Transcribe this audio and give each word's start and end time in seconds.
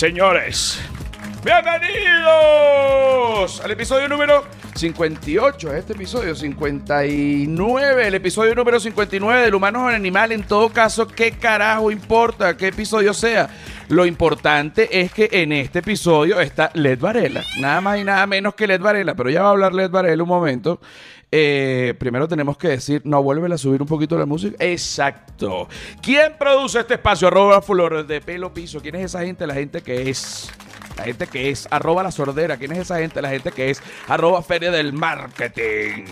señores, 0.00 0.80
bienvenidos 1.44 1.90
al 3.60 3.70
episodio 3.70 4.08
número 4.08 4.44
58, 4.74 5.74
este 5.74 5.92
episodio 5.92 6.34
59, 6.34 8.06
el 8.06 8.14
episodio 8.14 8.54
número 8.54 8.80
59 8.80 9.42
del 9.42 9.54
humano 9.54 9.84
o 9.84 9.88
animal. 9.88 10.32
En 10.32 10.42
todo 10.44 10.70
caso, 10.70 11.06
¿qué 11.06 11.32
carajo 11.32 11.90
importa 11.90 12.56
qué 12.56 12.68
episodio 12.68 13.12
sea? 13.12 13.50
Lo 13.88 14.06
importante 14.06 15.02
es 15.02 15.12
que 15.12 15.28
en 15.32 15.52
este 15.52 15.80
episodio 15.80 16.40
está 16.40 16.70
Led 16.72 16.98
Varela, 16.98 17.44
nada 17.58 17.82
más 17.82 17.98
y 17.98 18.04
nada 18.04 18.26
menos 18.26 18.54
que 18.54 18.66
Led 18.66 18.80
Varela, 18.80 19.14
pero 19.14 19.28
ya 19.28 19.42
va 19.42 19.48
a 19.48 19.50
hablar 19.50 19.74
Led 19.74 19.90
Varela 19.90 20.22
un 20.22 20.30
momento. 20.30 20.80
Eh, 21.32 21.94
primero 21.98 22.26
tenemos 22.26 22.56
que 22.56 22.68
decir, 22.68 23.02
no 23.04 23.22
vuelve 23.22 23.52
a 23.52 23.58
subir 23.58 23.80
un 23.80 23.88
poquito 23.88 24.18
la 24.18 24.26
música. 24.26 24.56
Exacto. 24.58 25.68
¿Quién 26.02 26.34
produce 26.38 26.80
este 26.80 26.94
espacio? 26.94 27.28
Arroba 27.28 27.62
Flores 27.62 28.06
de 28.06 28.20
pelo 28.20 28.52
piso. 28.52 28.80
¿Quién 28.80 28.96
es 28.96 29.06
esa 29.06 29.20
gente? 29.24 29.46
La 29.46 29.54
gente 29.54 29.80
que 29.80 30.10
es. 30.10 30.50
La 30.96 31.04
gente 31.04 31.26
que 31.26 31.50
es. 31.50 31.68
Arroba 31.70 32.02
la 32.02 32.10
sordera. 32.10 32.56
¿Quién 32.56 32.72
es 32.72 32.78
esa 32.78 32.98
gente? 32.98 33.22
La 33.22 33.30
gente 33.30 33.52
que 33.52 33.70
es. 33.70 33.82
Arroba 34.08 34.42
Feria 34.42 34.70
del 34.70 34.92
Marketing. 34.92 36.04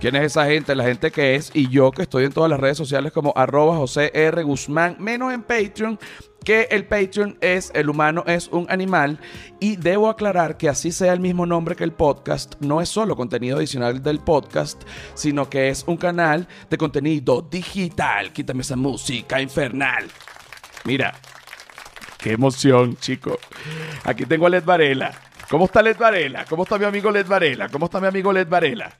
¿Quién 0.00 0.16
es 0.16 0.24
esa 0.24 0.46
gente? 0.46 0.74
La 0.74 0.84
gente 0.84 1.10
que 1.10 1.36
es. 1.36 1.50
Y 1.54 1.68
yo 1.70 1.92
que 1.92 2.02
estoy 2.02 2.24
en 2.24 2.32
todas 2.32 2.50
las 2.50 2.58
redes 2.58 2.76
sociales 2.76 3.12
como 3.12 3.32
arroba 3.36 3.76
José 3.76 4.10
R. 4.12 4.42
Guzmán. 4.42 4.96
Menos 4.98 5.32
en 5.32 5.42
Patreon 5.42 5.98
que 6.44 6.68
el 6.70 6.84
Patreon 6.84 7.38
es 7.40 7.72
el 7.74 7.88
humano 7.88 8.22
es 8.26 8.48
un 8.48 8.66
animal 8.68 9.18
y 9.60 9.76
debo 9.76 10.08
aclarar 10.08 10.56
que 10.56 10.68
así 10.68 10.92
sea 10.92 11.12
el 11.12 11.20
mismo 11.20 11.46
nombre 11.46 11.74
que 11.74 11.84
el 11.84 11.92
podcast, 11.92 12.54
no 12.60 12.80
es 12.80 12.88
solo 12.88 13.16
contenido 13.16 13.56
adicional 13.56 14.02
del 14.02 14.20
podcast, 14.20 14.82
sino 15.14 15.48
que 15.48 15.70
es 15.70 15.84
un 15.86 15.96
canal 15.96 16.46
de 16.68 16.78
contenido 16.78 17.42
digital. 17.42 18.32
Quítame 18.32 18.60
esa 18.60 18.76
música 18.76 19.40
infernal. 19.40 20.04
Mira, 20.84 21.14
qué 22.18 22.32
emoción, 22.32 22.96
chico. 22.96 23.38
Aquí 24.04 24.26
tengo 24.26 24.46
a 24.46 24.50
Led 24.50 24.64
Varela. 24.64 25.12
¿Cómo 25.48 25.64
está 25.64 25.82
Led 25.82 25.96
Varela? 25.96 26.44
¿Cómo 26.44 26.64
está 26.64 26.78
mi 26.78 26.84
amigo 26.84 27.10
Led 27.10 27.26
Varela? 27.26 27.68
¿Cómo 27.68 27.86
está 27.86 28.00
mi 28.00 28.06
amigo 28.06 28.32
Led 28.32 28.48
Varela? 28.48 28.98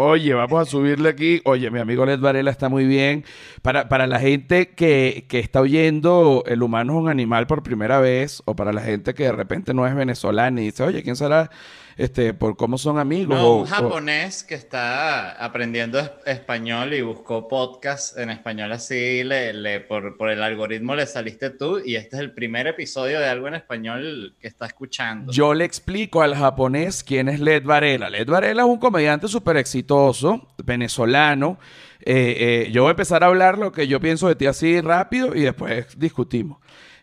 Oye, 0.00 0.32
vamos 0.32 0.62
a 0.62 0.64
subirle 0.64 1.08
aquí. 1.08 1.40
Oye, 1.44 1.72
mi 1.72 1.80
amigo 1.80 2.06
Led 2.06 2.20
Varela 2.20 2.52
está 2.52 2.68
muy 2.68 2.86
bien. 2.86 3.24
Para, 3.62 3.88
para 3.88 4.06
la 4.06 4.20
gente 4.20 4.68
que, 4.68 5.24
que, 5.28 5.40
está 5.40 5.60
oyendo 5.60 6.44
El 6.46 6.62
humano 6.62 6.92
es 6.92 6.98
un 7.00 7.08
animal 7.08 7.48
por 7.48 7.64
primera 7.64 7.98
vez, 7.98 8.40
o 8.44 8.54
para 8.54 8.72
la 8.72 8.80
gente 8.80 9.12
que 9.12 9.24
de 9.24 9.32
repente 9.32 9.74
no 9.74 9.88
es 9.88 9.96
venezolana 9.96 10.60
y 10.60 10.66
dice, 10.66 10.84
oye, 10.84 11.02
¿quién 11.02 11.16
será 11.16 11.50
este, 11.98 12.32
por 12.32 12.56
cómo 12.56 12.78
son 12.78 12.98
amigos. 12.98 13.36
No, 13.36 13.56
un 13.56 13.66
japonés 13.66 14.44
que 14.44 14.54
está 14.54 15.32
aprendiendo 15.32 16.00
español 16.24 16.94
y 16.94 17.02
buscó 17.02 17.48
podcast 17.48 18.16
en 18.16 18.30
español 18.30 18.70
así, 18.70 19.24
le, 19.24 19.80
por, 19.80 20.16
por, 20.16 20.30
el 20.30 20.40
algoritmo 20.40 20.94
le 20.94 21.06
saliste 21.06 21.50
tú 21.50 21.80
y 21.84 21.96
este 21.96 22.14
es 22.14 22.22
el 22.22 22.32
primer 22.32 22.68
episodio 22.68 23.18
de 23.18 23.26
algo 23.26 23.48
en 23.48 23.56
español 23.56 24.36
que 24.40 24.46
está 24.46 24.66
escuchando. 24.66 25.32
Yo 25.32 25.52
le 25.54 25.64
explico 25.64 26.22
al 26.22 26.36
japonés 26.36 27.02
quién 27.02 27.28
es 27.28 27.40
Led 27.40 27.64
Varela. 27.64 28.08
Led 28.08 28.28
Varela 28.28 28.62
es 28.62 28.68
un 28.68 28.78
comediante 28.78 29.26
súper 29.26 29.56
exitoso, 29.56 30.54
venezolano. 30.64 31.58
Eh, 32.00 32.36
eh, 32.66 32.70
yo 32.70 32.82
voy 32.82 32.90
a 32.90 32.92
empezar 32.92 33.24
a 33.24 33.26
hablar 33.26 33.58
lo 33.58 33.72
que 33.72 33.88
yo 33.88 33.98
pienso 33.98 34.28
de 34.28 34.36
ti 34.36 34.46
así 34.46 34.80
rápido 34.80 35.34
y 35.34 35.40
después 35.40 35.98
discutimos 35.98 36.58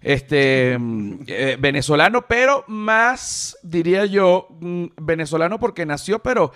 este, 0.05 0.77
eh, 1.25 1.57
venezolano, 1.59 2.27
pero 2.27 2.63
más, 2.67 3.57
diría 3.63 4.05
yo, 4.05 4.47
mm, 4.61 4.85
venezolano 5.01 5.59
porque 5.59 5.83
nació, 5.83 6.19
pero 6.19 6.51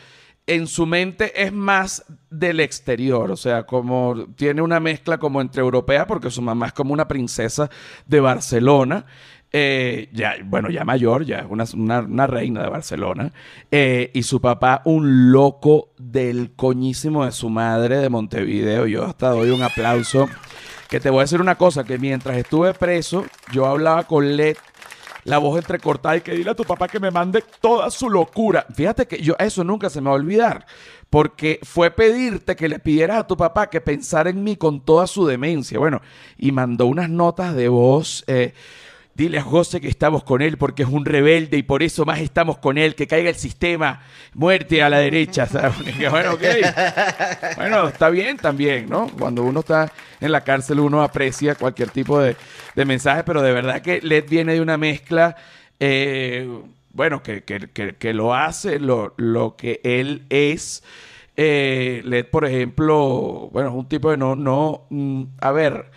en 0.46 0.68
su 0.68 0.86
mente 0.86 1.44
es 1.44 1.52
más 1.52 2.06
del 2.30 2.60
exterior, 2.60 3.32
o 3.32 3.36
sea, 3.36 3.64
como 3.64 4.28
tiene 4.36 4.62
una 4.62 4.80
mezcla 4.80 5.18
como 5.18 5.42
entre 5.42 5.62
europea, 5.62 6.06
porque 6.06 6.30
su 6.30 6.44
mamá 6.44 6.68
es 6.68 6.74
como 6.74 6.94
una 6.94 7.08
princesa 7.08 7.72
de 8.06 8.20
Barcelona, 8.20 9.08
eh, 9.52 10.10
ya, 10.14 10.36
bueno, 10.46 10.70
ya 10.70 10.86
mayor, 10.86 11.26
ya 11.26 11.48
una, 11.50 11.66
una, 11.74 12.28
reina 12.28 12.62
de 12.62 12.70
Barcelona, 12.70 13.32
eh, 13.72 14.12
y 14.14 14.22
su 14.22 14.42
papá 14.42 14.84
un 14.86 15.32
loco 15.32 15.90
del 15.98 16.52
coñísimo 16.56 17.26
de 17.26 17.32
su 17.32 17.50
madre 17.50 17.98
de 17.98 18.10
Montevideo, 18.10 18.86
yo 18.86 19.06
hasta 19.06 19.30
doy 19.30 19.50
un 19.50 19.64
aplauso 19.64 20.30
que 20.90 21.00
te 21.00 21.10
voy 21.10 21.20
a 21.20 21.22
decir 21.22 21.40
una 21.40 21.56
cosa, 21.56 21.84
que 21.84 22.00
mientras 22.00 22.36
estuve 22.36 22.74
preso, 22.74 23.26
yo 23.54 23.68
hablaba 23.68 24.06
con 24.06 24.36
Led, 24.36 24.58
la 25.24 25.38
voz 25.38 25.60
entrecortada 25.60 26.18
y 26.18 26.22
que 26.22 26.34
dile 26.34 26.50
a 26.50 26.56
tu 26.56 26.64
papá 26.64 26.88
que 26.88 27.00
me 27.00 27.12
mande 27.12 27.44
toda 27.62 27.92
su 27.92 28.10
locura. 28.10 28.66
Fíjate 28.74 29.06
que 29.06 29.22
yo 29.22 29.36
eso 29.38 29.64
nunca 29.64 29.92
se 29.92 30.02
me 30.02 30.10
va 30.10 30.14
a 30.14 30.20
olvidar, 30.20 30.66
porque 31.12 31.60
fue 31.62 31.92
pedirte 31.92 32.56
que 32.56 32.68
le 32.68 32.80
pidieras 32.80 33.20
a 33.20 33.28
tu 33.28 33.38
papá 33.38 33.70
que 33.70 33.82
pensara 33.82 34.32
en 34.32 34.44
mí 34.44 34.56
con 34.56 34.84
toda 34.84 35.06
su 35.06 35.28
demencia. 35.28 35.78
Bueno, 35.78 36.02
y 36.38 36.52
mandó 36.52 36.88
unas 36.88 37.10
notas 37.10 37.56
de 37.56 37.70
voz. 37.70 38.24
Eh, 38.26 38.54
Dile 39.20 39.40
a 39.40 39.42
José 39.42 39.82
que 39.82 39.90
estamos 39.90 40.24
con 40.24 40.42
él 40.42 40.58
porque 40.58 40.84
es 40.84 40.88
un 40.88 41.04
rebelde 41.04 41.58
y 41.58 41.64
por 41.64 41.84
eso 41.84 42.06
más 42.06 42.22
estamos 42.22 42.58
con 42.58 42.78
él, 42.78 42.96
que 42.96 43.06
caiga 43.06 43.30
el 43.30 43.36
sistema, 43.36 44.02
muerte 44.34 44.82
a 44.82 44.90
la 44.90 45.00
derecha. 45.00 45.46
bueno, 47.58 47.90
está 47.90 48.10
bien 48.10 48.38
también, 48.38 48.88
¿no? 48.88 49.10
Cuando 49.10 49.44
uno 49.44 49.60
está 49.60 49.92
en 50.22 50.32
la 50.32 50.46
cárcel 50.46 50.80
uno 50.80 51.04
aprecia 51.04 51.56
cualquier 51.56 51.90
tipo 51.90 52.22
de, 52.22 52.38
mensaje, 52.86 53.26
pero 53.26 53.42
de 53.42 53.52
verdad 53.52 53.82
que 53.82 54.00
Led 54.00 54.24
viene 54.30 54.54
de 54.54 54.62
una 54.62 54.78
mezcla, 54.78 55.36
eh, 55.82 56.48
bueno, 56.94 57.22
que, 57.22 57.44
que, 57.44 58.14
lo 58.14 58.34
hace 58.34 58.80
lo, 58.80 59.16
lo 59.18 59.58
que 59.58 59.82
él 59.84 60.28
es. 60.30 60.82
Eh, 61.36 62.04
Led, 62.06 62.26
por 62.28 62.46
ejemplo, 62.46 63.50
bueno, 63.52 63.68
es 63.68 63.76
un 63.76 63.90
tipo 63.90 64.12
de 64.12 64.16
no, 64.16 64.38
no, 64.38 64.88
mm, 64.90 65.24
a 65.42 65.52
ver, 65.52 65.92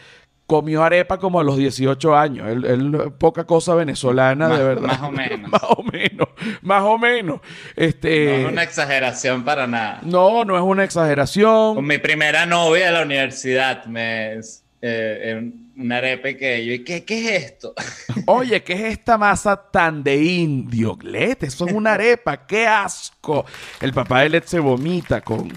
comió 0.47 0.83
arepa 0.83 1.19
como 1.19 1.41
a 1.41 1.45
los 1.45 1.57
18 1.57 2.17
años. 2.17 2.49
Él, 2.49 3.13
poca 3.19 3.45
cosa 3.45 3.75
venezolana, 3.75 4.49
de 4.49 4.63
verdad. 4.63 4.89
Más 4.89 5.03
o 5.03 5.13
menos. 5.13 5.51
más 5.51 5.63
o 5.63 5.83
menos. 5.83 6.29
Más 6.63 6.83
o 6.83 6.99
menos. 6.99 7.41
Este, 7.77 8.27
no 8.27 8.47
es 8.49 8.53
una 8.53 8.63
exageración 8.63 9.45
para 9.45 9.67
nada. 9.67 10.01
No, 10.03 10.45
no 10.45 10.57
es 10.57 10.63
una 10.63 10.85
exageración. 10.85 11.77
Con 11.77 11.87
mi 11.87 11.99
primera 11.99 12.47
novia 12.47 12.87
de 12.87 12.93
la 12.93 13.03
universidad, 13.03 13.85
me, 13.87 14.41
eh, 14.85 15.53
una 15.77 15.99
arepa 15.99 16.33
que 16.35 16.65
yo, 16.65 16.85
¿qué, 16.85 17.05
¿qué 17.05 17.37
es 17.37 17.45
esto? 17.45 17.75
Oye, 18.27 18.63
¿qué 18.63 18.73
es 18.75 18.81
esta 18.81 19.17
masa 19.17 19.57
tan 19.57 20.03
de 20.03 20.17
indio? 20.17 20.99
Lete, 21.03 21.47
eso 21.47 21.67
es 21.67 21.73
una 21.73 21.95
arepa, 21.95 22.47
qué 22.47 22.67
asco. 22.67 23.47
El 23.81 23.93
papá 23.93 24.21
de 24.21 24.31
Led 24.31 24.45
se 24.45 24.59
vomita 24.59 25.21
con 25.21 25.51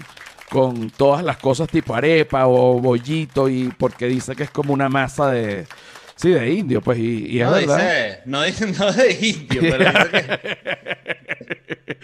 con 0.50 0.90
todas 0.90 1.24
las 1.24 1.38
cosas 1.38 1.68
tipo 1.68 1.94
arepa 1.94 2.46
o 2.46 2.80
bollito 2.80 3.48
y 3.48 3.68
porque 3.76 4.06
dice 4.06 4.36
que 4.36 4.44
es 4.44 4.50
como 4.50 4.72
una 4.72 4.88
masa 4.88 5.30
de 5.30 5.66
sí 6.14 6.30
de 6.30 6.50
indio 6.50 6.80
pues 6.80 6.98
y, 6.98 7.38
no 7.40 7.56
dice 7.56 8.20
no 8.26 8.42
dice 8.42 8.66
no 8.78 8.92
de 8.92 9.12
indio 9.12 9.60
pero 9.60 9.84
dice 9.84 10.10
que 10.10 10.58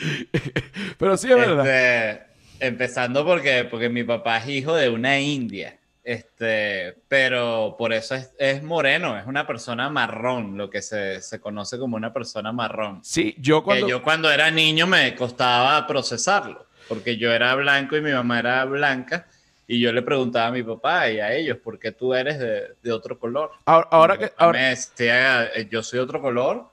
pero 0.98 1.16
sí 1.16 1.30
es 1.30 1.36
verdad. 1.36 1.66
Este, 1.66 2.22
empezando 2.66 3.24
porque 3.24 3.64
porque 3.64 3.88
mi 3.88 4.04
papá 4.04 4.38
es 4.38 4.48
hijo 4.48 4.74
de 4.74 4.88
una 4.90 5.20
india 5.20 5.78
este, 6.04 6.96
pero 7.06 7.76
por 7.78 7.92
eso 7.92 8.16
es, 8.16 8.32
es, 8.36 8.60
moreno, 8.64 9.16
es 9.16 9.24
una 9.24 9.46
persona 9.46 9.88
marrón, 9.88 10.58
lo 10.58 10.68
que 10.68 10.82
se, 10.82 11.22
se, 11.22 11.40
conoce 11.40 11.78
como 11.78 11.96
una 11.96 12.12
persona 12.12 12.50
marrón. 12.50 12.98
Sí, 13.04 13.36
yo 13.38 13.62
cuando... 13.62 13.86
yo 13.86 14.02
cuando 14.02 14.28
era 14.28 14.50
niño 14.50 14.88
me 14.88 15.14
costaba 15.14 15.86
procesarlo 15.86 16.66
porque 16.92 17.16
yo 17.16 17.32
era 17.32 17.54
blanco 17.54 17.96
y 17.96 18.02
mi 18.02 18.12
mamá 18.12 18.40
era 18.40 18.66
blanca. 18.66 19.26
Y 19.66 19.80
yo 19.80 19.92
le 19.92 20.02
preguntaba 20.02 20.48
a 20.48 20.50
mi 20.50 20.62
papá 20.62 21.08
y 21.08 21.20
a 21.20 21.32
ellos, 21.32 21.56
¿por 21.56 21.78
qué 21.78 21.90
tú 21.90 22.12
eres 22.12 22.38
de, 22.38 22.92
otro 22.92 23.18
color? 23.18 23.52
Ahora, 23.64 24.18
que... 24.18 24.30
Ahora... 24.36 24.58
Me 24.58 24.68
decía, 24.68 25.44
eh, 25.54 25.66
yo 25.70 25.82
soy 25.82 26.00
otro 26.00 26.20
color, 26.20 26.68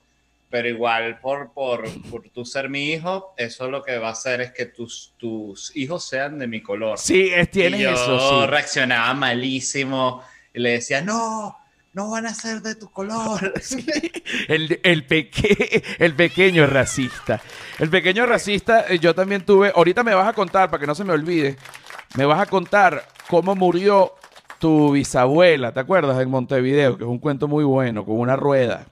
pero 0.50 0.68
igual 0.68 1.22
por, 1.22 1.54
por, 1.54 1.86
por 2.12 2.28
tú 2.32 2.44
ser 2.44 2.68
mi 2.68 2.92
hijo, 2.92 3.34
eso 3.38 3.72
lo 3.72 3.82
que 3.82 3.98
va 3.98 4.10
a 4.10 4.12
hacer 4.12 4.42
es 4.42 4.52
que 4.52 4.66
tus, 4.66 5.14
tus 5.16 5.74
hijos 5.78 6.04
sean 6.06 6.38
de 6.38 6.48
mi 6.48 6.62
color. 6.62 6.98
Sí, 6.98 7.30
es, 7.34 7.50
tienes 7.50 7.80
y 7.80 7.84
yo 7.84 7.92
eso. 7.94 8.46
reaccionaba 8.46 9.14
malísimo 9.14 10.22
y 10.54 10.60
le 10.60 10.72
decía, 10.72 11.00
no, 11.00 11.58
no 12.00 12.10
van 12.10 12.26
a 12.28 12.34
ser 12.34 12.62
de 12.62 12.76
tu 12.76 12.90
color. 12.90 13.42
el, 14.48 14.80
el, 14.84 15.06
el 16.00 16.16
pequeño 16.16 16.66
racista. 16.66 17.42
El 17.78 17.90
pequeño 17.90 18.26
racista, 18.26 18.86
eh, 18.88 19.00
yo 19.00 19.14
también 19.14 19.46
tuve, 19.46 19.74
ahorita 19.76 20.04
me 20.04 20.16
vas 20.16 20.28
a 20.28 20.34
contar, 20.34 20.70
para 20.70 20.80
que 20.80 20.88
no 20.88 20.96
se 20.96 21.04
me 21.04 21.12
olvide, 21.12 21.58
me 22.16 22.26
vas 22.26 22.40
a 22.40 22.46
contar 22.46 23.06
cómo 23.28 23.54
murió 23.54 24.14
tu 24.60 24.94
bisabuela, 24.94 25.74
¿te 25.74 25.82
acuerdas? 25.82 26.22
En 26.22 26.30
Montevideo, 26.30 26.98
que 26.98 27.04
es 27.04 27.10
un 27.10 27.20
cuento 27.20 27.50
muy 27.50 27.66
bueno, 27.66 28.06
con 28.06 28.18
una 28.18 28.38
rueda. 28.38 28.86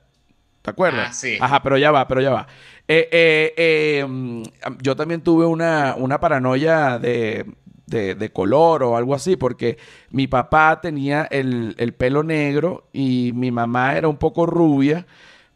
¿Te 0.62 0.72
acuerdas? 0.72 1.08
Ah, 1.10 1.14
sí. 1.14 1.38
Ajá, 1.40 1.64
pero 1.64 1.78
ya 1.78 1.92
va, 1.92 2.10
pero 2.10 2.20
ya 2.20 2.32
va. 2.32 2.48
Eh, 2.90 3.08
eh, 3.58 4.06
mm, 4.06 4.44
yo 4.82 4.98
también 4.98 5.22
tuve 5.22 5.46
una, 5.46 5.96
una 5.98 6.20
paranoia 6.20 7.00
de 7.00 7.46
de, 7.88 8.32
color 8.32 8.84
o 8.84 8.98
algo 8.98 9.16
así, 9.16 9.36
porque 9.36 9.78
mi 10.12 10.28
papá 10.28 10.80
tenía 10.82 11.24
el, 11.24 11.96
pelo 11.98 12.24
negro 12.24 12.88
y 12.94 13.32
mi 13.34 13.52
mamá 13.52 13.98
era 13.98 14.08
un 14.08 14.18
poco 14.18 14.46
rubia, 14.46 15.06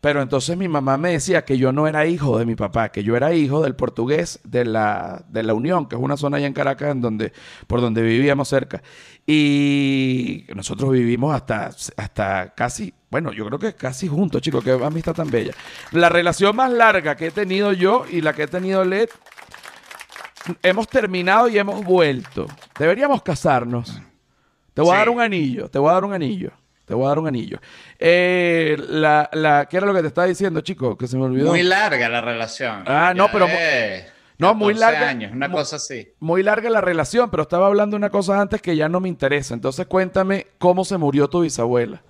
Pero 0.02 0.24
entonces 0.24 0.58
mi 0.58 0.68
mamá 0.68 0.98
me 0.98 1.12
decía 1.12 1.46
que 1.46 1.60
yo 1.60 1.72
no 1.72 1.88
era 1.88 2.08
hijo 2.08 2.40
de 2.40 2.46
mi 2.46 2.56
papá, 2.56 2.90
que 2.90 3.04
yo 3.04 3.16
era 3.16 3.34
hijo 3.34 3.62
del 3.62 3.76
portugués 3.76 4.40
de 4.44 4.66
la, 4.66 5.24
de 5.30 5.44
la 5.44 5.54
Unión, 5.54 5.88
que 5.88 5.96
es 5.96 6.02
una 6.02 6.18
zona 6.18 6.38
allá 6.38 6.48
en 6.48 6.54
Caracas 6.54 6.92
en 6.92 7.02
donde, 7.02 7.34
por 7.68 7.82
donde 7.82 8.02
vivíamos 8.02 8.48
cerca. 8.48 8.82
Y 9.28 10.46
nosotros 10.56 10.92
vivimos 10.92 11.36
hasta, 11.36 11.70
hasta 11.98 12.54
casi, 12.56 12.94
bueno, 13.12 13.32
yo 13.32 13.46
creo 13.46 13.60
que 13.60 13.76
casi 13.76 14.08
juntos, 14.08 14.42
chicos, 14.42 14.64
qué 14.64 14.72
amistad 14.72 15.14
tan 15.14 15.30
bella. 15.30 15.54
La 15.92 16.10
relación 16.10 16.56
más 16.56 16.72
larga 16.72 17.16
que 17.16 17.28
he 17.28 17.32
tenido 17.32 17.72
yo 17.74 18.06
y 18.10 18.22
la 18.22 18.34
que 18.34 18.44
he 18.44 18.48
tenido 18.48 18.84
Led, 18.84 19.10
hemos 20.64 20.88
terminado 20.88 21.48
y 21.48 21.58
hemos 21.58 21.84
vuelto. 21.84 22.48
Deberíamos 22.78 23.22
casarnos. 23.22 24.02
Te 24.74 24.82
voy 24.82 24.96
a 24.96 25.00
dar 25.00 25.10
un 25.10 25.22
anillo, 25.22 25.70
te 25.70 25.80
voy 25.80 25.90
a 25.90 25.94
dar 25.94 26.06
un 26.06 26.14
anillo. 26.14 26.52
Te 26.86 26.96
voy 26.96 27.06
a 27.06 27.10
dar 27.10 27.20
un 27.20 27.28
anillo. 27.28 27.58
Eh, 27.98 28.76
la, 28.90 29.30
la, 29.32 29.66
¿Qué 29.66 29.78
era 29.78 29.86
lo 29.86 29.94
que 29.94 30.02
te 30.02 30.08
estaba 30.08 30.28
diciendo, 30.28 30.60
chico? 30.60 30.98
Que 30.98 31.08
se 31.08 31.16
me 31.16 31.24
olvidó. 31.24 31.50
Muy 31.50 31.64
larga 31.64 32.10
la 32.10 32.20
relación. 32.20 32.84
Ah, 32.86 33.14
no, 33.16 33.32
pero... 33.32 33.48
no, 34.38 34.56
muy 34.56 34.74
larga. 34.74 35.08
años, 35.08 35.32
una 35.32 35.50
cosa 35.50 35.78
así. 35.78 36.10
Muy 36.20 36.44
larga 36.44 36.70
la 36.70 36.82
relación, 36.82 37.32
pero 37.32 37.44
estaba 37.44 37.68
hablando 37.68 37.96
de 37.96 38.00
una 38.00 38.10
cosa 38.10 38.42
antes 38.42 38.62
que 38.62 38.76
ya 38.76 38.90
no 38.90 39.00
me 39.00 39.08
interesa. 39.08 39.54
Entonces 39.54 39.86
cuéntame 39.86 40.48
cómo 40.58 40.84
se 40.84 40.98
murió 40.98 41.30
tu 41.30 41.42
bisabuela. 41.42 42.02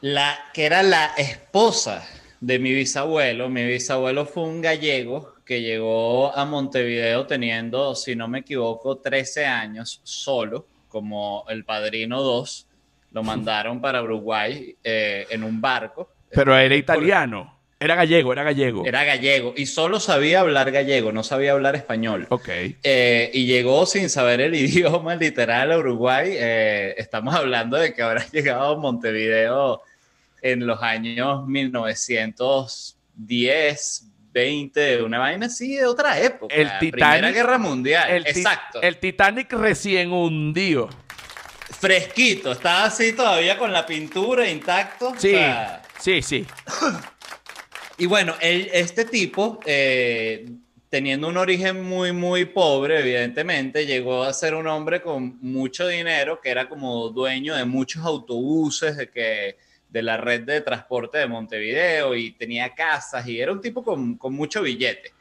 La 0.00 0.36
que 0.52 0.66
era 0.66 0.82
la 0.82 1.12
esposa 1.16 2.04
de 2.40 2.58
mi 2.58 2.72
bisabuelo. 2.72 3.48
Mi 3.48 3.64
bisabuelo 3.64 4.26
fue 4.26 4.44
un 4.44 4.62
gallego 4.62 5.33
que 5.44 5.62
llegó 5.62 6.36
a 6.36 6.44
Montevideo 6.44 7.26
teniendo, 7.26 7.94
si 7.94 8.16
no 8.16 8.26
me 8.28 8.40
equivoco, 8.40 8.98
13 8.98 9.46
años 9.46 10.00
solo, 10.02 10.66
como 10.88 11.44
el 11.48 11.64
padrino 11.64 12.20
2 12.22 12.66
lo 13.12 13.22
mandaron 13.22 13.80
para 13.80 14.02
Uruguay 14.02 14.76
eh, 14.82 15.26
en 15.30 15.44
un 15.44 15.60
barco. 15.60 16.10
Pero 16.30 16.56
era 16.56 16.74
italiano. 16.74 17.54
Era 17.78 17.94
gallego, 17.96 18.32
era 18.32 18.42
gallego. 18.42 18.86
Era 18.86 19.04
gallego 19.04 19.52
y 19.56 19.66
solo 19.66 20.00
sabía 20.00 20.40
hablar 20.40 20.72
gallego, 20.72 21.12
no 21.12 21.22
sabía 21.22 21.52
hablar 21.52 21.76
español. 21.76 22.26
Ok. 22.30 22.48
Eh, 22.82 23.30
y 23.32 23.46
llegó 23.46 23.86
sin 23.86 24.08
saber 24.08 24.40
el 24.40 24.54
idioma 24.56 25.14
literal 25.16 25.70
a 25.70 25.78
Uruguay. 25.78 26.30
Eh, 26.32 26.94
estamos 26.96 27.34
hablando 27.34 27.76
de 27.76 27.92
que 27.92 28.00
habrá 28.02 28.26
llegado 28.32 28.74
a 28.74 28.78
Montevideo 28.78 29.82
en 30.42 30.66
los 30.66 30.82
años 30.82 31.46
1910, 31.46 34.13
20, 34.34 35.02
una 35.02 35.18
vaina 35.18 35.46
así 35.46 35.76
de 35.76 35.86
otra 35.86 36.20
época. 36.20 36.54
El 36.54 36.68
Titanic, 36.78 36.92
Primera 36.92 37.30
Guerra 37.30 37.56
Mundial. 37.56 38.10
El 38.10 38.26
Exacto. 38.26 38.82
El 38.82 38.98
Titanic 38.98 39.50
recién 39.54 40.12
hundido 40.12 40.90
fresquito, 41.84 42.52
estaba 42.52 42.84
así 42.84 43.12
todavía 43.12 43.58
con 43.58 43.70
la 43.70 43.84
pintura 43.84 44.48
intacto. 44.48 45.12
Sí, 45.18 45.36
sí, 46.00 46.22
sí. 46.22 46.46
Y 47.96 48.06
bueno, 48.06 48.34
este 48.40 49.04
tipo, 49.04 49.60
eh, 49.64 50.48
teniendo 50.88 51.28
un 51.28 51.36
origen 51.36 51.80
muy, 51.84 52.10
muy 52.10 52.44
pobre, 52.44 52.98
evidentemente, 52.98 53.86
llegó 53.86 54.24
a 54.24 54.32
ser 54.32 54.56
un 54.56 54.66
hombre 54.66 55.00
con 55.00 55.38
mucho 55.40 55.86
dinero, 55.86 56.40
que 56.40 56.50
era 56.50 56.68
como 56.68 57.10
dueño 57.10 57.54
de 57.54 57.64
muchos 57.64 58.04
autobuses, 58.04 58.96
de 58.96 59.10
que 59.10 59.58
de 59.94 60.02
la 60.02 60.16
red 60.16 60.40
de 60.40 60.60
transporte 60.60 61.18
de 61.18 61.28
Montevideo 61.28 62.16
y 62.16 62.32
tenía 62.32 62.74
casas 62.74 63.28
y 63.28 63.40
era 63.40 63.52
un 63.52 63.60
tipo 63.60 63.84
con, 63.84 64.16
con 64.16 64.34
mucho 64.34 64.60
billete. 64.60 65.12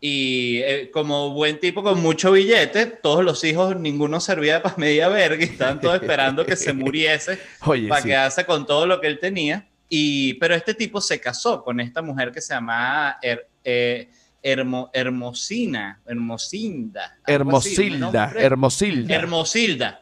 Y 0.00 0.58
eh, 0.58 0.88
como 0.92 1.30
buen 1.32 1.58
tipo 1.58 1.82
con 1.82 2.00
mucho 2.00 2.30
billete, 2.30 2.86
todos 2.86 3.24
los 3.24 3.42
hijos, 3.42 3.76
ninguno 3.76 4.20
servía 4.20 4.62
para 4.62 4.76
media 4.76 5.08
verga 5.08 5.44
y 5.44 5.48
estaban 5.48 5.80
todos 5.80 6.00
esperando 6.00 6.46
que 6.46 6.54
se 6.54 6.72
muriese 6.72 7.40
para 7.88 8.02
quedarse 8.02 8.46
con 8.46 8.64
todo 8.66 8.86
lo 8.86 9.00
que 9.00 9.08
él 9.08 9.18
tenía. 9.18 9.66
Y, 9.88 10.34
pero 10.34 10.54
este 10.54 10.74
tipo 10.74 11.00
se 11.00 11.20
casó 11.20 11.64
con 11.64 11.80
esta 11.80 12.00
mujer 12.00 12.30
que 12.30 12.40
se 12.40 12.54
llamaba 12.54 13.18
eh, 13.64 14.08
Hermosina, 14.40 16.00
Hermosinda. 16.06 17.18
Hermosilda, 17.26 18.32
Hermosilda. 18.36 19.14
Hermosilda. 19.16 20.00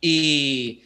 y, 0.00 0.84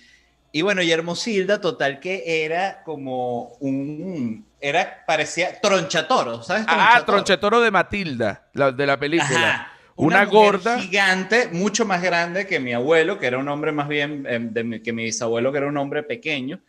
y 0.53 0.63
bueno, 0.63 0.83
y 0.83 0.91
Hermosilda, 0.91 1.61
total 1.61 2.01
que 2.01 2.45
era 2.45 2.83
como 2.85 3.57
un 3.61 4.47
era, 4.61 5.05
parecía 5.07 5.61
Tronchatoro, 5.61 6.43
¿sabes? 6.43 6.65
Ah, 6.69 7.03
Tronchatoro 7.07 7.61
de 7.61 7.71
Matilda, 7.71 8.49
de 8.53 8.87
la 8.87 8.99
película. 8.99 9.73
Una, 9.97 10.25
gorda. 10.25 10.79
Gigante, 10.79 11.49
mucho 11.53 11.85
más 11.85 12.03
grande 12.03 12.47
que 12.47 12.59
mi 12.59 12.73
abuelo, 12.73 13.19
que 13.19 13.27
era 13.27 13.39
un 13.39 13.49
hombre 13.49 13.71
más 13.71 13.87
bien, 13.87 14.27
em, 14.27 14.83
que 14.83 14.93
mi 14.93 15.05
bisabuelo, 15.05 15.53
que 15.53 15.59
era 15.59 15.67
un 15.67 15.77
hombre 15.77 16.03
pequeño. 16.03 16.61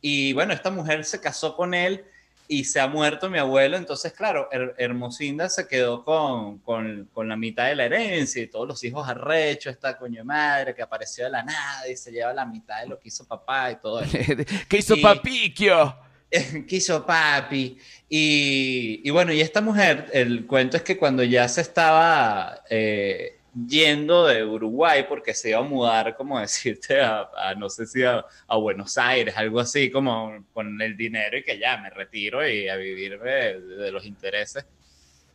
Y 0.00 0.32
bueno, 0.32 0.54
esta 0.54 0.70
mujer 0.70 1.04
se 1.04 1.20
casó 1.20 1.54
con 1.54 1.74
él 1.74 2.04
y 2.48 2.64
se 2.64 2.80
ha 2.80 2.88
muerto 2.88 3.28
mi 3.28 3.38
abuelo. 3.38 3.76
Entonces, 3.76 4.12
claro, 4.12 4.48
Hermosinda 4.78 5.48
se 5.50 5.68
quedó 5.68 6.02
con, 6.02 6.58
con, 6.58 7.08
con, 7.12 7.28
la 7.28 7.36
mitad 7.36 7.66
de 7.66 7.76
la 7.76 7.84
herencia 7.84 8.42
y 8.42 8.46
todos 8.46 8.66
los 8.66 8.82
hijos 8.82 9.06
arrechos, 9.06 9.74
esta 9.74 9.98
coño 9.98 10.20
de 10.20 10.24
madre 10.24 10.74
que 10.74 10.82
apareció 10.82 11.24
de 11.24 11.30
la 11.30 11.42
nada 11.42 11.88
y 11.88 11.96
se 11.96 12.10
lleva 12.10 12.32
la 12.32 12.46
mitad 12.46 12.80
de 12.80 12.88
lo 12.88 12.98
que 12.98 13.08
hizo 13.08 13.26
papá 13.26 13.70
y 13.70 13.76
todo 13.76 14.00
eso. 14.00 14.16
¿Qué 14.68 14.78
hizo 14.78 14.96
Papiquio? 15.00 15.94
quiso 16.66 17.04
papi. 17.06 17.78
Y, 18.10 19.10
bueno, 19.10 19.34
y 19.34 19.42
esta 19.42 19.60
mujer, 19.60 20.06
el 20.14 20.46
cuento 20.46 20.78
es 20.78 20.82
que 20.82 20.96
cuando 20.96 21.22
ya 21.22 21.46
se 21.46 21.60
estaba 21.60 22.62
eh, 22.70 23.37
yendo 23.66 24.26
de 24.26 24.44
Uruguay, 24.44 25.06
porque 25.08 25.34
se 25.34 25.50
iba 25.50 25.58
a 25.58 25.62
mudar, 25.62 26.16
como 26.16 26.38
decirte, 26.40 27.00
a, 27.00 27.54
no 27.56 27.68
sé 27.68 27.86
si 27.86 28.02
a, 28.04 28.24
Buenos 28.48 28.98
Aires, 28.98 29.36
algo 29.36 29.60
así, 29.60 29.90
como 29.90 30.44
con 30.52 30.80
el 30.80 30.96
dinero 30.96 31.38
y 31.38 31.42
que 31.42 31.58
ya 31.58 31.78
me 31.78 31.90
retiro 31.90 32.46
y 32.46 32.68
a 32.68 32.76
vivir 32.76 33.18
de, 33.18 33.90
los 33.90 34.04
intereses. 34.04 34.66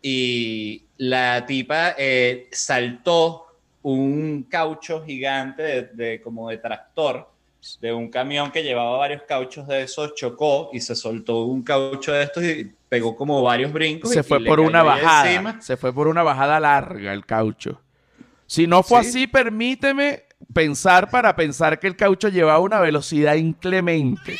Y 0.01 0.83
la 0.97 1.45
tipa 1.45 1.95
eh, 1.97 2.49
saltó 2.51 3.47
un 3.83 4.43
caucho 4.43 5.03
gigante 5.03 5.89
de, 5.93 6.21
como 6.21 6.49
de 6.49 6.57
tractor 6.57 7.33
de 7.79 7.93
un 7.93 8.09
camión 8.09 8.51
que 8.51 8.61
llevaba 8.61 8.97
varios 8.97 9.21
cauchos 9.23 9.67
de 9.67 9.83
esos, 9.83 10.15
chocó 10.15 10.69
y 10.73 10.81
se 10.81 10.95
soltó 10.95 11.45
un 11.45 11.63
caucho 11.63 12.11
de 12.11 12.23
estos 12.23 12.43
y 12.43 12.71
pegó 12.89 13.15
como 13.15 13.41
varios 13.41 13.71
brincos. 13.71 14.11
Se 14.11 14.23
fue 14.23 14.43
por 14.43 14.59
una 14.59 14.83
bajada. 14.83 15.61
Se 15.61 15.77
fue 15.77 15.93
por 15.93 16.07
una 16.07 16.23
bajada 16.23 16.59
larga 16.59 17.13
el 17.13 17.25
caucho. 17.25 17.79
Si 18.53 18.67
no 18.67 18.83
fue 18.83 18.99
así, 18.99 19.25
permíteme 19.25 20.25
pensar 20.53 21.09
para 21.09 21.35
pensar 21.35 21.79
que 21.79 21.87
el 21.87 21.95
caucho 21.95 22.29
llevaba 22.29 22.59
una 22.59 22.79
velocidad 22.79 23.33
inclemente. 23.33 24.37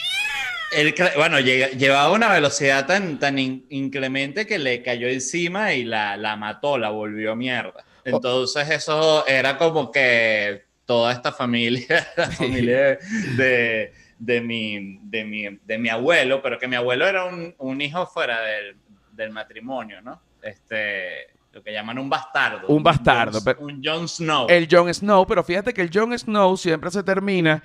bueno, 1.15 1.39
llevaba 1.39 2.11
una 2.11 2.31
velocidad 2.31 2.85
tan, 2.85 3.17
tan 3.17 3.39
inclemente 3.39 4.45
que 4.45 4.59
le 4.59 4.83
cayó 4.83 5.07
encima 5.07 5.73
y 5.73 5.83
la, 5.83 6.15
la 6.15 6.35
mató, 6.35 6.77
la 6.77 6.91
volvió 6.91 7.35
mierda. 7.35 7.83
Entonces 8.05 8.69
eso 8.69 9.25
era 9.25 9.57
como 9.57 9.91
que 9.91 10.61
toda 10.85 11.11
esta 11.11 11.31
familia, 11.31 12.07
la 12.15 12.29
familia 12.29 12.99
de, 13.35 13.93
de, 14.19 14.41
mi, 14.41 14.99
de, 15.05 15.25
mi, 15.25 15.59
de 15.65 15.77
mi 15.79 15.89
abuelo, 15.89 16.39
pero 16.43 16.59
que 16.59 16.67
mi 16.67 16.75
abuelo 16.75 17.07
era 17.07 17.25
un, 17.25 17.55
un 17.57 17.81
hijo 17.81 18.05
fuera 18.05 18.41
del, 18.41 18.75
del, 19.13 19.31
matrimonio, 19.31 20.03
¿no? 20.03 20.21
Este, 20.43 21.33
lo 21.53 21.61
que 21.61 21.71
llaman 21.71 21.99
un 21.99 22.09
bastardo. 22.09 22.67
Un, 22.67 22.81
bastardo. 22.81 23.39
un 23.59 23.79
Jon 23.83 24.07
Snow. 24.09 24.47
El 24.49 24.67
Jon 24.69 24.91
Snow, 24.91 25.25
pero 25.27 25.43
fíjate 25.43 25.71
que 25.71 25.83
el 25.83 25.91
Jon 25.93 26.17
Snow 26.17 26.57
siempre 26.57 26.89
se 26.89 27.03
termina 27.03 27.61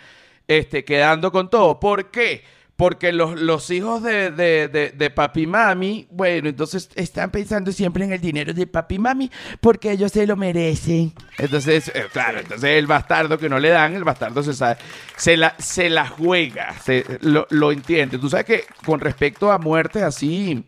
este, 0.47 0.85
quedando 0.85 1.33
con 1.33 1.49
todo. 1.49 1.81
¿Por 1.81 2.11
qué? 2.11 2.45
Porque 2.77 3.13
los, 3.13 3.41
los 3.41 3.71
hijos 3.71 4.03
de, 4.03 4.31
de, 4.31 4.69
de, 4.95 5.11
papi 5.11 5.43
y 5.43 5.47
mami, 5.47 6.07
bueno, 6.11 6.51
entonces 6.51 6.91
están 6.95 7.31
pensando 7.31 7.73
siempre 7.73 8.05
en 8.05 8.13
el 8.13 8.21
dinero 8.21 8.53
de 8.53 8.67
papi 8.67 8.97
y 8.97 8.99
mami 8.99 9.31
porque 9.59 9.91
ellos 9.91 10.13
se 10.13 10.27
lo 10.27 10.37
merecen. 10.37 11.15
Entonces, 11.39 11.91
eh, 11.93 12.07
claro, 12.13 12.41
entonces 12.41 12.71
el 12.71 12.87
bastardo 12.87 13.39
que 13.39 13.49
no 13.49 13.59
le 13.59 13.71
dan, 13.71 13.95
el 13.95 14.05
bastardo 14.05 14.43
se 14.43 14.53
sabe, 14.53 14.77
se 15.17 15.37
la, 15.37 15.57
se 15.59 15.89
la 15.89 16.07
juega, 16.07 16.79
se, 16.85 17.05
lo, 17.23 17.47
lo 17.51 17.73
entiende. 17.73 18.19
Tú 18.19 18.29
sabes 18.29 18.45
que 18.45 18.65
con 18.85 19.01
respecto 19.01 19.51
a 19.51 19.59
muertes 19.59 20.03
así 20.03 20.63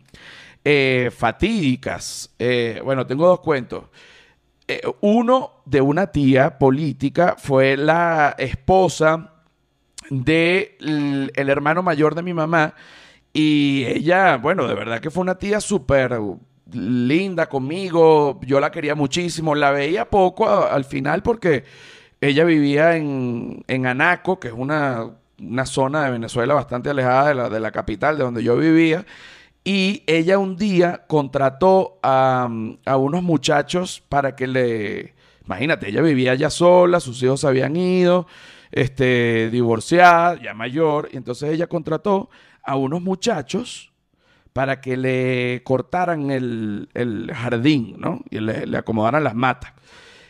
eh, 0.63 1.11
fatídicas, 1.15 2.33
eh, 2.39 2.81
bueno, 2.83 3.05
tengo 3.07 3.27
dos 3.27 3.39
cuentos. 3.39 3.85
uno 5.01 5.63
de 5.65 5.81
una 5.81 6.07
tía 6.07 6.57
política 6.57 7.35
fue 7.37 7.75
la 7.75 8.35
esposa 8.37 9.33
de 10.09 10.77
el 10.79 11.49
hermano 11.49 11.83
mayor 11.83 12.15
de 12.15 12.23
mi 12.23 12.33
mamá. 12.33 12.73
Y 13.33 13.85
ella, 13.85 14.37
bueno, 14.37 14.67
de 14.67 14.75
verdad 14.75 14.99
que 14.99 15.09
fue 15.09 15.21
una 15.21 15.35
tía 15.35 15.61
súper 15.61 16.19
linda 16.73 17.47
conmigo. 17.47 18.39
Yo 18.43 18.59
la 18.59 18.71
quería 18.71 18.95
muchísimo. 18.95 19.55
La 19.55 19.71
veía 19.71 20.09
poco 20.09 20.67
al 20.67 20.85
final 20.85 21.23
porque 21.23 21.63
ella 22.19 22.43
vivía 22.43 22.95
en, 22.97 23.63
en 23.67 23.87
Anaco, 23.87 24.39
que 24.39 24.49
es 24.49 24.53
una, 24.55 25.09
una, 25.39 25.65
zona 25.65 26.05
de 26.05 26.11
Venezuela 26.11 26.53
bastante 26.53 26.89
alejada 26.89 27.29
de 27.29 27.35
la, 27.35 27.49
de 27.49 27.59
la 27.59 27.71
capital, 27.71 28.17
de 28.17 28.23
donde 28.23 28.43
yo 28.43 28.57
vivía. 28.57 29.05
Y 29.63 30.03
ella 30.07 30.39
un 30.39 30.57
día 30.57 31.05
contrató 31.07 31.99
a, 32.01 32.49
a 32.85 32.97
unos 32.97 33.23
muchachos 33.23 34.03
para 34.09 34.35
que 34.35 34.47
le... 34.47 35.13
Imagínate, 35.45 35.89
ella 35.89 36.01
vivía 36.01 36.33
ya 36.35 36.49
sola, 36.49 36.99
sus 36.99 37.21
hijos 37.21 37.43
habían 37.43 37.75
ido 37.75 38.25
este, 38.71 39.49
divorciada, 39.51 40.41
ya 40.41 40.53
mayor, 40.53 41.09
y 41.11 41.17
entonces 41.17 41.51
ella 41.51 41.67
contrató 41.67 42.29
a 42.63 42.75
unos 42.75 43.01
muchachos 43.01 43.91
para 44.53 44.81
que 44.81 44.97
le 44.97 45.61
cortaran 45.63 46.31
el, 46.31 46.89
el 46.93 47.31
jardín, 47.33 47.95
¿no? 47.97 48.21
Y 48.29 48.39
le, 48.39 48.65
le 48.65 48.77
acomodaran 48.77 49.23
las 49.23 49.35
matas. 49.35 49.73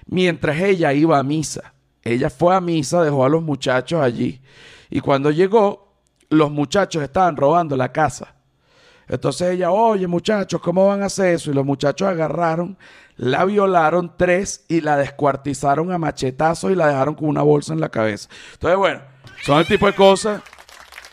Mientras 0.08 0.60
ella 0.60 0.94
iba 0.94 1.18
a 1.18 1.24
misa. 1.24 1.74
Ella 2.04 2.30
fue 2.30 2.56
a 2.56 2.62
misa, 2.62 3.04
dejó 3.04 3.26
a 3.26 3.30
los 3.30 3.44
muchachos 3.44 4.02
allí. 4.02 4.42
Y 4.90 5.00
cuando 5.00 5.32
llegó, 5.32 5.96
los 6.30 6.52
muchachos 6.52 7.04
estaban 7.04 7.38
robando 7.38 7.78
la 7.78 7.92
casa. 7.92 8.36
Entonces 9.12 9.52
ella, 9.52 9.72
oye 9.72 10.08
muchachos, 10.08 10.62
¿cómo 10.62 10.88
van 10.88 11.04
a 11.04 11.08
hacer 11.08 11.36
eso? 11.36 11.52
Y 11.52 11.54
los 11.54 11.66
muchachos 11.66 12.08
agarraron, 12.08 12.78
la 13.18 13.44
violaron 13.44 14.14
tres 14.16 14.64
y 14.70 14.80
la 14.80 14.96
descuartizaron 14.96 15.92
a 15.92 15.98
machetazos 15.98 16.72
y 16.72 16.76
la 16.76 16.88
dejaron 16.88 17.16
con 17.16 17.28
una 17.28 17.42
bolsa 17.42 17.74
en 17.74 17.82
la 17.82 17.90
cabeza. 17.90 18.30
Entonces, 18.54 18.78
bueno, 18.78 19.02
son 19.44 19.60
el 19.60 19.68
tipo 19.68 19.86
de 19.86 19.94
cosas. 19.94 20.42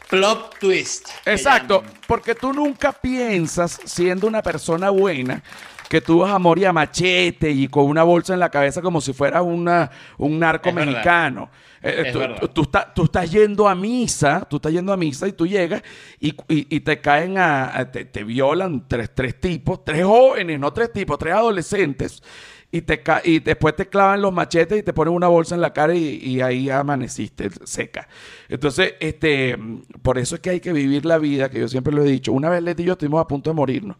Plot 0.09 0.61
twist. 0.61 1.09
Exacto, 1.27 1.83
porque 2.07 2.37
tú 2.37 2.53
nunca 2.53 2.93
piensas, 2.93 3.81
siendo 3.85 4.29
una 4.29 4.43
persona 4.43 4.91
buena, 4.91 5.43
que 5.89 6.01
tú 6.01 6.21
vas 6.21 6.31
a 6.31 6.39
morir 6.39 6.69
a 6.69 6.73
machete 6.73 7.51
y 7.51 7.67
con 7.67 7.87
una 7.87 8.05
bolsa 8.05 8.33
en 8.33 8.39
la 8.39 8.49
cabeza 8.49 8.81
como 8.81 9.01
si 9.01 9.13
fueras 9.13 9.43
una, 9.43 9.91
un 10.19 10.39
narco 10.39 10.69
Es 10.69 10.75
verdad. 10.77 11.49
Eh, 11.83 12.03
Es 12.07 12.13
tú, 12.13 12.19
tú- 12.41 12.49
tú 12.49 12.63
estás, 12.63 12.95
tú 12.95 13.05
estás 13.05 13.31
yendo 13.31 13.69
a 13.69 13.75
misa, 13.75 14.47
tú 14.49 14.57
estás 14.57 14.73
yendo 14.73 14.93
a 14.93 14.97
misa 14.97 15.29
y 15.29 15.33
tú 15.33 15.47
llegas 15.47 15.83
y, 16.21 16.29
y- 16.49 16.67
y 16.77 16.81
te 16.81 17.01
caen 17.01 17.39
a, 17.39 17.77
a- 17.79 17.91
te, 17.91 18.05
te 18.05 18.25
violan 18.25 18.87
tres, 18.89 19.11
tres 19.15 19.41
tipos, 19.41 19.85
tres 19.85 20.05
jóvenes, 20.05 20.59
no 20.59 20.73
tres 20.73 20.93
tipos, 20.93 21.19
tres 21.19 21.35
adolescentes. 21.35 22.23
Y, 22.71 22.83
te 22.83 23.03
ca- 23.03 23.23
y 23.25 23.39
después 23.39 23.75
te 23.77 23.89
clavan 23.89 24.21
los 24.21 24.31
machetes 24.31 24.79
y 24.81 24.83
te 24.83 24.93
ponen 24.93 25.15
una 25.15 25.29
bolsa 25.29 25.55
en 25.55 25.63
la 25.63 25.73
cara 25.73 25.95
y, 25.95 26.17
y 26.23 26.43
ahí 26.43 26.69
amaneciste 26.69 27.49
seca. 27.65 28.07
Entonces, 28.47 28.93
este, 29.01 29.57
por 30.03 30.19
eso 30.19 30.35
es 30.35 30.43
que 30.43 30.51
hay 30.51 30.61
que 30.61 30.75
vivir 30.75 31.07
la 31.07 31.17
vida, 31.17 31.49
que 31.49 31.61
yo 31.61 31.69
siempre 31.69 31.95
lo 31.95 32.03
he 32.05 32.11
dicho. 32.11 32.31
Una 32.31 32.51
vez 32.51 32.63
Leti 32.63 32.83
y 32.83 32.87
yo 32.87 32.93
estuvimos 32.93 33.23
a 33.23 33.27
punto 33.27 33.49
de 33.49 33.55
morirnos. 33.55 33.97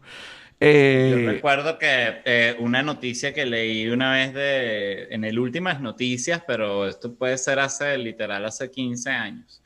Eh, 0.61 1.09
Yo 1.11 1.31
recuerdo 1.31 1.77
que 1.77 2.21
eh, 2.25 2.55
una 2.59 2.83
noticia 2.83 3.33
que 3.33 3.45
leí 3.45 3.87
una 3.87 4.11
vez 4.11 4.33
de, 4.33 5.03
en 5.09 5.23
el 5.23 5.39
Últimas 5.39 5.79
Noticias, 5.79 6.43
pero 6.45 6.87
esto 6.87 7.13
puede 7.15 7.37
ser 7.37 7.59
hace, 7.59 7.97
literal, 7.97 8.45
hace 8.45 8.69
15 8.69 9.09
años, 9.09 9.61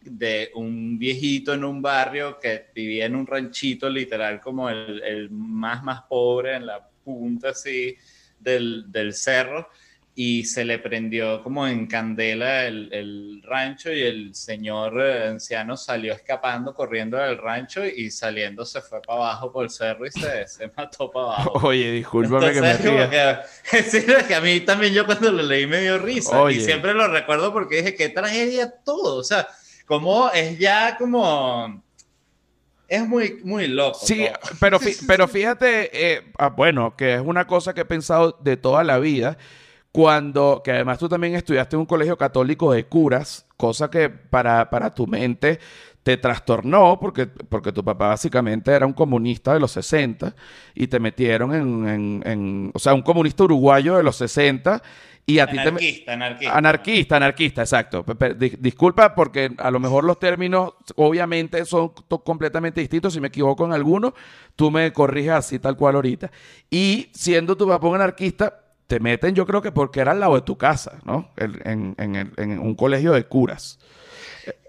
de 0.00 0.50
un 0.54 0.98
viejito 0.98 1.52
en 1.52 1.64
un 1.64 1.82
barrio 1.82 2.38
que 2.40 2.66
vivía 2.74 3.04
en 3.04 3.14
un 3.14 3.26
ranchito, 3.26 3.90
literal, 3.90 4.40
como 4.40 4.70
el, 4.70 5.02
el 5.02 5.30
más, 5.30 5.84
más 5.84 6.02
pobre, 6.08 6.56
en 6.56 6.66
la 6.66 6.88
punta 7.04 7.50
así 7.50 7.96
del, 8.38 8.90
del 8.90 9.12
cerro, 9.12 9.68
y 10.20 10.44
se 10.46 10.64
le 10.64 10.80
prendió 10.80 11.44
como 11.44 11.68
en 11.68 11.86
candela 11.86 12.66
el, 12.66 12.92
el 12.92 13.40
rancho 13.44 13.92
y 13.92 14.02
el 14.02 14.34
señor 14.34 15.00
eh, 15.00 15.28
anciano 15.28 15.76
salió 15.76 16.12
escapando, 16.12 16.74
corriendo 16.74 17.16
del 17.18 17.38
rancho 17.38 17.86
y 17.86 18.10
saliendo 18.10 18.64
se 18.64 18.80
fue 18.80 19.00
para 19.00 19.20
abajo 19.20 19.52
por 19.52 19.62
el 19.62 19.70
cerro 19.70 20.04
y 20.06 20.10
se, 20.10 20.48
se 20.48 20.72
mató 20.76 21.08
para 21.12 21.26
abajo. 21.26 21.68
Oye, 21.68 21.92
discúlpame 21.92 22.52
que 22.52 22.60
me 22.60 22.76
ría. 22.76 23.44
que- 23.70 23.82
sí, 23.84 23.98
es 24.08 24.24
que 24.24 24.34
a 24.34 24.40
mí 24.40 24.58
también 24.58 24.92
yo 24.92 25.06
cuando 25.06 25.30
lo 25.30 25.40
leí 25.40 25.68
me 25.68 25.82
dio 25.82 25.98
risa 25.98 26.42
Oye. 26.42 26.56
y 26.56 26.64
siempre 26.64 26.94
lo 26.94 27.06
recuerdo 27.06 27.52
porque 27.52 27.76
dije, 27.76 27.94
qué 27.94 28.08
tragedia 28.08 28.74
todo, 28.84 29.18
o 29.18 29.22
sea, 29.22 29.46
como 29.86 30.32
es 30.32 30.58
ya 30.58 30.96
como... 30.98 31.80
Es 32.88 33.06
muy, 33.06 33.38
muy 33.44 33.68
loco. 33.68 34.00
Sí, 34.02 34.26
todo. 34.26 34.56
pero, 34.58 34.80
pero 35.06 35.28
fíjate, 35.28 35.90
eh, 36.14 36.32
ah, 36.38 36.48
bueno, 36.48 36.96
que 36.96 37.14
es 37.14 37.20
una 37.24 37.46
cosa 37.46 37.72
que 37.72 37.82
he 37.82 37.84
pensado 37.84 38.36
de 38.40 38.56
toda 38.56 38.82
la 38.82 38.98
vida, 38.98 39.38
cuando, 39.98 40.60
que 40.64 40.70
además 40.70 40.96
tú 41.00 41.08
también 41.08 41.34
estudiaste 41.34 41.74
en 41.74 41.80
un 41.80 41.86
colegio 41.86 42.16
católico 42.16 42.70
de 42.72 42.84
curas, 42.86 43.48
cosa 43.56 43.90
que 43.90 44.08
para, 44.08 44.70
para 44.70 44.94
tu 44.94 45.08
mente 45.08 45.58
te 46.04 46.16
trastornó, 46.16 47.00
porque, 47.00 47.26
porque 47.26 47.72
tu 47.72 47.82
papá 47.82 48.06
básicamente 48.10 48.70
era 48.70 48.86
un 48.86 48.92
comunista 48.92 49.54
de 49.54 49.58
los 49.58 49.72
60 49.72 50.36
y 50.76 50.86
te 50.86 51.00
metieron 51.00 51.52
en, 51.52 51.88
en- 51.88 52.22
en- 52.24 52.70
o 52.74 52.78
sea, 52.78 52.94
un 52.94 53.02
comunista 53.02 53.42
uruguayo 53.42 53.96
de 53.96 54.04
los 54.04 54.14
60 54.14 54.80
y 55.26 55.40
a 55.40 55.48
ti 55.48 55.56
te... 55.56 55.62
Anarquista, 55.62 56.12
anarquista. 56.12 56.56
Anarquista, 56.56 57.16
anarquista, 57.16 57.62
exacto. 57.62 58.04
Disculpa 58.60 59.16
porque 59.16 59.50
a 59.58 59.70
lo 59.72 59.80
mejor 59.80 60.04
los 60.04 60.20
términos 60.20 60.74
obviamente 60.94 61.64
son 61.64 61.88
completamente 62.24 62.80
distintos. 62.80 63.14
Si 63.14 63.20
me 63.20 63.26
equivoco 63.26 63.64
en 63.66 63.72
alguno, 63.72 64.14
tú 64.54 64.70
me 64.70 64.92
corriges 64.92 65.32
así 65.32 65.58
tal 65.58 65.76
cual 65.76 65.96
ahorita. 65.96 66.30
Y 66.70 67.08
siendo 67.12 67.56
tu 67.56 67.66
papá 67.66 67.88
un 67.88 67.96
anarquista, 67.96 68.60
te 68.88 68.98
meten 69.00 69.34
yo 69.34 69.46
creo 69.46 69.62
que 69.62 69.70
porque 69.70 70.00
era 70.00 70.10
al 70.12 70.18
lado 70.20 70.34
de 70.34 70.40
tu 70.42 70.56
casa, 70.58 70.98
¿no? 71.04 71.30
En, 71.36 71.94
en 71.98 72.16
el- 72.16 72.32
en 72.36 72.58
un 72.58 72.74
colegio 72.74 73.12
de 73.12 73.24
curas. 73.24 73.78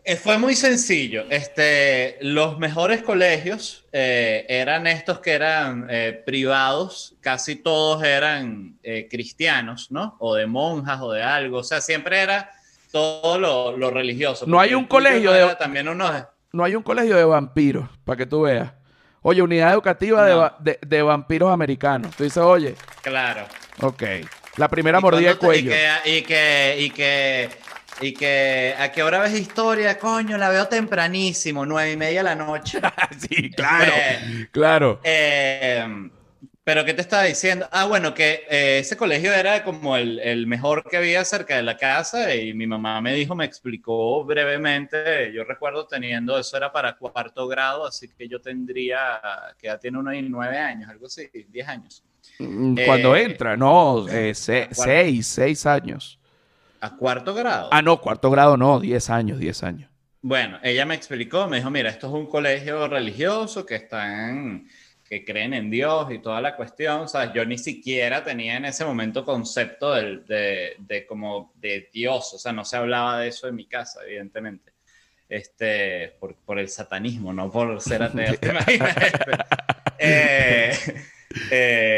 Eh, 0.04 0.16
Fue 0.18 0.38
muy 0.38 0.56
sencillo. 0.56 1.24
Este, 1.30 2.18
los 2.22 2.60
mejores 2.60 3.02
colegios 3.02 3.86
eh, 3.94 4.46
eran 4.50 4.88
estos 4.88 5.20
que 5.20 5.32
eran 5.32 5.88
eh, 5.90 6.22
privados, 6.26 7.16
casi 7.22 7.56
todos 7.56 8.04
eran 8.04 8.78
eh, 8.84 9.08
cristianos, 9.10 9.90
¿no? 9.92 10.16
O 10.20 10.36
de 10.36 10.48
monjas 10.48 11.00
o 11.02 11.12
de 11.14 11.24
algo. 11.24 11.60
O 11.60 11.64
sea, 11.64 11.80
siempre 11.80 12.20
era 12.20 12.52
todo 12.92 13.38
lo, 13.40 13.78
lo 13.78 13.90
religioso. 13.90 14.46
No 14.48 14.60
hay 14.60 14.74
un 14.74 14.86
colegio 14.86 15.32
de- 15.32 15.56
También 15.56 15.88
unos... 15.88 16.12
No 16.52 16.64
hay 16.64 16.76
un 16.76 16.82
colegio 16.84 17.16
de 17.16 17.24
vampiros, 17.24 17.88
para 18.04 18.18
que 18.18 18.26
tú 18.26 18.42
veas. 18.42 18.74
Oye, 19.22 19.42
unidad 19.42 19.72
educativa 19.74 20.26
de, 20.26 20.34
No. 20.34 20.52
de- 20.60 20.80
de 20.86 21.02
vampiros 21.04 21.52
americanos. 21.54 22.16
Tú 22.16 22.24
dices, 22.24 22.42
oye, 22.42 22.74
Claro. 23.04 23.46
Ok. 23.82 24.04
La 24.58 24.68
primera 24.68 25.00
mordida 25.00 25.30
de 25.30 25.36
te- 25.36 25.40
cuello. 25.46 25.72
Y 25.72 25.74
que, 25.74 26.18
y 26.18 26.22
que, 26.24 26.76
y 26.80 26.90
que, 26.92 27.50
y 28.02 28.14
que, 28.14 28.76
¿a 28.78 28.92
qué 28.92 29.04
hora 29.04 29.20
ves 29.20 29.34
historia? 29.40 29.98
Coño, 30.00 30.38
la 30.38 30.50
veo 30.50 30.68
tempranísimo, 30.68 31.66
nueve 31.66 31.92
y 31.94 31.98
media 31.98 32.20
de 32.20 32.24
la 32.24 32.36
noche. 32.36 32.80
sí, 33.20 33.50
claro. 33.52 33.94
Eh, 33.96 34.48
Claro. 34.52 35.00
Eh, 35.04 35.86
pero 36.64 36.86
¿qué 36.86 36.94
te 36.94 37.02
estaba 37.02 37.24
diciendo? 37.24 37.68
Ah, 37.72 37.86
bueno, 37.86 38.14
que 38.14 38.46
eh, 38.50 38.80
ese 38.80 38.96
colegio 38.96 39.34
era 39.34 39.64
como 39.64 39.98
el, 39.98 40.20
el 40.20 40.46
mejor 40.46 40.84
que 40.88 40.98
había 40.98 41.26
cerca 41.26 41.56
de 41.56 41.64
la 41.64 41.78
casa 41.78 42.36
y 42.36 42.54
mi 42.54 42.68
mamá 42.68 43.02
me 43.02 43.14
dijo, 43.14 43.34
me 43.36 43.46
explicó 43.46 44.24
brevemente, 44.24 45.32
yo 45.34 45.44
recuerdo 45.46 45.88
teniendo, 45.88 46.38
eso 46.38 46.58
era 46.58 46.72
para 46.72 46.96
cuarto 46.96 47.48
grado, 47.48 47.88
así 47.88 48.08
que 48.10 48.28
yo 48.28 48.40
tendría, 48.40 49.20
que 49.58 49.68
ya 49.68 49.80
tiene 49.80 49.98
unos 49.98 50.14
nueve 50.30 50.58
años, 50.60 50.90
algo 50.90 51.08
así, 51.08 51.28
diez 51.48 51.68
años. 51.68 52.04
Mm, 52.38 52.76
Cuando 52.86 53.16
Eh, 53.16 53.24
entra, 53.24 53.58
no, 53.58 54.08
eh, 54.08 54.34
se- 54.34 54.66
cuarto. 54.68 54.84
seis, 54.84 55.28
seis 55.28 55.66
años. 55.66 56.20
¿A 56.82 56.96
cuarto 56.96 57.34
grado? 57.34 57.70
Ah, 57.72 57.82
no, 57.82 58.00
cuarto 58.00 58.30
grado 58.32 58.56
no, 58.56 58.80
diez 58.80 59.10
años, 59.10 59.40
diez 59.40 59.64
años. 59.64 59.90
Bueno, 60.22 60.60
ella 60.64 60.86
me 60.86 60.96
explicó, 60.96 61.48
me 61.48 61.58
dijo, 61.58 61.70
mira, 61.70 61.90
esto 61.90 62.08
es 62.08 62.14
un 62.14 62.28
colegio 62.28 62.88
religioso 62.88 63.66
que 63.66 63.76
están, 63.76 64.68
que 65.08 65.24
creen 65.26 65.54
en 65.54 65.70
Dios 65.72 66.12
y 66.12 66.20
toda 66.20 66.40
la 66.42 66.56
cuestión, 66.56 67.08
¿sabes? 67.10 67.32
Yo 67.34 67.46
ni 67.46 67.58
siquiera 67.58 68.24
tenía 68.24 68.58
en 68.58 68.66
ese 68.66 68.86
momento 68.86 69.24
concepto 69.26 69.94
del- 69.94 70.26
de, 70.26 70.76
de 70.80 71.06
como 71.06 71.54
de 71.56 71.90
Dios, 71.92 72.34
o 72.34 72.38
sea, 72.38 72.52
no 72.52 72.64
se 72.66 72.78
hablaba 72.78 73.20
de 73.20 73.30
eso 73.30 73.48
en 73.48 73.56
mi 73.56 73.66
casa, 73.66 74.02
evidentemente. 74.06 74.74
Este, 75.28 76.16
por, 76.20 76.36
por 76.36 76.58
el 76.60 76.70
satanismo, 76.70 77.32
no 77.32 77.52
por 77.52 77.80
ser 77.82 78.04
ateo. 78.04 78.34
¿te 78.36 78.50
imaginas? 78.50 78.98
Este, 78.98 79.32
eh, 80.00 80.72
eh, 81.52 81.89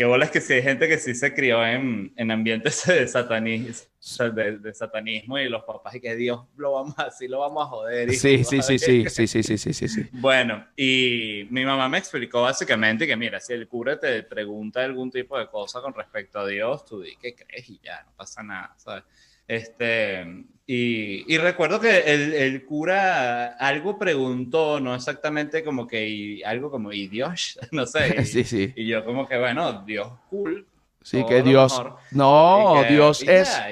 qué 0.00 0.06
bolas 0.06 0.30
que 0.30 0.40
sí 0.40 0.54
hay 0.54 0.62
gente 0.62 0.88
que 0.88 0.96
sí 0.96 1.14
se 1.14 1.34
crió 1.34 1.62
en, 1.62 2.10
en 2.16 2.30
ambientes 2.30 2.84
de 2.86 3.06
satanismo, 3.06 3.84
de, 4.32 4.56
de 4.56 4.72
satanismo 4.72 5.38
y 5.38 5.46
los 5.46 5.62
papás 5.64 5.94
y 5.94 6.00
que 6.00 6.16
Dios 6.16 6.40
lo 6.56 6.72
vamos 6.72 6.98
a, 6.98 7.02
así 7.02 7.28
lo 7.28 7.40
vamos 7.40 7.64
a 7.64 7.66
joder. 7.66 8.08
y 8.08 8.14
Sí, 8.14 8.42
sí, 8.42 8.62
sí, 8.62 8.78
sí, 8.78 9.04
sí, 9.10 9.26
sí, 9.26 9.42
sí, 9.42 9.58
sí, 9.58 9.74
sí, 9.74 9.88
sí. 9.88 10.08
Bueno, 10.12 10.66
y 10.74 11.46
mi 11.50 11.66
mamá 11.66 11.90
me 11.90 11.98
explicó 11.98 12.40
básicamente 12.40 13.06
que 13.06 13.14
mira, 13.14 13.40
si 13.40 13.52
el 13.52 13.68
cura 13.68 14.00
te 14.00 14.22
pregunta 14.22 14.82
algún 14.82 15.10
tipo 15.10 15.38
de 15.38 15.48
cosa 15.48 15.82
con 15.82 15.92
respecto 15.92 16.38
a 16.38 16.46
Dios, 16.46 16.86
tú 16.86 17.02
di 17.02 17.16
que 17.16 17.34
crees 17.34 17.68
y 17.68 17.78
ya, 17.84 18.02
no 18.02 18.12
pasa 18.16 18.42
nada, 18.42 18.72
¿sabes? 18.78 19.04
Este, 19.50 20.44
y, 20.64 21.34
y 21.34 21.38
recuerdo 21.38 21.80
que 21.80 21.98
el, 21.98 22.32
el 22.34 22.64
cura 22.64 23.56
algo 23.58 23.98
preguntó, 23.98 24.78
no 24.78 24.94
exactamente 24.94 25.64
como 25.64 25.88
que, 25.88 26.08
y 26.08 26.42
algo 26.44 26.70
como, 26.70 26.92
¿y 26.92 27.08
Dios? 27.08 27.58
No 27.72 27.84
sé. 27.84 28.14
Y, 28.20 28.24
Sí, 28.26 28.44
sí. 28.44 28.72
y 28.76 28.86
yo 28.86 29.04
como 29.04 29.26
que, 29.26 29.36
bueno, 29.38 29.82
Dios 29.84 30.08
cool. 30.30 30.68
Sí, 31.02 31.24
que 31.26 31.42
Dios. 31.42 31.72
mejor. 31.76 31.96
No, 32.12 32.84
que- 32.86 32.92
Dios 32.94 33.22
es 33.22 33.48
ya, 33.48 33.68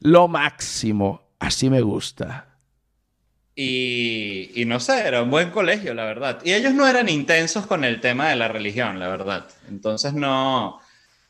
lo 0.00 0.28
máximo. 0.28 1.20
Así 1.38 1.68
me 1.68 1.82
gusta. 1.82 2.46
Y, 3.54 4.50
y 4.54 4.64
no 4.64 4.80
sé, 4.80 5.06
era 5.06 5.22
un 5.22 5.30
buen 5.30 5.50
colegio, 5.50 5.92
la 5.92 6.04
verdad. 6.04 6.38
Y 6.44 6.52
ellos 6.54 6.72
no 6.72 6.86
eran 6.86 7.08
intensos 7.10 7.66
con 7.66 7.84
el 7.84 8.00
tema 8.00 8.30
de 8.30 8.36
la 8.36 8.48
religión, 8.48 8.98
la 8.98 9.08
verdad. 9.08 9.46
Entonces 9.68 10.14
no, 10.14 10.80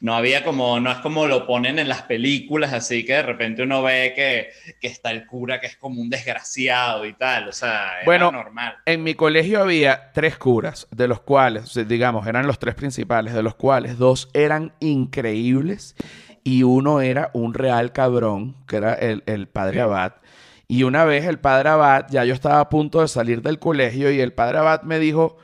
no 0.01 0.15
había 0.15 0.45
como, 0.45 0.79
no 0.79 0.93
es 0.93 0.99
como 0.99 1.27
lo 1.27 1.47
ponen 1.47 1.79
en 1.79 1.89
las 1.89 2.03
películas, 2.03 2.73
así 2.73 3.05
que 3.05 3.15
de 3.15 3.23
repente 3.23 3.63
uno 3.65 3.83
ve 3.83 4.13
que, 4.15 4.49
que 4.81 4.87
está 4.87 5.11
el 5.11 5.27
cura 5.27 5.61
que 5.61 5.67
es 5.67 5.77
como 5.77 6.01
un 6.01 6.09
desgraciado 6.09 7.05
y 7.05 7.15
tal. 7.15 7.49
O 7.49 7.53
sea, 7.53 8.03
era 8.03 8.05
Bueno, 8.05 8.31
normal. 8.31 8.77
En 8.87 9.03
mi 9.03 9.15
colegio 9.15 9.61
había 9.61 10.13
tres 10.13 10.39
curas, 10.39 10.87
de 10.93 11.09
los 11.09 11.21
cuales, 11.21 11.75
digamos, 11.89 12.27
eran 12.27 12.47
los 12.47 12.59
tres 12.61 12.75
principales, 12.77 13.35
de 13.35 13.43
los 13.43 13.57
cuales 13.57 13.99
dos 13.99 14.29
eran 14.35 14.73
increíbles 14.81 15.97
y 16.45 16.63
uno 16.63 17.01
era 17.01 17.31
un 17.35 17.53
real 17.55 17.93
cabrón, 17.93 18.55
que 18.67 18.77
era 18.77 18.95
el, 18.95 19.23
el 19.27 19.49
padre 19.49 19.81
Abad. 19.81 20.13
Y 20.69 20.85
una 20.85 21.05
vez 21.05 21.25
el 21.25 21.39
padre 21.41 21.71
Abad, 21.71 22.07
ya 22.11 22.25
yo 22.25 22.35
estaba 22.35 22.61
a 22.61 22.69
punto 22.69 23.01
de 23.01 23.09
salir 23.09 23.43
del 23.43 23.59
colegio 23.59 24.11
y 24.13 24.21
el 24.21 24.33
padre 24.33 24.59
Abad 24.59 24.83
me 24.83 24.99
dijo, 24.99 25.39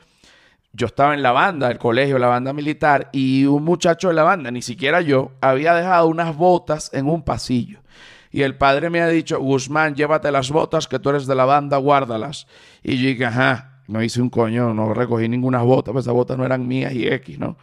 yo 0.75 0.87
estaba 0.87 1.14
en 1.14 1.23
la 1.23 1.31
banda 1.31 1.69
del 1.69 1.78
colegio, 1.78 2.19
la 2.19 2.26
banda 2.26 2.52
militar, 2.52 3.09
y 3.12 3.45
un 3.47 3.64
muchacho 3.64 4.09
de 4.09 4.14
la 4.14 4.25
banda, 4.25 4.50
ni 4.50 4.61
siquiera 4.61 5.00
yo, 5.00 5.31
había 5.40 5.73
dejado 5.73 6.09
unas 6.09 6.37
botas 6.37 6.90
en 6.93 7.09
un 7.09 7.23
pasillo. 7.23 7.78
Y 8.33 8.43
el 8.43 8.57
padre 8.57 8.90
me 8.90 9.00
ha 9.00 9.07
dicho, 9.07 9.38
Guzmán, 9.38 9.95
llévate 9.95 10.33
las 10.33 10.50
botas, 10.50 10.88
que 10.88 10.99
tú 10.99 11.11
eres 11.11 11.26
de 11.26 11.37
la 11.37 11.45
banda, 11.45 11.76
guárdalas. 11.76 12.49
Y 12.83 12.99
yo 12.99 13.07
dije, 13.07 13.25
ajá, 13.25 13.83
no 13.87 14.02
hice 14.02 14.21
un 14.21 14.31
coño, 14.31 14.75
no 14.75 14.93
recogí 14.93 15.28
ninguna 15.28 15.62
bota, 15.62 15.93
pues 15.93 16.04
esas 16.04 16.14
botas 16.14 16.37
no 16.37 16.45
eran 16.45 16.66
mías 16.66 16.93
y 16.93 17.07
X, 17.07 17.38
¿no? 17.38 17.57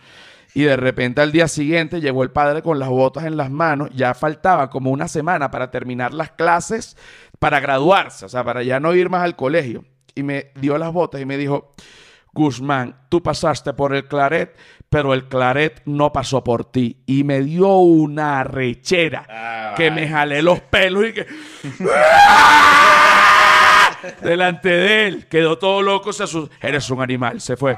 Y 0.53 0.63
de 0.63 0.77
repente 0.77 1.19
al 1.19 1.33
día 1.33 1.49
siguiente 1.49 1.99
llegó 1.99 2.23
el 2.23 2.31
padre 2.31 2.61
con 2.61 2.79
las 2.79 2.89
botas 2.89 3.25
en 3.25 3.35
las 3.35 3.51
manos, 3.51 3.89
ya 3.93 4.13
faltaba 4.13 4.69
como 4.69 4.91
una 4.91 5.09
semana 5.09 5.51
para 5.51 5.71
terminar 5.71 6.13
las 6.13 6.31
clases, 6.31 6.95
para 7.39 7.59
graduarse, 7.59 8.25
o 8.25 8.29
sea, 8.29 8.45
para 8.45 8.63
ya 8.63 8.79
no 8.79 8.93
ir 8.93 9.09
más 9.09 9.23
al 9.23 9.35
colegio. 9.35 9.83
Y 10.15 10.23
me 10.23 10.51
dio 10.55 10.77
las 10.77 10.93
botas 10.93 11.19
y 11.19 11.25
me 11.25 11.37
dijo, 11.37 11.73
Guzmán, 12.33 12.95
tú 13.09 13.21
pasaste 13.21 13.73
por 13.73 13.93
el 13.93 14.07
claret, 14.07 14.55
pero 14.89 15.13
el 15.13 15.27
claret 15.27 15.81
no 15.85 16.13
pasó 16.13 16.43
por 16.43 16.65
ti. 16.65 16.97
Y 17.05 17.23
me 17.23 17.41
dio 17.41 17.67
una 17.77 18.43
rechera 18.43 19.25
Ah, 19.29 19.73
que 19.75 19.91
me 19.91 20.07
jalé 20.07 20.41
los 20.41 20.61
pelos 20.61 21.05
y 21.07 21.13
que... 21.13 21.27
Delante 24.21 24.69
de 24.69 25.07
él. 25.07 25.27
Quedó 25.27 25.57
todo 25.57 25.81
loco, 25.81 26.13
se 26.13 26.23
asustó. 26.23 26.53
Eres 26.61 26.89
un 26.89 27.01
animal, 27.01 27.41
se 27.41 27.57
fue. 27.57 27.77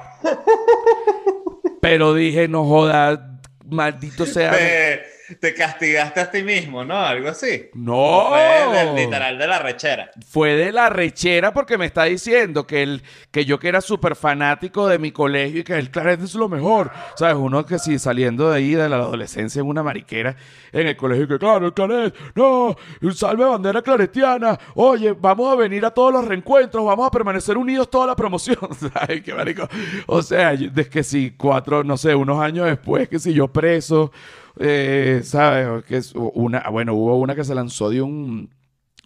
Pero 1.82 2.14
dije, 2.14 2.48
no 2.48 2.66
jodas, 2.66 3.20
maldito 3.66 4.26
sea. 4.26 4.52
Te, 4.52 5.04
te 5.40 5.54
castigaste 5.54 6.20
a 6.20 6.32
ti 6.32 6.44
mismo, 6.44 6.84
¿no? 6.84 6.98
Algo 6.98 7.30
así. 7.30 7.70
No. 7.74 8.28
Fue 8.30 8.78
del 8.78 8.96
literal 8.96 9.38
de 9.38 9.48
la 9.48 9.60
rechera. 9.60 10.12
Fue 10.28 10.56
de 10.56 10.72
la 10.72 10.90
rechera 10.90 11.54
porque 11.54 11.78
me 11.78 11.86
está 11.86 12.04
diciendo 12.04 12.66
que, 12.68 12.84
el, 12.84 13.04
que 13.32 13.46
yo 13.46 13.60
que 13.60 13.68
era 13.68 13.82
súper 13.82 14.16
fanático 14.16 14.88
de 14.88 15.00
mi 15.00 15.12
colegio 15.12 15.62
y 15.62 15.64
que 15.64 15.78
el 15.78 15.92
claret 15.92 16.22
es 16.22 16.36
lo 16.36 16.50
mejor. 16.50 16.92
¿Sabes? 17.16 17.36
Uno 17.36 17.66
que 17.66 17.80
si 17.80 18.00
saliendo 18.00 18.50
de 18.50 18.58
ahí 18.58 18.76
de 18.76 18.90
la 18.90 18.98
adolescencia 18.98 19.60
en 19.60 19.68
una 19.68 19.84
mariquera 19.84 20.36
en 20.72 20.88
el 20.88 20.98
colegio 20.98 21.28
que 21.28 21.38
claro, 21.38 21.68
el 21.68 21.74
claret, 21.74 22.16
no, 22.36 22.76
salve 23.14 23.46
bandera 23.46 23.82
claretiana. 23.82 24.60
Oye, 24.76 25.14
vamos 25.14 25.52
a 25.52 25.56
venir 25.56 25.86
a 25.86 25.92
todos 25.92 26.12
los 26.12 26.26
reencuentros, 26.26 26.84
vamos 26.84 27.08
a 27.08 27.12
permanecer 27.12 27.58
unidos 27.58 27.90
toda 27.90 28.08
la 28.08 28.16
promoción. 28.16 28.58
¿Sabes 28.94 29.22
qué 29.22 29.34
marico? 29.34 29.68
O 30.08 30.22
sea, 30.22 30.54
es 30.54 30.90
que 30.90 31.04
si 31.04 31.32
cuatro, 31.32 31.84
no 31.84 31.96
sé, 31.96 32.16
unos 32.16 32.42
años 32.42 32.66
después, 32.66 33.08
que 33.08 33.20
si 33.20 33.34
yo 33.34 33.48
preso, 33.48 34.12
eh, 34.60 35.22
¿sabes? 35.24 35.84
Que 35.86 35.98
es 35.98 36.14
una, 36.16 36.70
bueno, 36.70 36.94
hubo 36.94 37.18
una 37.20 37.36
que 37.36 37.44
se 37.44 37.56
lanzó 37.56 37.90
de 37.90 38.02
un 38.02 38.50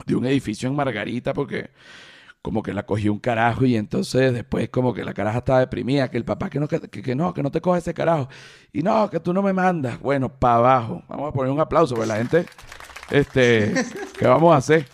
de 0.06 0.16
un 0.16 0.26
edificio 0.26 0.70
en 0.70 0.76
Margarita 0.76 1.34
porque 1.34 1.72
como 2.42 2.64
que 2.64 2.74
la 2.74 2.86
cogió 2.86 3.12
un 3.12 3.20
carajo 3.20 3.66
y 3.66 3.76
entonces 3.76 4.34
después 4.34 4.70
como 4.70 4.94
que 4.94 5.04
la 5.04 5.14
caraja 5.14 5.40
estaba 5.40 5.60
deprimida, 5.60 6.10
que 6.10 6.18
el 6.18 6.26
papá 6.26 6.50
que 6.50 6.60
no, 6.60 6.68
que, 6.68 7.16
no, 7.16 7.34
que 7.34 7.44
no 7.44 7.52
te 7.52 7.62
coge 7.62 7.80
ese 7.80 7.94
carajo. 7.94 8.30
Y 8.72 8.84
no, 8.84 9.10
que 9.10 9.20
tú 9.20 9.34
no 9.34 9.42
me 9.42 9.54
mandas. 9.54 10.00
Bueno, 10.00 10.30
para 10.30 10.56
abajo. 10.56 11.04
Vamos 11.10 11.30
a 11.30 11.34
poner 11.34 11.52
un 11.52 11.60
aplauso, 11.60 11.96
porque 11.96 12.08
la 12.08 12.18
gente, 12.18 12.46
este, 13.12 13.74
¿qué 14.18 14.28
vamos 14.28 14.54
a 14.54 14.58
hacer? 14.58 14.88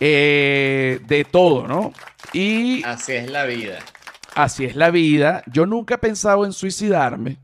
Eh, 0.00 1.00
de 1.06 1.24
todo, 1.24 1.66
¿no? 1.66 1.92
Y 2.32 2.84
Así 2.84 3.12
es 3.12 3.30
la 3.30 3.44
vida. 3.46 3.78
así 4.34 4.64
es 4.64 4.76
la 4.76 4.90
vida. 4.90 5.42
Yo 5.46 5.66
nunca 5.66 5.96
he 5.96 5.98
pensado 5.98 6.44
en 6.44 6.52
suicidarme. 6.52 7.38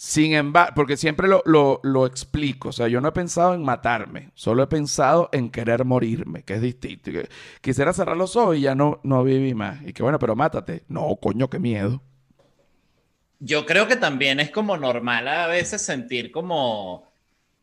Sin 0.00 0.32
embargo, 0.34 0.72
porque 0.76 0.96
siempre 0.96 1.26
lo, 1.28 1.42
lo- 1.44 1.80
lo 1.82 2.06
explico, 2.06 2.68
o 2.68 2.72
sea, 2.72 2.86
yo 2.88 3.00
no 3.00 3.08
he 3.08 3.12
pensado 3.12 3.54
en 3.54 3.64
matarme, 3.64 4.30
solo 4.34 4.62
he 4.62 4.68
pensado 4.68 5.28
en 5.32 5.50
querer 5.50 5.84
morirme, 5.84 6.44
que 6.44 6.54
es 6.54 6.62
distinto. 6.62 7.10
Quisiera 7.60 7.92
cerrar 7.92 8.16
los 8.16 8.36
ojos 8.36 8.56
y 8.56 8.60
ya 8.62 8.74
no, 8.76 9.00
no 9.02 9.24
viví 9.24 9.54
más. 9.54 9.82
Y 9.86 9.92
que 9.92 10.02
bueno, 10.04 10.18
pero 10.20 10.36
mátate. 10.36 10.84
No, 10.88 11.16
coño, 11.20 11.50
qué 11.50 11.58
miedo. 11.58 12.02
Yo 13.40 13.66
creo 13.66 13.86
que 13.88 13.96
también 13.96 14.40
es 14.40 14.50
como 14.50 14.76
normal 14.76 15.28
a 15.28 15.46
veces 15.46 15.82
sentir 15.82 16.32
como 16.32 17.12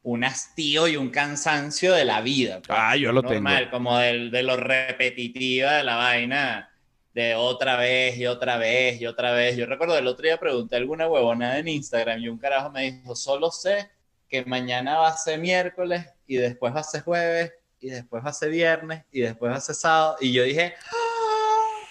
un 0.03 0.23
hastío 0.23 0.87
y 0.87 0.97
un 0.97 1.09
cansancio 1.09 1.93
de 1.93 2.05
la 2.05 2.21
vida. 2.21 2.61
pues. 2.67 2.79
Ah, 2.79 2.95
yo 2.95 3.11
lo 3.11 3.23
normal, 3.23 3.69
tengo. 3.69 3.71
como 3.71 3.97
del- 3.97 4.31
de 4.31 4.43
lo 4.43 4.57
repetitiva 4.57 5.73
de 5.73 5.83
la 5.83 5.95
vaina, 5.97 6.71
de 7.15 7.33
otra 7.33 7.77
vez 7.77 8.17
y 8.17 8.27
otra 8.27 8.57
vez 8.57 8.99
y 8.99 9.05
otra 9.07 9.31
vez. 9.31 9.55
Yo 9.55 9.65
recuerdo 9.65 9.97
el 9.97 10.05
otro 10.05 10.23
día 10.23 10.37
pregunté 10.37 10.75
alguna 10.75 11.07
huevonada 11.07 11.57
en 11.57 11.69
Instagram 11.69 12.19
y 12.19 12.27
un 12.27 12.37
carajo 12.37 12.69
me 12.69 12.91
dijo, 12.91 13.15
solo 13.15 13.51
sé 13.51 13.89
que 14.27 14.43
mañana 14.43 14.97
va 14.97 15.07
a 15.07 15.17
ser 15.17 15.39
miércoles 15.39 16.05
y 16.27 16.35
después 16.35 16.75
va 16.75 16.81
a 16.81 16.83
ser 16.83 17.03
jueves 17.03 17.53
y 17.79 17.89
después 17.89 18.21
va 18.23 18.31
a 18.31 18.33
ser 18.33 18.49
viernes 18.49 19.05
y 19.13 19.21
después 19.21 19.49
va 19.49 19.55
a 19.55 19.61
ser 19.61 19.75
sábado. 19.75 20.17
Y 20.19 20.33
yo 20.33 20.43
dije, 20.43 20.75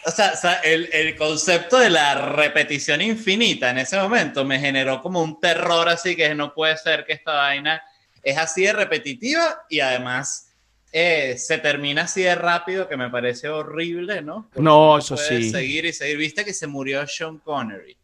o 0.05 0.11
sea, 0.11 0.33
o 0.35 0.37
sea, 0.37 0.55
el, 0.57 0.91
el 0.93 1.17
concepto 1.17 1.79
de 1.79 1.89
la 1.89 2.17
repetición 2.17 3.01
infinita 3.01 3.71
en 3.71 3.79
ese 3.79 3.97
momento 3.97 4.45
me 4.45 4.61
generó 4.61 5.01
como 5.01 5.23
un 5.23 5.41
terror 5.41 5.89
así 5.89 6.15
que 6.17 6.35
no 6.35 6.53
puede 6.53 6.77
ser 6.77 7.07
que 7.07 7.15
esta 7.15 7.33
vaina 7.33 7.83
es 8.23 8.37
así 8.37 8.65
de 8.65 8.75
repetitiva 8.75 9.65
y 9.71 9.81
además 9.81 10.54
eh, 10.96 11.37
se 11.38 11.59
termina 11.59 12.02
así 12.02 12.22
de 12.22 12.37
rápido 12.37 12.88
que 12.88 12.96
me 12.96 13.11
parece 13.11 13.48
horrible, 13.48 14.22
¿no? 14.22 14.48
Porque 14.48 14.62
No, 14.62 14.96
eso 14.96 15.16
sí. 15.16 15.50
Seguir 15.50 15.87
y 15.87 15.92
seguir. 15.92 16.16
Viste 16.16 16.44
que 16.44 16.54
se 16.54 16.68
murió 16.68 17.04
Sean 17.09 17.38
Connery. 17.38 17.96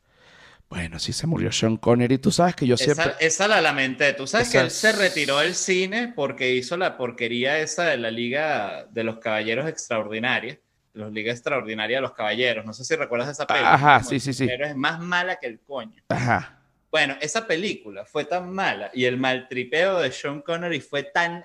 Bueno, 0.68 0.98
sí 0.98 1.12
se 1.12 1.28
murió 1.28 1.52
Sean 1.52 1.76
Connery. 1.76 2.18
Tú 2.18 2.32
sabes 2.32 2.56
que 2.56 2.66
yo 2.66 2.76
siempre... 2.76 3.04
Esa, 3.04 3.16
esa 3.20 3.48
la 3.48 3.60
lamenté. 3.60 4.12
Tú 4.14 4.26
sabes 4.26 4.48
Esa 4.48 4.58
que 4.58 4.64
él 4.64 4.70
se 4.72 4.90
retiró 4.90 5.38
del 5.38 5.54
cine 5.54 6.12
porque 6.16 6.52
hizo 6.52 6.76
la 6.76 6.96
porquería 6.96 7.60
esa 7.60 7.84
de 7.84 7.96
la 7.96 8.10
Liga 8.10 8.86
de 8.90 9.04
los 9.04 9.18
Caballeros 9.18 9.68
Extraordinarias. 9.68 10.58
Los 10.92 11.12
Liga 11.12 11.30
Extraordinaria 11.30 11.98
de 11.98 12.02
los 12.02 12.12
Caballeros. 12.12 12.66
No 12.66 12.72
sé 12.72 12.84
si 12.84 12.96
recuerdas 12.96 13.28
esa 13.28 13.46
película. 13.46 13.72
Ajá, 13.72 14.02
sí, 14.02 14.18
sí, 14.18 14.32
sí. 14.32 14.48
Pero 14.48 14.66
es 14.66 14.74
más 14.74 14.98
mala 14.98 15.36
que 15.36 15.46
el 15.46 15.60
coño. 15.60 16.02
Ajá. 16.08 16.59
Bueno, 16.90 17.16
esa 17.20 17.46
película 17.46 18.04
fue 18.04 18.24
tan 18.24 18.50
mala 18.52 18.90
y 18.92 19.04
el 19.04 19.16
maltripeo 19.16 20.00
de 20.00 20.10
Sean 20.10 20.42
Connery 20.42 20.80
fue 20.80 21.04
tan, 21.04 21.44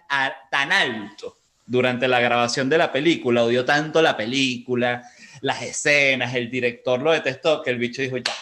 tan 0.49 0.71
alto 0.71 1.37
durante 1.65 2.07
la 2.07 2.19
grabación 2.19 2.67
de 2.69 2.77
la 2.77 2.91
película, 2.91 3.43
odió 3.43 3.63
tanto 3.63 4.01
la 4.01 4.17
película, 4.17 5.03
las 5.41 5.61
escenas, 5.61 6.33
el 6.33 6.49
director 6.49 7.01
lo 7.01 7.11
detestó, 7.11 7.61
que 7.61 7.71
el 7.71 7.77
bicho 7.77 8.01
dijo, 8.01 8.17
ya, 8.17 8.33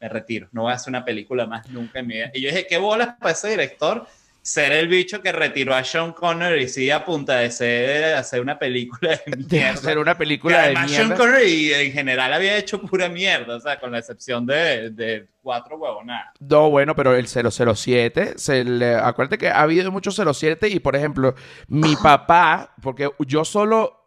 me 0.00 0.08
retiro, 0.08 0.48
no 0.52 0.62
voy 0.62 0.72
a 0.72 0.76
hacer 0.76 0.90
una 0.90 1.04
película 1.04 1.46
más 1.46 1.68
nunca 1.70 2.00
en 2.00 2.06
mi 2.06 2.14
vida. 2.14 2.30
Y 2.34 2.40
yo 2.40 2.48
dije, 2.48 2.66
¿qué 2.66 2.78
bolas 2.78 3.16
para 3.18 3.32
ese 3.32 3.48
director 3.48 4.06
ser 4.46 4.72
el 4.72 4.86
bicho 4.88 5.20
que 5.22 5.32
retiró 5.32 5.74
a 5.74 5.82
Sean 5.82 6.12
Connery 6.12 6.68
sí 6.68 6.88
a 6.90 7.04
punta 7.04 7.38
de 7.38 7.50
ser, 7.50 8.14
hacer 8.14 8.40
una 8.40 8.58
película 8.58 9.10
de 9.26 9.36
De 9.36 9.58
mierda? 9.58 9.70
hacer 9.72 9.98
una 9.98 10.16
Que 10.16 10.18
película 10.18 10.60
de 10.62 10.66
además 10.66 10.92
Sean 10.92 11.08
mierda. 11.08 11.16
Connery 11.16 11.74
en 11.74 11.92
general 11.92 12.32
había 12.32 12.56
hecho 12.56 12.80
pura 12.80 13.08
mierda, 13.08 13.56
o 13.56 13.60
sea, 13.60 13.80
con 13.80 13.90
la 13.90 13.98
excepción 13.98 14.46
de, 14.46 14.90
de 14.90 15.26
cuatro 15.42 15.76
huevonadas. 15.78 16.34
No, 16.38 16.70
bueno, 16.70 16.94
pero 16.94 17.14
el 17.16 17.26
007, 17.26 18.34
se 18.36 18.64
le, 18.64 18.94
acuérdate 18.94 19.38
que 19.38 19.48
ha 19.48 19.62
habido 19.62 19.90
muchos 19.90 20.14
07 20.16 20.68
y, 20.68 20.78
por 20.78 20.94
ejemplo, 20.94 21.34
mi 21.66 21.96
papá, 22.02 22.74
porque 22.82 23.10
yo 23.26 23.44
solo 23.44 24.00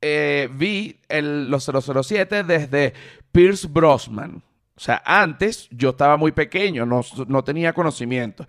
eh, 0.00 0.48
vi 0.52 1.00
el, 1.08 1.50
los 1.50 1.64
007 1.64 2.44
desde 2.44 2.94
Pierce 3.32 3.66
Brosnan. 3.68 4.42
O 4.74 4.80
sea, 4.80 5.02
antes 5.04 5.68
yo 5.70 5.90
estaba 5.90 6.16
muy 6.16 6.32
pequeño, 6.32 6.86
no, 6.86 7.02
no 7.28 7.44
tenía 7.44 7.72
conocimiento. 7.72 8.46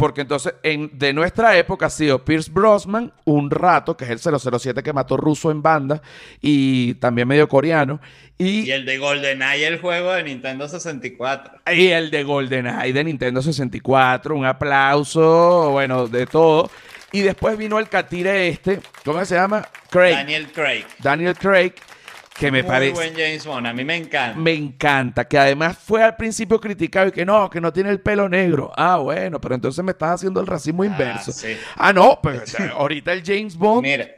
Porque 0.00 0.22
entonces, 0.22 0.54
en, 0.62 0.90
de 0.94 1.12
nuestra 1.12 1.58
época 1.58 1.84
ha 1.84 1.90
sido 1.90 2.24
Pierce 2.24 2.50
Brosnan 2.50 3.12
un 3.26 3.50
rato, 3.50 3.98
que 3.98 4.06
es 4.06 4.10
el 4.10 4.18
007 4.18 4.82
que 4.82 4.94
mató 4.94 5.18
ruso 5.18 5.50
en 5.50 5.60
banda 5.60 6.00
y 6.40 6.94
también 6.94 7.28
medio 7.28 7.46
coreano. 7.46 8.00
Y, 8.38 8.60
Y 8.62 8.70
el 8.70 8.86
de 8.86 8.96
GoldenEye, 8.96 9.66
el 9.66 9.78
juego 9.78 10.12
de 10.12 10.22
Nintendo 10.22 10.66
64. 10.66 11.58
y 11.74 11.88
el 11.88 12.10
de 12.10 12.24
GoldenEye 12.24 12.94
de 12.94 13.04
Nintendo 13.04 13.42
64, 13.42 14.34
un 14.34 14.46
aplauso, 14.46 15.68
bueno, 15.72 16.08
de 16.08 16.26
todo. 16.26 16.70
Y 17.12 17.20
después 17.20 17.58
vino 17.58 17.78
el 17.78 17.90
catire 17.90 18.48
este, 18.48 18.80
¿cómo 19.04 19.22
se 19.26 19.34
llama? 19.34 19.68
Craig. 19.90 20.14
Daniel 20.14 20.50
Craig. 20.50 20.86
Daniel 21.00 21.34
Craig, 21.36 21.74
que 22.40 22.50
me 22.50 22.62
Muy 22.62 22.68
parece... 22.70 22.92
buen 22.94 23.12
James 23.12 23.44
Bond, 23.44 23.66
a 23.66 23.72
mí 23.74 23.84
me 23.84 23.96
encanta. 23.96 24.38
Me 24.38 24.52
encanta, 24.54 25.28
que 25.28 25.38
además 25.38 25.76
fue 25.78 26.02
al 26.02 26.16
principio 26.16 26.58
criticado 26.58 27.08
y 27.08 27.12
que 27.12 27.24
no, 27.26 27.50
que 27.50 27.60
no 27.60 27.72
tiene 27.72 27.90
el 27.90 28.00
pelo 28.00 28.28
negro. 28.28 28.72
Ah, 28.76 28.96
bueno, 28.96 29.40
pero 29.40 29.54
entonces 29.54 29.84
me 29.84 29.92
estás 29.92 30.12
haciendo 30.14 30.40
el 30.40 30.46
racismo 30.46 30.82
inverso. 30.84 31.32
sí. 31.32 31.56
Ah, 31.76 31.92
no, 31.92 32.18
pues 32.22 32.58
ahorita 32.58 33.12
el 33.12 33.22
James 33.24 33.54
Bond 33.56 33.82
Mira, 33.82 34.08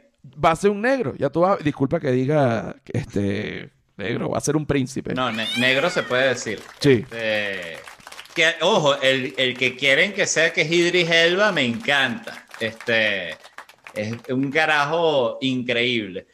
va 0.43 0.51
a 0.51 0.55
ser 0.55 0.69
un 0.69 0.81
negro. 0.81 1.13
Ya 1.17 1.29
tú 1.29 1.41
vas, 1.41 1.61
disculpa 1.63 1.99
que 1.99 2.11
diga 2.11 2.75
este 2.87 3.69
negro, 3.97 4.29
va 4.29 4.37
a 4.37 4.41
ser 4.41 4.55
un 4.55 4.65
príncipe. 4.65 5.13
no, 5.13 5.31
ne- 5.31 5.47
negro 5.57 5.89
se 5.89 6.03
puede 6.03 6.29
decir. 6.29 6.59
Sí. 6.79 7.05
Eh, 7.11 7.77
que, 8.33 8.53
ojo, 8.61 8.99
el, 9.01 9.33
el 9.37 9.57
que 9.57 9.75
quieren 9.75 10.13
que 10.13 10.25
sea 10.25 10.51
que 10.53 10.61
es 10.61 10.71
Idris 10.71 11.09
Elba 11.11 11.51
me 11.51 11.63
encanta. 11.65 12.45
Este 12.59 13.31
es 13.93 14.15
un 14.29 14.49
carajo 14.49 15.37
increíble. 15.41 16.25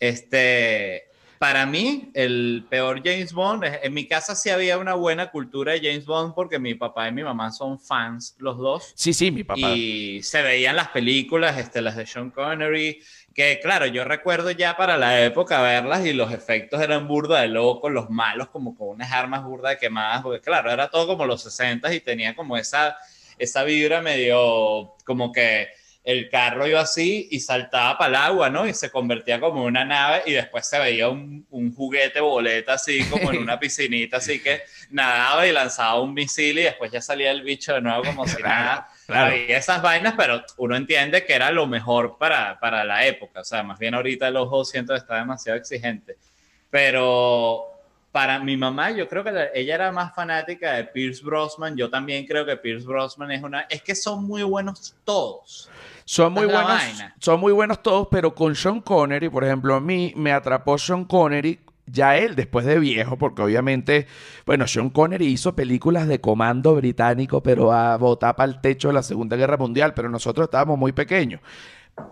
Este, 0.00 1.04
para 1.42 1.66
mí, 1.66 2.08
el 2.14 2.64
peor 2.70 3.02
James 3.04 3.32
Bond, 3.32 3.64
en 3.64 3.92
mi 3.92 4.06
casa 4.06 4.36
sí 4.36 4.48
había 4.48 4.78
una 4.78 4.94
buena 4.94 5.32
cultura 5.32 5.72
de 5.72 5.80
James 5.80 6.06
Bond 6.06 6.34
porque 6.36 6.60
mi 6.60 6.76
papá 6.76 7.08
y 7.08 7.12
mi 7.12 7.24
mamá 7.24 7.50
son 7.50 7.80
fans 7.80 8.36
los 8.38 8.58
dos. 8.58 8.92
Sí, 8.94 9.12
sí, 9.12 9.32
mi 9.32 9.42
papá. 9.42 9.58
Y 9.58 10.22
se 10.22 10.40
veían 10.40 10.76
las 10.76 10.90
películas, 10.90 11.58
este, 11.58 11.82
las 11.82 11.96
de 11.96 12.06
Sean 12.06 12.30
Connery, 12.30 13.02
que 13.34 13.58
claro, 13.60 13.86
yo 13.86 14.04
recuerdo 14.04 14.52
ya 14.52 14.76
para 14.76 14.96
la 14.96 15.20
época 15.24 15.60
verlas 15.60 16.06
y 16.06 16.12
los 16.12 16.32
efectos 16.32 16.80
eran 16.80 17.08
burda 17.08 17.40
de 17.40 17.48
locos, 17.48 17.90
los 17.90 18.08
malos 18.08 18.46
como 18.50 18.76
con 18.76 18.90
unas 18.90 19.10
armas 19.10 19.42
burda 19.42 19.70
de 19.70 19.78
quemadas, 19.78 20.22
porque 20.22 20.40
claro, 20.40 20.70
era 20.70 20.90
todo 20.90 21.08
como 21.08 21.26
los 21.26 21.42
60 21.42 21.92
y 21.92 21.98
tenía 21.98 22.36
como 22.36 22.56
esa, 22.56 22.96
esa 23.36 23.64
vibra 23.64 24.00
medio 24.00 24.94
como 25.04 25.32
que 25.32 25.70
el 26.04 26.28
carro 26.28 26.66
iba 26.66 26.80
así 26.80 27.28
y 27.30 27.38
saltaba 27.38 27.96
para 27.96 28.08
el 28.08 28.16
agua, 28.16 28.50
¿no? 28.50 28.66
Y 28.66 28.74
se 28.74 28.90
convertía 28.90 29.38
como 29.38 29.64
una 29.64 29.84
nave 29.84 30.22
y 30.26 30.32
después 30.32 30.66
se 30.66 30.78
veía 30.78 31.08
un, 31.08 31.46
un, 31.50 31.72
juguete 31.72 32.20
boleta 32.20 32.74
así 32.74 33.04
como 33.04 33.30
en 33.30 33.38
una 33.38 33.58
piscinita, 33.60 34.16
así 34.16 34.42
que 34.42 34.62
nadaba 34.90 35.46
y 35.46 35.52
lanzaba 35.52 36.00
un 36.00 36.12
misil 36.12 36.58
y 36.58 36.62
después 36.62 36.90
ya 36.90 37.00
salía 37.00 37.30
el 37.30 37.42
bicho 37.42 37.74
de 37.74 37.80
nuevo 37.80 38.02
como 38.04 38.26
si 38.26 38.42
nada. 38.42 38.88
Claro. 39.06 39.32
Había 39.32 39.58
esas 39.58 39.80
vainas, 39.80 40.14
pero 40.16 40.42
uno 40.56 40.74
entiende 40.74 41.24
que 41.24 41.34
era 41.34 41.52
lo 41.52 41.66
mejor 41.66 42.18
para, 42.18 42.58
para 42.58 42.84
la 42.84 43.06
época. 43.06 43.40
O 43.40 43.44
sea, 43.44 43.62
más 43.62 43.78
bien 43.78 43.94
ahorita 43.94 44.26
el 44.26 44.36
ojo 44.36 44.64
siento 44.64 44.94
que 44.94 44.98
está 44.98 45.16
demasiado 45.16 45.58
exigente. 45.58 46.16
Pero 46.70 47.72
para 48.10 48.38
mi 48.38 48.56
mamá, 48.56 48.90
yo 48.90 49.08
creo 49.08 49.22
que 49.22 49.50
ella 49.54 49.74
era 49.74 49.92
más 49.92 50.14
fanática 50.14 50.72
de 50.72 50.84
Pierce 50.84 51.22
Brosnan. 51.22 51.76
Yo 51.76 51.88
también 51.88 52.26
creo 52.26 52.44
que 52.44 52.56
Pierce 52.56 52.86
Brosnan 52.86 53.30
es 53.30 53.42
una. 53.42 53.62
Es 53.62 53.82
que 53.82 53.94
son 53.94 54.24
muy 54.24 54.42
buenos 54.42 54.94
todos. 55.04 55.70
Son 56.12 56.34
muy 56.34 56.44
buenos, 56.44 56.82
son 57.20 57.40
muy 57.40 57.54
buenos 57.54 57.82
todos, 57.82 58.08
pero 58.10 58.34
con 58.34 58.54
Sean 58.54 58.82
Connery, 58.82 59.30
por 59.30 59.44
ejemplo, 59.44 59.74
a 59.74 59.80
mí 59.80 60.12
me 60.14 60.30
atrapó 60.30 60.76
Sean 60.76 61.06
Connery 61.06 61.60
ya 61.86 62.18
él 62.18 62.36
después 62.36 62.66
de 62.66 62.78
viejo, 62.78 63.16
porque 63.16 63.40
obviamente, 63.40 64.06
bueno, 64.44 64.66
Sean 64.66 64.90
Connery 64.90 65.24
hizo 65.24 65.56
películas 65.56 66.06
de 66.06 66.20
comando 66.20 66.74
británico, 66.74 67.42
pero 67.42 67.72
a 67.72 67.96
botar 67.96 68.36
para 68.36 68.52
el 68.52 68.60
techo 68.60 68.88
de 68.88 68.94
la 68.94 69.02
Segunda 69.02 69.36
Guerra 69.36 69.56
Mundial, 69.56 69.94
pero 69.94 70.10
nosotros 70.10 70.48
estábamos 70.48 70.78
muy 70.78 70.92
pequeños. 70.92 71.40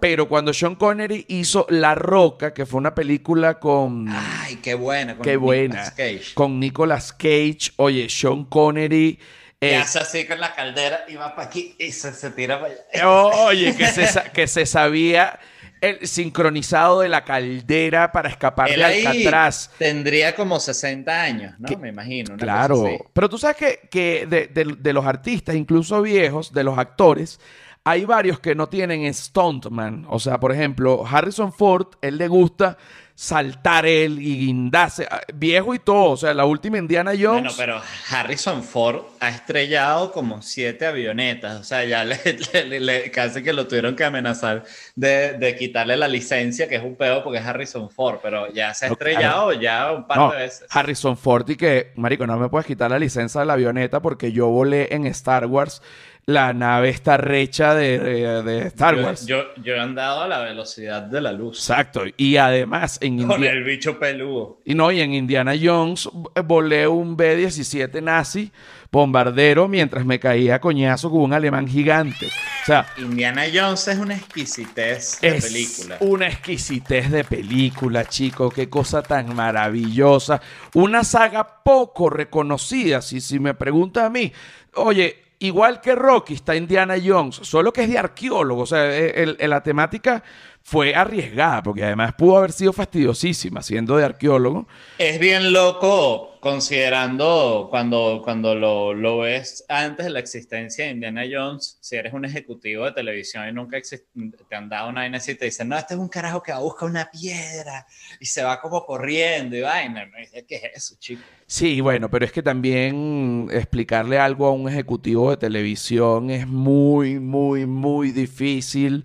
Pero 0.00 0.28
cuando 0.28 0.54
Sean 0.54 0.76
Connery 0.76 1.26
hizo 1.28 1.66
La 1.68 1.94
Roca, 1.94 2.54
que 2.54 2.64
fue 2.64 2.78
una 2.78 2.94
película 2.94 3.58
con. 3.58 4.08
Ay, 4.08 4.56
qué 4.62 4.72
buena. 4.76 5.16
Con 5.16 5.24
qué 5.24 5.36
buena. 5.36 5.92
Con 6.32 6.58
Nicolas 6.58 7.12
Cage. 7.12 7.72
Oye, 7.76 8.08
Sean 8.08 8.44
Connery 8.46 9.18
y 9.62 9.74
hace 9.74 9.98
así 9.98 10.26
con 10.26 10.40
la 10.40 10.54
caldera 10.54 11.04
y 11.06 11.16
va 11.16 11.34
para 11.34 11.48
aquí 11.48 11.74
y 11.78 11.92
se, 11.92 12.30
tira 12.30 12.58
para 12.60 12.72
allá. 12.72 13.08
Oye, 13.08 13.76
que 13.76 13.86
se, 13.88 14.30
que 14.32 14.46
se 14.46 14.64
sabía 14.64 15.38
el 15.80 16.06
sincronizado 16.06 17.00
de 17.00 17.08
la 17.08 17.24
caldera 17.24 18.10
para 18.10 18.30
escapar 18.30 18.70
de 18.70 18.82
Alcatraz. 18.82 19.70
Tendría 19.78 20.34
como 20.34 20.60
60 20.60 21.22
años, 21.22 21.54
¿no? 21.58 21.76
Me 21.78 21.88
imagino. 21.88 22.36
claro. 22.36 22.86
Pero 23.12 23.28
tú 23.28 23.36
sabes 23.36 23.56
que, 23.56 23.80
que 23.90 24.26
de, 24.26 24.48
de, 24.78 24.92
los 24.92 25.04
artistas, 25.04 25.54
incluso 25.54 26.00
viejos, 26.02 26.52
de 26.52 26.64
los 26.64 26.78
actores, 26.78 27.38
hay 27.84 28.04
varios 28.04 28.40
que 28.40 28.54
no 28.54 28.68
tienen 28.68 29.12
stuntman. 29.12 30.06
O 30.08 30.18
sea, 30.18 30.40
por 30.40 30.52
ejemplo, 30.52 31.04
Harrison 31.06 31.52
Ford, 31.52 31.88
él 32.02 32.18
le 32.18 32.28
gusta 32.28 32.76
saltar 33.20 33.84
él 33.84 34.18
y 34.18 34.46
guindarse, 34.46 35.06
ah, 35.10 35.20
viejo 35.34 35.74
y 35.74 35.78
todo, 35.78 36.12
o 36.12 36.16
sea, 36.16 36.32
la 36.32 36.46
última 36.46 36.78
Indiana 36.78 37.10
Jones. 37.10 37.42
Bueno, 37.42 37.50
pero 37.54 37.82
Harrison 38.08 38.64
Ford 38.64 39.02
ha 39.20 39.28
estrellado 39.28 40.10
como 40.10 40.40
siete 40.40 40.86
avionetas, 40.86 41.60
o 41.60 41.62
sea, 41.62 41.84
ya 41.84 42.02
le, 42.02 43.10
casi 43.12 43.42
que 43.42 43.52
lo 43.52 43.68
tuvieron 43.68 43.94
que 43.94 44.04
amenazar 44.04 44.64
de, 44.94 45.54
quitarle 45.58 45.98
la 45.98 46.08
licencia, 46.08 46.66
que 46.66 46.76
es 46.76 46.82
un 46.82 46.96
pedo 46.96 47.22
porque 47.22 47.40
es 47.40 47.44
Harrison 47.44 47.90
Ford, 47.90 48.20
pero 48.22 48.50
ya 48.54 48.72
se 48.72 48.86
ha 48.86 48.88
estrellado 48.88 49.52
ya 49.52 49.92
un 49.92 50.06
par 50.06 50.30
de 50.30 50.38
veces. 50.38 50.66
Harrison 50.70 51.14
Ford 51.14 51.46
y 51.50 51.56
que, 51.56 51.92
marico, 51.96 52.26
no 52.26 52.38
me 52.38 52.48
puedes 52.48 52.66
quitar 52.66 52.90
la 52.90 52.98
licencia 52.98 53.42
de 53.42 53.46
la 53.46 53.52
avioneta 53.52 54.00
porque 54.00 54.32
yo 54.32 54.48
volé 54.48 54.94
en 54.94 55.04
Star 55.04 55.44
Wars 55.44 55.82
la 56.26 56.52
nave 56.52 56.90
está 56.90 57.16
recha 57.16 57.74
de, 57.74 58.66
Star 58.68 58.96
Wars. 58.96 59.26
Yo, 59.26 59.44
yo, 59.62 59.74
he 59.74 59.80
andado 59.80 60.22
a 60.22 60.28
la 60.28 60.40
velocidad 60.40 61.02
de 61.02 61.20
la 61.20 61.32
luz. 61.32 61.58
Exacto. 61.58 62.02
Y 62.16 62.36
además 62.36 62.98
en 63.00 63.26
Con 63.26 63.42
el 63.44 63.64
bicho 63.64 63.98
peludo. 63.98 64.58
Y 64.64 64.74
no, 64.74 64.90
y 64.92 65.00
en 65.00 65.14
Indiana 65.14 65.54
Jones 65.60 66.08
volé 66.44 66.86
un 66.86 67.16
B-17 67.16 68.02
nazi 68.02 68.52
bombardero 68.92 69.68
mientras 69.68 70.04
me 70.04 70.18
caía 70.18 70.60
coñazo 70.60 71.10
con 71.10 71.20
un 71.22 71.32
alemán 71.32 71.68
gigante. 71.68 72.26
O 72.26 72.66
sea, 72.66 72.86
Indiana 72.98 73.44
Jones 73.52 73.88
es 73.88 73.98
una 73.98 74.16
exquisitez 74.16 75.20
de 75.20 75.34
película. 75.34 75.96
Una 76.00 76.28
exquisitez 76.28 77.10
de 77.10 77.24
película, 77.24 78.04
chico. 78.04 78.50
Qué 78.50 78.68
cosa 78.68 79.02
tan 79.02 79.34
maravillosa. 79.34 80.40
Una 80.74 81.04
saga 81.04 81.62
poco 81.62 82.10
reconocida, 82.10 83.00
si, 83.00 83.20
si 83.20 83.38
me 83.38 83.54
pregunta 83.54 84.06
a 84.06 84.10
mí. 84.10 84.32
Oye, 84.74 85.16
igual 85.40 85.80
que 85.80 85.94
Rocky 85.94 86.34
está 86.34 86.54
Indiana 86.54 86.94
Jones, 87.02 87.40
solo 87.42 87.72
que 87.72 87.82
es 87.82 87.90
de 87.90 87.98
arqueólogo. 87.98 88.62
O 88.62 88.66
sea, 88.66 88.96
e, 88.96 89.48
la 89.48 89.62
temática 89.62 90.22
fue 90.62 90.94
arriesgada, 90.94 91.62
porque 91.62 91.84
además 91.84 92.14
pudo 92.14 92.38
haber 92.38 92.52
sido 92.52 92.72
fastidiosísima 92.72 93.62
siendo 93.62 93.96
de 93.96 94.04
arqueólogo. 94.04 94.68
Es 94.98 95.18
bien 95.18 95.52
loco 95.52 96.38
considerando 96.40 97.68
cuando, 97.70 98.20
cuando 98.24 98.54
lo, 98.54 98.94
lo, 98.94 99.18
ves 99.18 99.64
antes 99.68 100.06
de 100.06 100.10
la 100.10 100.20
existencia 100.20 100.86
de 100.86 100.92
Indiana 100.92 101.24
Jones, 101.30 101.76
si 101.80 101.96
eres 101.96 102.14
un 102.14 102.24
ejecutivo 102.24 102.86
de 102.86 102.92
televisión 102.92 103.46
y 103.48 103.52
nunca 103.52 103.78
te 103.80 104.56
han 104.56 104.68
dado 104.68 104.88
una 104.88 105.02
vaina 105.02 105.18
así, 105.18 105.34
te 105.34 105.46
dicen, 105.46 105.68
no, 105.68 105.76
este 105.76 105.94
es 105.94 106.00
un 106.00 106.08
carajo 106.08 106.42
que 106.42 106.52
va 106.52 106.58
a 106.58 106.62
buscar 106.62 106.88
una 106.88 107.10
piedra 107.10 107.86
y 108.18 108.26
se 108.26 108.42
va 108.42 108.60
como 108.60 108.84
corriendo 108.86 109.56
y 109.56 109.60
vaina. 109.60 110.08
¿Qué 110.48 110.56
es 110.56 110.62
eso, 110.76 110.96
chico? 110.98 111.22
Sí, 111.46 111.80
bueno, 111.80 112.10
pero 112.10 112.24
es 112.24 112.32
que 112.32 112.42
también 112.42 113.48
explicarle 113.50 114.18
algo 114.18 114.46
a 114.46 114.52
un 114.52 114.68
ejecutivo 114.68 115.30
de 115.30 115.36
televisión 115.36 116.30
es 116.30 116.46
muy, 116.46 117.18
muy, 117.18 117.66
muy 117.66 118.12
difícil 118.12 119.04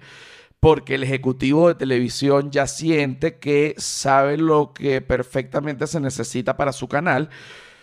porque 0.65 0.95
el 0.95 1.03
ejecutivo 1.03 1.67
de 1.67 1.75
televisión 1.75 2.49
ya 2.49 2.65
siente 2.65 3.37
que 3.37 3.75
sabe 3.77 4.35
lo 4.35 4.73
que 4.73 4.99
perfectamente 4.99 5.85
se 5.85 5.99
necesita 5.99 6.57
para 6.57 6.71
su 6.71 6.87
canal. 6.87 7.29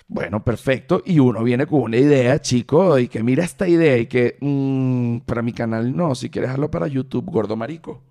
Bueno, 0.09 0.43
perfecto. 0.43 1.01
Y 1.07 1.21
uno 1.21 1.45
viene 1.45 1.65
con 1.65 1.83
una 1.83 1.99
idea, 1.99 2.41
chico, 2.41 2.99
y 2.99 3.07
que 3.07 3.23
mira 3.23 3.45
esta 3.45 3.69
idea 3.69 3.99
y 3.99 4.07
que 4.07 4.37
mm, 4.41 5.19
para 5.19 5.43
mi 5.43 5.53
canal 5.53 5.97
no, 5.97 6.17
si 6.17 6.29
quieres 6.29 6.49
dejarlo 6.49 6.73
para 6.73 6.89
YouTube, 6.89 7.27
gordo 7.27 7.55
marico. 7.55 8.03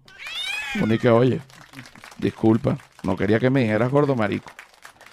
Pone 0.79 0.97
que, 0.97 1.09
oye, 1.09 1.41
disculpa, 2.17 2.77
no 3.03 3.17
quería 3.17 3.41
que 3.41 3.49
me 3.49 3.63
dijeras 3.63 3.91
gordo 3.91 4.15
marico. 4.15 4.53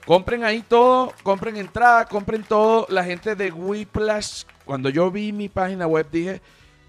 Compren 0.06 0.44
ahí 0.44 0.62
todo, 0.62 1.14
compren 1.24 1.56
entrada, 1.56 2.06
compren 2.06 2.44
todo. 2.44 2.86
La 2.90 3.04
gente 3.04 3.36
de 3.36 3.52
Whiplash, 3.52 4.44
cuando 4.66 4.90
yo 4.90 5.10
vi 5.12 5.32
mi 5.32 5.48
página 5.48 5.88
web 5.88 6.08
dije, 6.12 6.42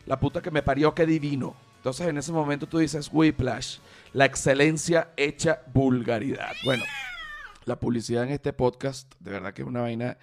la 0.06 0.18
puta 0.18 0.42
que 0.42 0.50
me 0.50 0.62
parió, 0.62 0.94
qué 0.94 1.06
divino. 1.06 1.54
Entonces 1.76 2.08
en 2.08 2.18
ese 2.18 2.32
momento 2.32 2.66
tú 2.66 2.78
dices, 2.78 3.08
Whiplash, 3.12 3.78
la 4.14 4.24
excelencia 4.24 5.12
hecha 5.16 5.62
vulgaridad. 5.74 6.52
Bueno, 6.64 6.84
la 7.64 7.78
publicidad 7.78 8.22
en 8.22 8.30
este 8.30 8.52
podcast, 8.52 9.12
de 9.18 9.32
verdad 9.32 9.52
que 9.52 9.62
es 9.62 9.68
una 9.68 9.82
vaina 9.82 10.16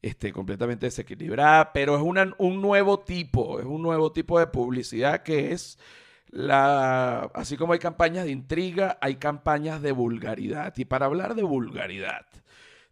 este, 0.00 0.32
completamente 0.32 0.86
desequilibrada, 0.86 1.72
pero 1.72 1.96
es 1.96 2.02
un 2.02 2.62
nuevo 2.62 3.00
tipo, 3.00 3.60
es 3.60 3.66
un 3.66 3.82
nuevo 3.82 4.12
tipo 4.12 4.38
de 4.38 4.46
publicidad 4.46 5.22
que 5.22 5.52
es 5.52 5.78
la, 6.30 7.30
así 7.34 7.58
como 7.58 7.74
hay 7.74 7.78
campañas 7.78 8.24
de 8.24 8.30
intriga, 8.30 8.98
hay 9.02 9.16
campañas 9.16 9.82
de 9.82 9.92
vulgaridad. 9.92 10.72
Y 10.78 10.86
para 10.86 11.06
hablar 11.06 11.34
de 11.34 11.42
vulgaridad, 11.42 12.26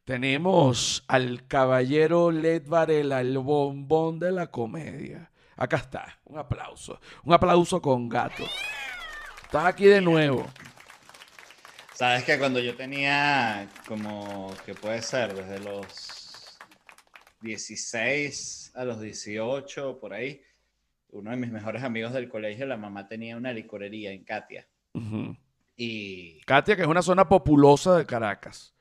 tenemos 0.05 1.03
al 1.09 1.47
caballero 1.47 2.31
Led 2.31 2.69
Varela, 2.69 3.23
el 3.23 3.39
bombón 3.39 4.19
de 4.19 4.33
la 4.33 4.49
comedia. 4.49 5.31
Acá 5.57 5.79
está, 5.79 6.19
un 6.25 6.39
aplauso, 6.39 7.01
un 7.25 7.33
aplauso 7.33 7.81
con 7.81 8.11
gato. 8.11 8.45
Estás 9.53 9.67
aquí 9.67 9.85
de 9.85 10.01
nuevo. 10.01 10.47
Sabes 11.93 12.25
que 12.25 12.39
cuando 12.39 12.59
yo 12.59 12.75
tenía 12.75 13.69
como 13.87 14.51
que 14.65 14.73
puede 14.73 15.03
ser 15.03 15.35
desde 15.35 15.59
los 15.59 16.59
16 17.43 18.73
a 18.75 18.87
los 18.87 18.99
18 19.03 20.01
por 20.01 20.15
ahí, 20.15 20.41
uno 21.11 21.33
de 21.33 21.37
mis 21.37 21.53
mejores 21.53 21.83
amigos 21.83 22.15
del 22.15 22.31
colegio, 22.31 22.65
la 22.65 22.79
mamá 22.79 23.07
tenía 23.09 23.37
una 23.37 23.53
licorería 23.53 24.11
en 24.11 24.25
Katia. 24.25 24.67
Y 25.77 26.41
Katia, 26.47 26.75
que 26.75 26.81
es 26.81 26.89
una 26.89 27.03
zona 27.03 27.29
populosa 27.29 27.99
de 27.99 28.07
Caracas. 28.07 28.73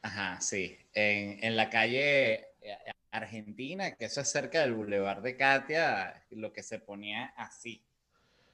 Ajá, 0.00 0.40
sí. 0.40 0.78
En, 0.94 1.44
en 1.44 1.56
la 1.56 1.68
calle 1.68 2.46
eh, 2.62 2.78
Argentina, 3.10 3.94
que 3.96 4.06
eso 4.06 4.22
es 4.22 4.30
cerca 4.30 4.62
del 4.62 4.72
Boulevard 4.72 5.20
de 5.20 5.36
Katia, 5.36 6.24
lo 6.30 6.54
que 6.54 6.62
se 6.62 6.78
ponía 6.78 7.34
así. 7.36 7.84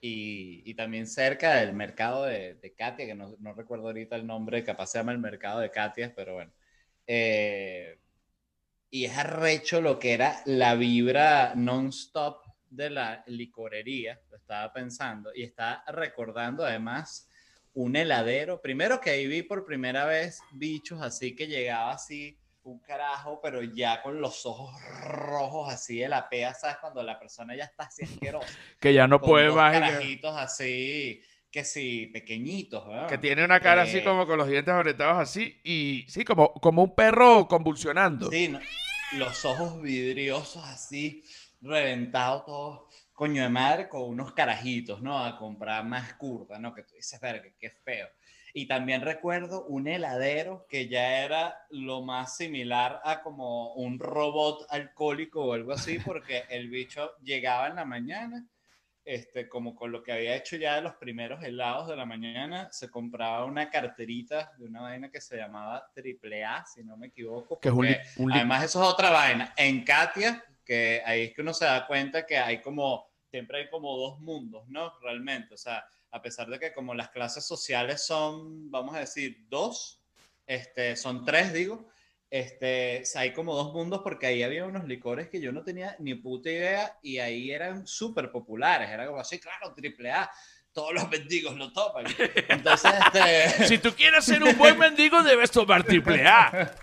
Y, 0.09 0.75
también 0.75 1.07
cerca 1.07 1.55
del 1.57 1.73
mercado 1.73 2.25
de, 2.25 2.55
de 2.55 2.75
Katia, 2.75 3.07
que 3.07 3.15
no, 3.15 3.35
no, 3.41 3.55
recuerdo 3.55 3.87
ahorita 3.87 4.17
el 4.17 4.27
nombre, 4.27 4.63
capaz 4.63 4.89
se 4.89 4.99
llama 4.99 5.13
el 5.13 5.19
mercado 5.19 5.61
de 5.61 5.71
Katia, 5.71 6.13
pero 6.15 6.35
bueno. 6.35 6.53
Eh, 7.07 7.99
y 8.91 9.05
es 9.05 9.17
arrecho 9.17 9.81
lo 9.81 9.99
que 9.99 10.13
era 10.13 10.43
la 10.45 10.75
vibra 10.75 11.55
non-stop 11.57 12.45
de 12.71 12.91
la 12.91 13.25
licorería, 13.27 14.21
lo 14.31 14.37
estaba 14.37 14.73
pensando, 14.73 15.33
y 15.35 15.43
estaba 15.43 15.83
recordando 15.89 16.65
además 16.65 17.29
un 17.75 17.97
heladero. 17.97 18.61
Primero 18.61 19.01
que 19.01 19.11
ahí 19.11 19.27
vi 19.27 19.43
por 19.43 19.65
primera 19.65 20.05
vez 20.05 20.41
bichos 20.53 21.03
así 21.03 21.35
que 21.35 21.47
llegaba 21.47 21.93
así 21.93 22.39
un 22.71 22.79
carajo, 22.81 23.41
pero 23.43 23.63
ya 23.63 24.03
con 24.03 24.21
los 24.21 24.45
ojos 24.47 24.75
rojos 25.03 25.73
así 25.73 25.99
de 25.99 26.09
la 26.09 26.29
pea, 26.29 26.55
¿sabes? 26.55 26.77
Cuando 26.79 27.03
la 27.03 27.19
persona 27.19 27.55
ya 27.55 27.65
está 27.65 27.85
así 27.85 28.05
asquerosa. 28.05 28.49
que 28.81 28.93
ya 28.93 29.07
no 29.07 29.21
puede 29.21 29.51
más. 29.51 29.73
carajitos 29.73 30.37
así, 30.37 31.23
que 31.51 31.65
sí, 31.65 32.07
pequeñitos, 32.07 32.87
¿verdad? 32.87 33.09
Que 33.09 33.19
tiene 33.19 33.45
una 33.45 33.61
cara 33.61 33.85
eh, 33.85 33.89
así 33.89 34.03
como 34.03 34.27
con 34.27 34.39
los 34.39 34.49
dientes 34.49 34.75
apretados 34.75 35.19
así 35.19 35.61
y 35.65 36.05
sí, 36.09 36.25
como, 36.25 36.53
como 36.55 36.83
un 36.85 36.95
perro 36.95 37.47
convulsionando. 37.49 38.31
Sí, 38.31 38.49
no, 38.49 38.61
los 39.13 39.45
ojos 39.45 39.81
vidriosos 39.81 40.65
así, 40.65 41.25
reventados 41.61 42.45
todos 42.45 42.87
coño 43.17 43.43
de 43.43 43.49
madre 43.49 43.89
con 43.89 44.03
unos 44.03 44.33
carajitos, 44.35 45.01
¿no? 45.01 45.25
A 45.25 45.39
comprar 45.39 45.85
más 45.85 46.15
curva, 46.15 46.59
¿no? 46.59 46.75
Que 46.75 46.83
tú 46.83 46.95
dices, 46.95 47.19
verga, 47.19 47.49
qué 47.59 47.71
feo. 47.71 48.09
Y 48.59 48.67
también 48.67 49.03
recuerdo 49.03 49.67
un 49.67 49.87
heladero 49.87 50.67
que 50.67 50.89
ya 50.89 51.23
era 51.23 51.67
lo 51.69 52.01
más 52.01 52.39
similar 52.39 53.03
a 53.05 53.21
como 53.21 53.75
un 53.75 53.99
robot 53.99 54.65
alcohólico 54.71 55.45
o 55.45 55.53
algo 55.53 55.73
así, 55.73 55.99
porque 55.99 56.45
el 56.49 56.71
bicho 56.71 57.13
llegaba 57.23 57.69
en 57.69 57.77
la 57.77 57.85
mañana, 57.85 58.49
este, 59.05 59.47
como 59.47 59.77
con 59.77 59.93
lo 59.93 60.03
que 60.03 60.13
había 60.13 60.35
hecho 60.35 60.57
ya 60.57 60.77
de 60.77 60.81
los 60.81 60.95
primeros 60.95 61.45
helados 61.45 61.87
de 61.89 61.97
la 61.97 62.07
mañana, 62.07 62.73
se 62.73 62.91
compraba 62.91 63.45
una 63.45 63.69
carterita 63.69 64.51
de 64.57 64.65
una 64.65 64.81
vaina 64.81 65.11
que 65.11 65.21
se 65.21 65.37
llamaba 65.37 65.91
AAA, 65.95 66.65
si 66.65 66.83
no 66.83 66.97
me 66.97 67.09
equivoco. 67.09 67.61
Que 67.61 67.69
es 67.69 67.75
un, 67.75 67.87
un 68.25 68.33
además, 68.33 68.65
eso 68.65 68.83
es 68.83 68.89
otra 68.89 69.11
vaina. 69.11 69.53
En 69.59 69.85
Katia, 69.85 70.43
que 70.65 71.03
ahí 71.05 71.25
es 71.25 71.35
que 71.35 71.43
uno 71.43 71.53
se 71.53 71.67
da 71.67 71.87
cuenta 71.87 72.25
que 72.25 72.39
hay 72.39 72.63
como, 72.63 73.07
siempre 73.31 73.59
hay 73.59 73.69
como 73.69 73.99
dos 73.99 74.19
mundos, 74.21 74.67
¿no? 74.69 74.99
Realmente, 75.01 75.53
o 75.53 75.59
sea 75.59 75.85
a 76.11 76.23
pesar 76.23 76.49
de 76.49 76.59
que 76.59 76.73
como 76.73 76.95
las 76.95 77.11
clases 77.11 77.47
sociales 77.47 78.07
son, 78.07 78.71
vamos 78.71 78.95
a 78.97 79.01
decir, 79.01 79.47
dos, 79.49 80.03
este, 80.47 80.97
son 80.97 81.25
tres, 81.25 81.53
digo, 81.53 81.89
este, 82.31 83.05
hay 83.15 83.33
como 83.33 83.55
dos 83.55 83.73
mundos 83.73 84.01
porque 84.03 84.27
ahí 84.27 84.43
había 84.43 84.65
unos 84.65 84.85
licores 84.85 85.29
que 85.29 85.41
yo 85.41 85.53
no 85.53 85.63
tenía 85.63 85.97
ni 86.01 86.15
puta 86.15 86.51
idea 86.51 86.99
y 87.03 87.19
ahí 87.19 87.51
eran 87.53 87.87
súper 87.87 88.33
populares, 88.33 88.91
era 88.91 89.07
como 89.07 89.21
así, 89.21 89.39
claro, 89.39 89.73
triple 89.75 90.11
A. 90.11 90.31
Todos 90.73 90.93
los 90.93 91.09
mendigos 91.09 91.57
lo 91.57 91.73
toman. 91.73 92.05
Entonces, 92.49 92.93
este... 93.07 93.65
si 93.69 93.79
tú 93.79 93.95
quieres 93.95 94.27
ser 94.27 94.43
un 94.43 94.59
buen 94.59 94.79
mendigo, 94.79 95.23
debes 95.23 95.51
tomar 95.51 95.85
triple 95.85 96.27
A. 96.27 96.75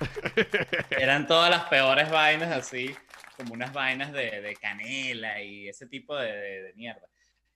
Eran 0.89 1.27
todas 1.27 1.51
las 1.51 1.65
peores 1.65 2.09
vainas 2.09 2.51
así, 2.51 2.95
como 3.37 3.53
unas 3.53 3.71
vainas 3.71 4.11
de, 4.11 4.41
de 4.41 4.55
canela 4.55 5.43
y 5.43 5.67
ese 5.67 5.85
tipo 5.85 6.17
de, 6.17 6.31
de, 6.31 6.63
de 6.63 6.73
mierda. 6.73 7.07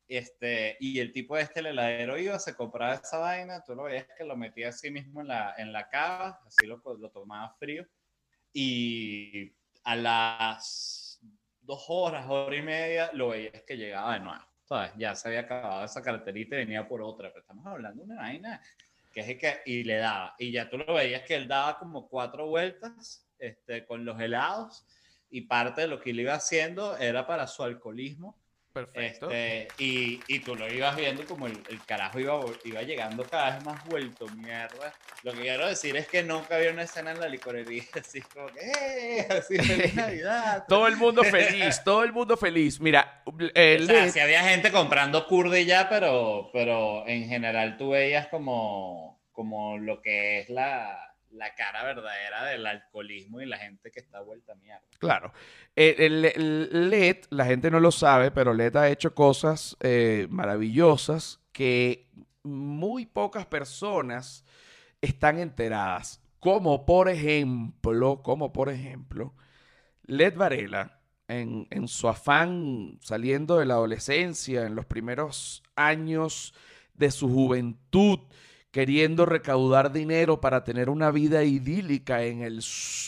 Este, 0.08 0.78
y 0.80 1.00
el 1.00 1.12
tipo 1.12 1.38
este, 1.38 1.60
el 1.60 1.68
heladero 1.68 2.18
iba, 2.18 2.40
se 2.40 2.56
compraba 2.56 2.96
esa 2.96 3.18
vaina, 3.18 3.64
tú 3.64 3.76
lo 3.76 3.84
veías 3.84 4.08
que 4.18 4.24
lo 4.24 4.38
metía 4.38 4.70
así 4.70 4.90
mismo 4.90 5.22
en 5.22 5.28
la, 5.28 5.54
en 5.58 5.74
la 5.74 5.90
cava, 5.90 6.40
así 6.46 6.66
lo, 6.66 6.82
lo 6.98 7.10
tomaba 7.10 7.54
frío. 7.60 7.86
Y 8.54 9.54
a 9.84 9.96
las 9.96 11.20
dos 11.62 11.86
horas, 11.90 12.26
hora 12.30 12.56
y 12.56 12.62
media, 12.62 13.12
lo 13.14 13.30
veías 13.30 13.64
que 13.64 13.78
llegaba 13.78 14.14
de 14.14 14.20
nuevo. 14.22 14.48
¿sabes? 14.68 14.92
Ya 14.98 15.16
se 15.16 15.30
había 15.30 15.42
acabado 15.42 15.86
esa 15.86 16.02
carterita 16.02 16.56
y 16.56 16.60
venía 16.60 16.88
por 16.88 17.02
otra, 17.02 17.30
pero 17.30 17.40
estamos 17.40 17.66
hablando 17.66 18.04
de 18.04 18.12
una 18.12 18.22
vaina 18.22 18.62
que 19.14 19.22
es 19.22 19.38
que, 19.38 19.62
y 19.66 19.84
le 19.84 19.98
daba, 19.98 20.36
y 20.38 20.52
ya 20.52 20.70
tú 20.70 20.78
lo 20.78 20.94
veías 20.94 21.24
que 21.24 21.36
él 21.36 21.48
daba 21.48 21.80
como 21.80 22.08
cuatro 22.08 22.48
vueltas 22.48 23.26
este, 23.40 23.86
con 23.86 24.06
los 24.06 24.20
helados, 24.20 24.86
y 25.30 25.42
parte 25.42 25.82
de 25.82 25.88
lo 25.88 26.00
que 26.00 26.12
él 26.12 26.20
iba 26.20 26.34
haciendo 26.34 26.98
era 26.98 27.26
para 27.26 27.48
su 27.48 27.64
alcoholismo 27.64 28.38
Perfecto. 28.78 29.32
Este, 29.32 29.68
y, 29.78 30.20
y, 30.28 30.40
tú 30.40 30.56
lo 30.56 30.72
ibas 30.72 30.96
viendo 30.96 31.26
como 31.26 31.48
el, 31.48 31.58
el, 31.70 31.84
carajo 31.86 32.20
iba, 32.20 32.40
iba 32.64 32.82
llegando 32.84 33.24
cada 33.24 33.56
vez 33.56 33.66
más 33.66 33.84
vuelto, 33.86 34.28
mierda. 34.36 34.94
Lo 35.24 35.34
que 35.34 35.42
quiero 35.42 35.68
decir 35.68 35.98
es 35.98 36.08
que 36.08 36.22
nunca 36.22 36.56
había 36.56 36.72
una 36.72 36.84
escena 36.84 37.12
en 37.12 37.20
la 37.20 37.28
licorería 37.28 37.84
así 38.00 38.22
como 38.22 38.48
que, 38.48 38.60
¡eh! 38.62 39.28
Así, 39.30 39.58
feliz 39.58 39.94
Navidad. 39.96 40.66
todo 40.68 40.88
el 40.88 40.96
mundo 40.96 41.24
feliz, 41.24 41.82
todo 41.84 42.04
el 42.04 42.14
mundo 42.14 42.38
feliz. 42.38 42.80
Mira, 42.80 43.24
el... 43.56 43.84
o 43.84 43.88
sea, 43.88 44.10
sí 44.10 44.20
había 44.20 44.44
gente 44.44 44.72
comprando 44.72 45.28
kurde 45.28 45.66
ya, 45.66 45.90
pero, 45.90 46.50
pero 46.54 47.08
en 47.08 47.28
general 47.28 47.78
tú 47.78 47.90
veías 47.90 48.28
como, 48.28 49.20
como 49.32 49.78
lo 49.78 50.02
que 50.02 50.42
es 50.42 50.50
la 50.50 51.07
la 51.38 51.54
cara 51.56 51.84
verdadera 51.84 52.46
del 52.46 52.66
alcoholismo 52.66 53.42
y 53.42 53.46
la 53.46 53.58
gente 53.58 53.92
que 53.92 54.00
está 54.00 54.22
vuelta 54.22 54.54
a 54.54 54.56
mierda. 54.56 54.82
Claro. 55.00 55.32
El, 55.76 56.22
LED, 56.90 57.26
la 57.30 57.46
gente 57.46 57.70
no 57.72 57.80
lo 57.80 57.92
sabe, 57.92 58.32
pero 58.32 58.54
LED 58.54 58.76
ha 58.76 58.90
hecho 58.90 59.14
cosas 59.14 59.78
eh, 59.80 60.28
maravillosas 60.30 61.40
que 61.52 62.10
muy 62.44 63.06
pocas 63.06 63.46
personas 63.46 64.44
están 65.02 65.40
enteradas. 65.40 66.22
Como 66.40 66.86
por 66.86 67.10
ejemplo, 67.10 68.22
como 68.24 68.54
por 68.54 68.70
ejemplo, 68.70 69.34
LED 70.04 70.36
Varela, 70.36 71.00
en, 71.28 71.68
en 71.72 71.88
su 71.88 72.08
afán 72.08 73.00
saliendo 73.02 73.58
de 73.58 73.66
la 73.66 73.76
adolescencia, 73.76 74.66
en 74.66 74.76
los 74.76 74.86
primeros 74.86 75.64
años 75.76 76.54
de 76.94 77.12
su 77.12 77.30
juventud, 77.30 78.20
queriendo 78.78 79.26
recaudar 79.26 79.92
dinero 79.92 80.40
para 80.40 80.64
tener 80.64 80.92
una 80.92 81.10
vida 81.10 81.44
idílica 81.44 82.22
en, 82.22 82.44
el, 82.44 82.64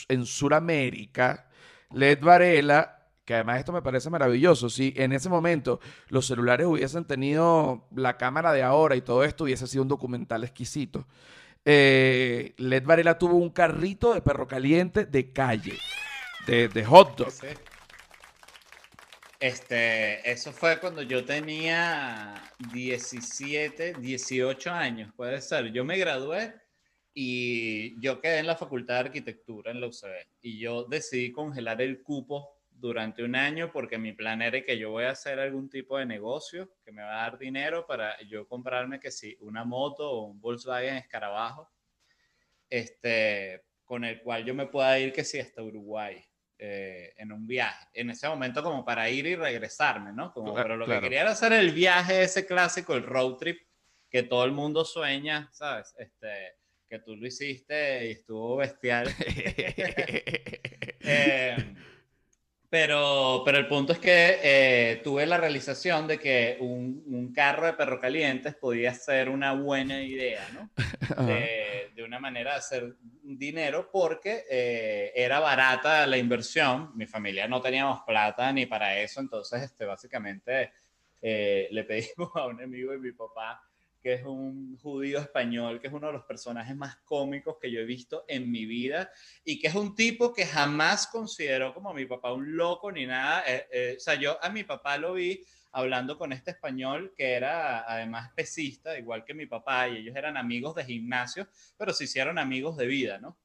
en 0.08 0.26
Sudamérica, 0.26 1.46
Led 1.92 2.18
Varela, 2.20 3.06
que 3.24 3.34
además 3.34 3.60
esto 3.60 3.70
me 3.70 3.80
parece 3.80 4.10
maravilloso, 4.10 4.68
si 4.68 4.92
en 4.96 5.12
ese 5.12 5.28
momento 5.28 5.78
los 6.08 6.26
celulares 6.26 6.66
hubiesen 6.66 7.04
tenido 7.04 7.86
la 7.94 8.16
cámara 8.16 8.52
de 8.52 8.64
ahora 8.64 8.96
y 8.96 9.02
todo 9.02 9.22
esto 9.22 9.44
hubiese 9.44 9.68
sido 9.68 9.84
un 9.84 9.88
documental 9.88 10.42
exquisito. 10.42 11.06
Eh, 11.64 12.52
Led 12.56 12.82
Varela 12.84 13.16
tuvo 13.16 13.36
un 13.36 13.50
carrito 13.50 14.12
de 14.12 14.22
perro 14.22 14.48
caliente 14.48 15.04
de 15.04 15.32
calle, 15.32 15.78
de, 16.48 16.66
de 16.68 16.84
hot 16.84 17.16
dog. 17.16 17.32
Este, 19.40 20.30
eso 20.30 20.52
fue 20.52 20.78
cuando 20.78 21.00
yo 21.00 21.24
tenía 21.24 22.34
17, 22.74 23.94
18 23.94 24.70
años, 24.70 25.14
puede 25.16 25.40
ser. 25.40 25.72
Yo 25.72 25.82
me 25.82 25.96
gradué 25.96 26.54
y 27.14 27.98
yo 28.02 28.20
quedé 28.20 28.40
en 28.40 28.46
la 28.46 28.56
Facultad 28.56 28.94
de 28.96 29.00
Arquitectura 29.00 29.70
en 29.70 29.80
la 29.80 29.86
UCB 29.86 30.26
y 30.42 30.58
yo 30.58 30.84
decidí 30.84 31.32
congelar 31.32 31.80
el 31.80 32.02
cupo 32.02 32.60
durante 32.68 33.22
un 33.24 33.34
año 33.34 33.72
porque 33.72 33.96
mi 33.96 34.12
plan 34.12 34.42
era 34.42 34.62
que 34.62 34.76
yo 34.76 34.90
voy 34.90 35.04
a 35.04 35.12
hacer 35.12 35.40
algún 35.40 35.70
tipo 35.70 35.96
de 35.96 36.04
negocio 36.04 36.74
que 36.84 36.92
me 36.92 37.02
va 37.02 37.24
a 37.24 37.30
dar 37.30 37.38
dinero 37.38 37.86
para 37.86 38.20
yo 38.28 38.46
comprarme 38.46 39.00
que 39.00 39.10
sí, 39.10 39.38
una 39.40 39.64
moto 39.64 40.10
o 40.10 40.26
un 40.26 40.38
Volkswagen 40.38 40.96
Escarabajo, 40.96 41.70
este, 42.68 43.64
con 43.86 44.04
el 44.04 44.20
cual 44.20 44.44
yo 44.44 44.54
me 44.54 44.66
pueda 44.66 44.98
ir 44.98 45.14
que 45.14 45.24
sí 45.24 45.38
hasta 45.38 45.62
Uruguay 45.62 46.29
eh, 46.62 47.14
en 47.16 47.32
un 47.32 47.46
viaje, 47.46 47.88
en 47.94 48.10
ese 48.10 48.28
momento 48.28 48.62
como 48.62 48.84
para 48.84 49.08
ir 49.08 49.26
y 49.26 49.34
regresarme, 49.34 50.12
¿no? 50.12 50.30
Como, 50.30 50.52
Claro, 50.52 50.68
pero 50.68 50.76
lo 50.76 50.84
claro. 50.84 51.00
que 51.00 51.06
quería 51.06 51.22
era 51.22 51.30
hacer 51.30 51.54
el 51.54 51.70
viaje 51.70 52.22
ese 52.22 52.44
clásico, 52.44 52.94
el 52.94 53.02
road 53.02 53.36
trip, 53.36 53.62
que 54.10 54.24
todo 54.24 54.44
el 54.44 54.52
mundo 54.52 54.84
sueña, 54.84 55.48
¿sabes? 55.52 55.94
Este, 55.96 56.56
que 56.86 56.98
tú 56.98 57.16
lo 57.16 57.26
hiciste 57.26 58.08
y 58.08 58.10
estuvo 58.10 58.56
bestial. 58.56 59.08
Eh, 61.02 61.56
pero, 62.70 63.42
pero 63.44 63.58
el 63.58 63.66
punto 63.66 63.92
es 63.92 63.98
que 63.98 64.38
eh, 64.42 65.00
tuve 65.02 65.26
la 65.26 65.36
realización 65.36 66.06
de 66.06 66.18
que 66.20 66.56
un, 66.60 67.02
un 67.06 67.32
carro 67.32 67.66
de 67.66 67.72
perro 67.72 68.00
calientes 68.00 68.54
podía 68.54 68.94
ser 68.94 69.28
una 69.28 69.52
buena 69.52 70.00
idea, 70.00 70.48
¿no? 70.54 70.70
De, 71.26 71.90
de 71.92 72.04
una 72.04 72.20
manera 72.20 72.52
de 72.52 72.58
hacer 72.58 72.94
dinero 73.22 73.90
porque 73.92 74.44
eh, 74.48 75.12
era 75.16 75.40
barata 75.40 76.06
la 76.06 76.16
inversión. 76.16 76.92
Mi 76.94 77.06
familia 77.06 77.48
no 77.48 77.60
teníamos 77.60 78.02
plata 78.06 78.52
ni 78.52 78.66
para 78.66 78.96
eso, 79.00 79.20
entonces 79.20 79.62
este, 79.62 79.84
básicamente 79.84 80.72
eh, 81.20 81.68
le 81.72 81.84
pedimos 81.84 82.30
a 82.36 82.46
un 82.46 82.62
amigo 82.62 82.92
de 82.92 82.98
mi 82.98 83.12
papá, 83.12 83.60
que 84.00 84.14
es 84.14 84.24
un 84.24 84.76
judío 84.78 85.18
español, 85.18 85.80
que 85.80 85.88
es 85.88 85.92
uno 85.92 86.06
de 86.06 86.14
los 86.14 86.24
personajes 86.24 86.74
más 86.74 86.96
cómicos 87.04 87.56
que 87.60 87.70
yo 87.70 87.80
he 87.80 87.84
visto 87.84 88.24
en 88.28 88.50
mi 88.50 88.66
vida 88.66 89.10
y 89.44 89.58
que 89.58 89.68
es 89.68 89.74
un 89.74 89.94
tipo 89.94 90.32
que 90.32 90.46
jamás 90.46 91.06
consideró 91.06 91.74
como 91.74 91.90
a 91.90 91.94
mi 91.94 92.06
papá 92.06 92.32
un 92.32 92.56
loco 92.56 92.90
ni 92.90 93.06
nada. 93.06 93.44
Eh, 93.46 93.66
eh, 93.72 93.94
o 93.96 94.00
sea, 94.00 94.14
yo 94.14 94.42
a 94.42 94.48
mi 94.50 94.64
papá 94.64 94.96
lo 94.96 95.14
vi 95.14 95.44
hablando 95.72 96.18
con 96.18 96.32
este 96.32 96.50
español 96.52 97.12
que 97.16 97.32
era 97.32 97.90
además 97.90 98.30
pesista, 98.34 98.98
igual 98.98 99.24
que 99.24 99.34
mi 99.34 99.46
papá, 99.46 99.88
y 99.88 99.98
ellos 99.98 100.16
eran 100.16 100.36
amigos 100.36 100.74
de 100.74 100.84
gimnasio, 100.84 101.48
pero 101.76 101.92
se 101.92 102.04
hicieron 102.04 102.38
amigos 102.38 102.76
de 102.76 102.86
vida, 102.86 103.18
¿no? 103.18 103.38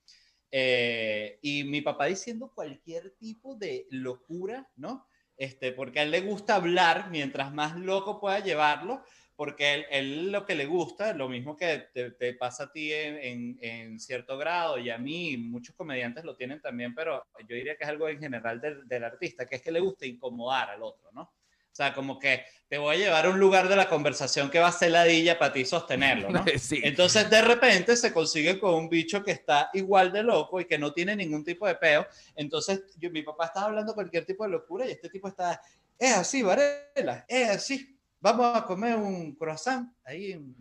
Eh, 0.51 1.39
y 1.41 1.65
mi 1.65 1.81
papá 1.81 2.05
diciendo 2.05 2.51
cualquier 2.53 3.11
tipo 3.11 3.55
de 3.55 3.87
locura, 3.89 4.69
¿no? 4.75 5.07
Este, 5.37 5.73
porque 5.73 5.99
a 5.99 6.03
él 6.03 6.11
le 6.11 6.21
gusta 6.21 6.55
hablar 6.55 7.09
mientras 7.11 7.53
más 7.53 7.75
loco 7.75 8.21
pueda 8.21 8.39
llevarlo, 8.39 9.03
porque 9.35 9.73
él, 9.73 9.85
él 9.91 10.31
lo 10.31 10.45
que 10.45 10.55
le 10.55 10.65
gusta, 10.65 11.13
lo 11.13 11.27
mismo 11.27 11.57
que 11.57 11.87
te, 11.93 12.11
te 12.11 12.33
pasa 12.33 12.65
a 12.65 12.71
ti 12.71 12.93
en, 12.93 13.17
en- 13.17 13.57
en 13.61 13.99
cierto 13.99 14.37
grado 14.37 14.77
y 14.77 14.89
a 14.89 14.97
mí, 14.97 15.35
muchos 15.37 15.75
comediantes 15.75 16.23
lo 16.23 16.35
tienen 16.35 16.61
también, 16.61 16.95
pero 16.95 17.25
yo 17.47 17.55
diría 17.55 17.75
que 17.75 17.83
es 17.83 17.89
algo 17.89 18.07
en 18.07 18.19
general 18.19 18.61
del, 18.61 18.87
del 18.87 19.03
artista, 19.03 19.45
que 19.45 19.57
es 19.57 19.61
que 19.61 19.71
le 19.71 19.79
gusta 19.81 20.05
incomodar 20.05 20.69
al 20.69 20.83
otro, 20.83 21.11
¿no? 21.11 21.21
O 21.23 21.75
sea, 21.75 21.93
como 21.93 22.17
que 22.17 22.45
te 22.69 22.77
voy 22.77 22.95
a 22.95 22.97
llevar 22.99 23.25
a 23.25 23.29
un 23.29 23.37
lugar 23.37 23.67
de 23.67 23.75
la 23.75 23.89
conversación 23.89 24.49
que 24.49 24.59
va 24.59 24.69
a 24.69 24.71
ser 24.71 24.91
ladilla 24.91 25.37
para 25.37 25.51
ti 25.51 25.65
sostenerlo, 25.65 26.29
¿no? 26.29 26.45
Sí. 26.57 26.79
Entonces, 26.81 27.29
de 27.29 27.41
repente 27.41 27.97
se 27.97 28.13
consigue 28.13 28.57
con 28.57 28.73
un 28.75 28.87
bicho 28.87 29.21
que 29.21 29.31
está 29.31 29.69
igual 29.73 30.13
de 30.13 30.23
loco 30.23 30.61
y 30.61 30.65
que 30.65 30.77
no 30.77 30.93
tiene 30.93 31.17
ningún 31.17 31.43
tipo 31.43 31.67
de 31.67 31.75
peo. 31.75 32.07
Entonces, 32.37 32.81
yo, 32.97 33.09
mi 33.11 33.23
papá 33.23 33.47
estaba 33.47 33.65
hablando 33.65 33.93
cualquier 33.93 34.25
tipo 34.25 34.45
de 34.45 34.51
locura 34.51 34.85
y 34.87 34.91
este 34.91 35.09
tipo 35.09 35.27
está, 35.27 35.59
es 35.99 36.13
así, 36.15 36.41
Varela, 36.41 37.25
es 37.27 37.49
así. 37.49 37.94
Vamos 38.25 38.57
a 38.57 38.65
comer 38.65 38.95
un 38.95 39.35
croissant 39.35 39.87
ahí 40.03 40.31
en, 40.31 40.55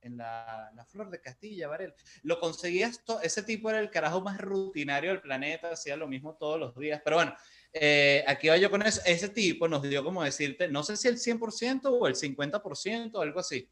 en 0.00 0.16
la, 0.16 0.70
la 0.76 0.84
Flor 0.84 1.10
de 1.10 1.20
Castilla, 1.20 1.66
Varela. 1.66 1.92
Lo 2.22 2.38
conseguías, 2.38 3.02
ese 3.24 3.42
tipo 3.42 3.68
era 3.68 3.80
el 3.80 3.90
carajo 3.90 4.20
más 4.20 4.38
rutinario 4.38 5.10
del 5.10 5.20
planeta, 5.20 5.72
hacía 5.72 5.96
lo 5.96 6.06
mismo 6.06 6.36
todos 6.36 6.60
los 6.60 6.76
días. 6.76 7.02
Pero 7.02 7.16
bueno, 7.16 7.34
eh, 7.72 8.22
aquí 8.28 8.46
va 8.46 8.58
yo 8.58 8.70
con 8.70 8.82
eso. 8.82 9.00
Ese 9.04 9.28
tipo 9.28 9.66
nos 9.66 9.82
dio 9.82 10.04
como 10.04 10.22
decirte, 10.22 10.68
no 10.68 10.84
sé 10.84 10.96
si 10.96 11.08
el 11.08 11.16
100% 11.16 11.86
o 11.86 12.06
el 12.06 12.14
50% 12.14 13.10
o 13.14 13.22
algo 13.22 13.40
así. 13.40 13.68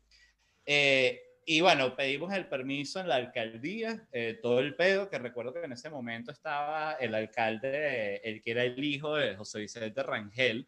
Eh, 0.66 1.22
y 1.44 1.60
bueno, 1.60 1.94
pedimos 1.94 2.32
el 2.32 2.48
permiso 2.48 2.98
en 2.98 3.06
la 3.06 3.14
alcaldía, 3.14 4.04
eh, 4.10 4.40
todo 4.42 4.58
el 4.58 4.74
pedo, 4.74 5.08
que 5.08 5.18
recuerdo 5.20 5.52
que 5.52 5.62
en 5.62 5.74
ese 5.74 5.90
momento 5.90 6.32
estaba 6.32 6.94
el 6.94 7.14
alcalde, 7.14 8.16
el 8.16 8.42
que 8.42 8.50
era 8.50 8.64
el 8.64 8.82
hijo 8.82 9.14
de 9.14 9.36
José 9.36 9.60
Vicente 9.60 10.02
Rangel, 10.02 10.66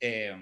eh, 0.00 0.34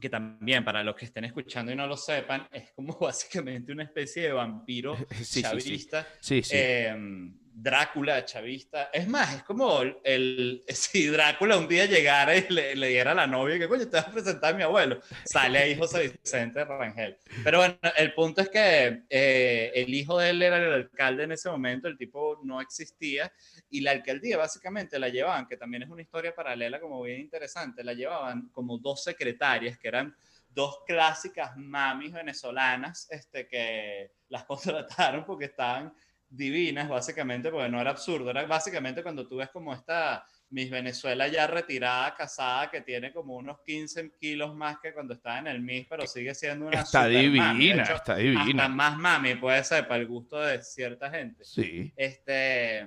que 0.00 0.08
también 0.08 0.64
para 0.64 0.82
los 0.82 0.96
que 0.96 1.04
estén 1.04 1.24
escuchando 1.24 1.72
y 1.72 1.76
no 1.76 1.86
lo 1.86 1.96
sepan, 1.96 2.46
es 2.50 2.72
como 2.72 2.96
básicamente 3.00 3.72
una 3.72 3.84
especie 3.84 4.22
de 4.24 4.32
vampiro 4.32 4.96
Sí, 5.10 5.24
sí, 5.24 5.24
sí. 5.24 5.42
chavista. 5.42 6.06
Sí, 6.20 6.42
sí. 6.42 6.56
Eh, 6.56 7.32
Drácula 7.54 8.24
chavista. 8.24 8.90
Es 8.92 9.06
más, 9.06 9.34
es 9.36 9.42
como 9.42 9.82
el, 9.82 10.64
si 10.68 11.06
Drácula 11.08 11.56
un 11.58 11.68
día 11.68 11.86
llegara 11.86 12.36
y 12.36 12.48
le, 12.48 12.74
le 12.74 12.88
diera 12.88 13.12
a 13.12 13.14
la 13.14 13.26
novia 13.26 13.58
que 13.58 13.68
coño 13.68 13.88
te 13.88 13.96
vas 13.96 14.08
a 14.08 14.12
presentar 14.12 14.54
a 14.54 14.56
mi 14.56 14.62
abuelo. 14.62 15.00
Sale 15.24 15.58
ahí 15.58 15.76
José 15.76 16.08
Vicente 16.08 16.64
Rangel. 16.64 17.18
Pero 17.44 17.58
bueno, 17.58 17.76
el 17.96 18.14
punto 18.14 18.40
es 18.40 18.48
que 18.48 19.02
eh, 19.08 19.72
el 19.74 19.92
hijo 19.92 20.18
de 20.18 20.30
él 20.30 20.42
era 20.42 20.56
el 20.56 20.72
alcalde 20.72 21.24
en 21.24 21.32
ese 21.32 21.50
momento, 21.50 21.88
el 21.88 21.98
tipo 21.98 22.40
no 22.42 22.60
existía 22.60 23.32
y 23.70 23.80
la 23.80 23.90
alcaldía 23.90 24.38
básicamente 24.38 24.98
la 24.98 25.08
llevaban, 25.08 25.46
que 25.46 25.56
también 25.56 25.82
es 25.82 25.90
una 25.90 26.02
historia 26.02 26.34
paralela 26.34 26.80
como 26.80 27.02
bien 27.02 27.20
interesante, 27.20 27.84
la 27.84 27.92
llevaban 27.92 28.48
como 28.48 28.78
dos 28.78 29.04
secretarias 29.04 29.78
que 29.78 29.88
eran 29.88 30.14
dos 30.54 30.80
clásicas 30.86 31.56
mamis 31.56 32.12
venezolanas 32.12 33.06
este, 33.10 33.46
que 33.46 34.12
las 34.28 34.44
contrataron 34.46 35.24
porque 35.24 35.46
estaban 35.46 35.92
divinas, 36.36 36.88
básicamente, 36.88 37.50
porque 37.50 37.68
no 37.68 37.80
era 37.80 37.90
absurdo, 37.90 38.30
era 38.30 38.44
básicamente 38.46 39.02
cuando 39.02 39.26
tú 39.26 39.36
ves 39.36 39.50
como 39.50 39.72
esta 39.74 40.24
Miss 40.50 40.70
Venezuela 40.70 41.28
ya 41.28 41.46
retirada, 41.46 42.14
casada, 42.14 42.70
que 42.70 42.82
tiene 42.82 43.12
como 43.12 43.36
unos 43.36 43.60
15 43.64 44.12
kilos 44.20 44.54
más 44.54 44.76
que 44.82 44.92
cuando 44.92 45.14
estaba 45.14 45.38
en 45.38 45.46
el 45.46 45.60
Miss, 45.60 45.86
pero 45.88 46.06
sigue 46.06 46.34
siendo 46.34 46.66
una 46.66 46.80
Está. 46.80 47.06
De 47.08 47.18
divina, 47.20 47.82
hecho, 47.82 47.94
está 47.94 48.12
Hasta 48.12 48.16
divina. 48.16 48.68
más 48.68 48.98
mami 48.98 49.34
puede 49.36 49.64
ser 49.64 49.88
para 49.88 50.00
el 50.00 50.06
gusto 50.06 50.40
de 50.40 50.62
cierta 50.62 51.10
gente. 51.10 51.44
Sí. 51.44 51.92
Este, 51.96 52.86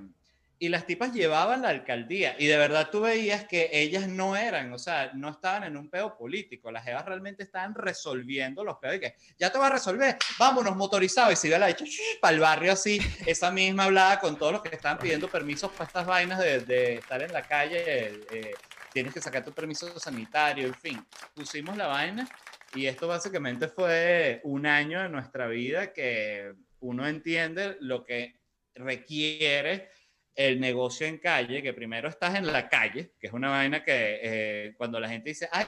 y 0.58 0.70
las 0.70 0.86
tipas 0.86 1.13
llevaban 1.13 1.63
la 1.63 1.70
alcaldía 1.70 2.36
y 2.39 2.48
de 2.48 2.58
verdad 2.58 2.89
tú 2.89 3.02
veías 3.02 3.46
que 3.46 3.70
ellas 3.74 4.08
no 4.08 4.38
eran, 4.38 4.72
o 4.72 4.78
sea, 4.78 5.12
no 5.13 5.30
estaban 5.30 5.65
en 5.65 5.76
un 5.76 5.89
peo 5.89 6.18
político, 6.18 6.72
las 6.72 6.86
jevas 6.86 7.06
realmente 7.06 7.44
estaban 7.44 7.76
resolviendo 7.76 8.63
los 8.63 8.78
peos 8.78 8.96
y 8.96 9.00
que 9.00 9.15
ya 9.38 9.52
te 9.52 9.58
vas 9.58 9.70
a 9.70 9.74
resolver, 9.74 10.18
vámonos 10.39 10.76
motorizados 10.76 11.34
y 11.34 11.36
se 11.36 11.48
iba 11.48 11.58
la 11.58 11.68
dicho 11.68 11.84
para 12.22 12.34
el 12.34 12.39
barrio 12.39 12.72
así, 12.72 13.00
esa 13.26 13.52
misma 13.52 13.86
hablaba 13.86 14.20
con 14.20 14.38
todos 14.38 14.54
los 14.54 14.62
que 14.62 14.76
estaban 14.76 14.98
pidiendo 14.98 15.30
permisos 15.30 15.72
para 15.72 15.86
estas 15.86 16.06
vainas 16.06 16.39
de, 16.39 16.62
de 16.62 16.96
estar 16.96 17.22
en 17.22 17.34
la 17.34 17.46
calle, 17.46 17.84
eh, 18.32 18.54
tienes 18.94 19.13
que 19.13 19.22
sacar 19.22 19.44
tu 19.44 19.52
permiso 19.52 20.00
sanitario, 20.00 20.68
en 20.68 20.76
fin, 20.76 21.06
pusimos 21.34 21.76
la 21.76 21.88
vaina 21.88 22.26
y 22.74 22.86
esto 22.86 23.08
básicamente 23.08 23.68
fue 23.68 24.39
un 24.44 24.65
año 24.65 25.02
de 25.02 25.10
nuestra 25.10 25.48
vida 25.48 25.91
que 25.91 26.54
uno 26.80 27.06
entiende 27.08 27.76
lo 27.82 28.06
que 28.06 28.39
requiere 28.74 29.89
el 30.36 30.60
negocio 30.60 31.08
en 31.08 31.17
calle, 31.17 31.63
que 31.63 31.74
primero 31.74 32.10
estás 32.10 32.36
en 32.36 32.48
la 32.48 32.67
calle, 32.67 33.13
que 33.19 33.28
es 33.28 33.34
una 33.34 33.50
vaina 33.50 33.84
que 33.84 34.19
eh, 34.21 34.74
cuando 34.78 35.00
la 35.00 35.08
gente 35.08 35.30
dice, 35.30 35.48
ay, 35.52 35.67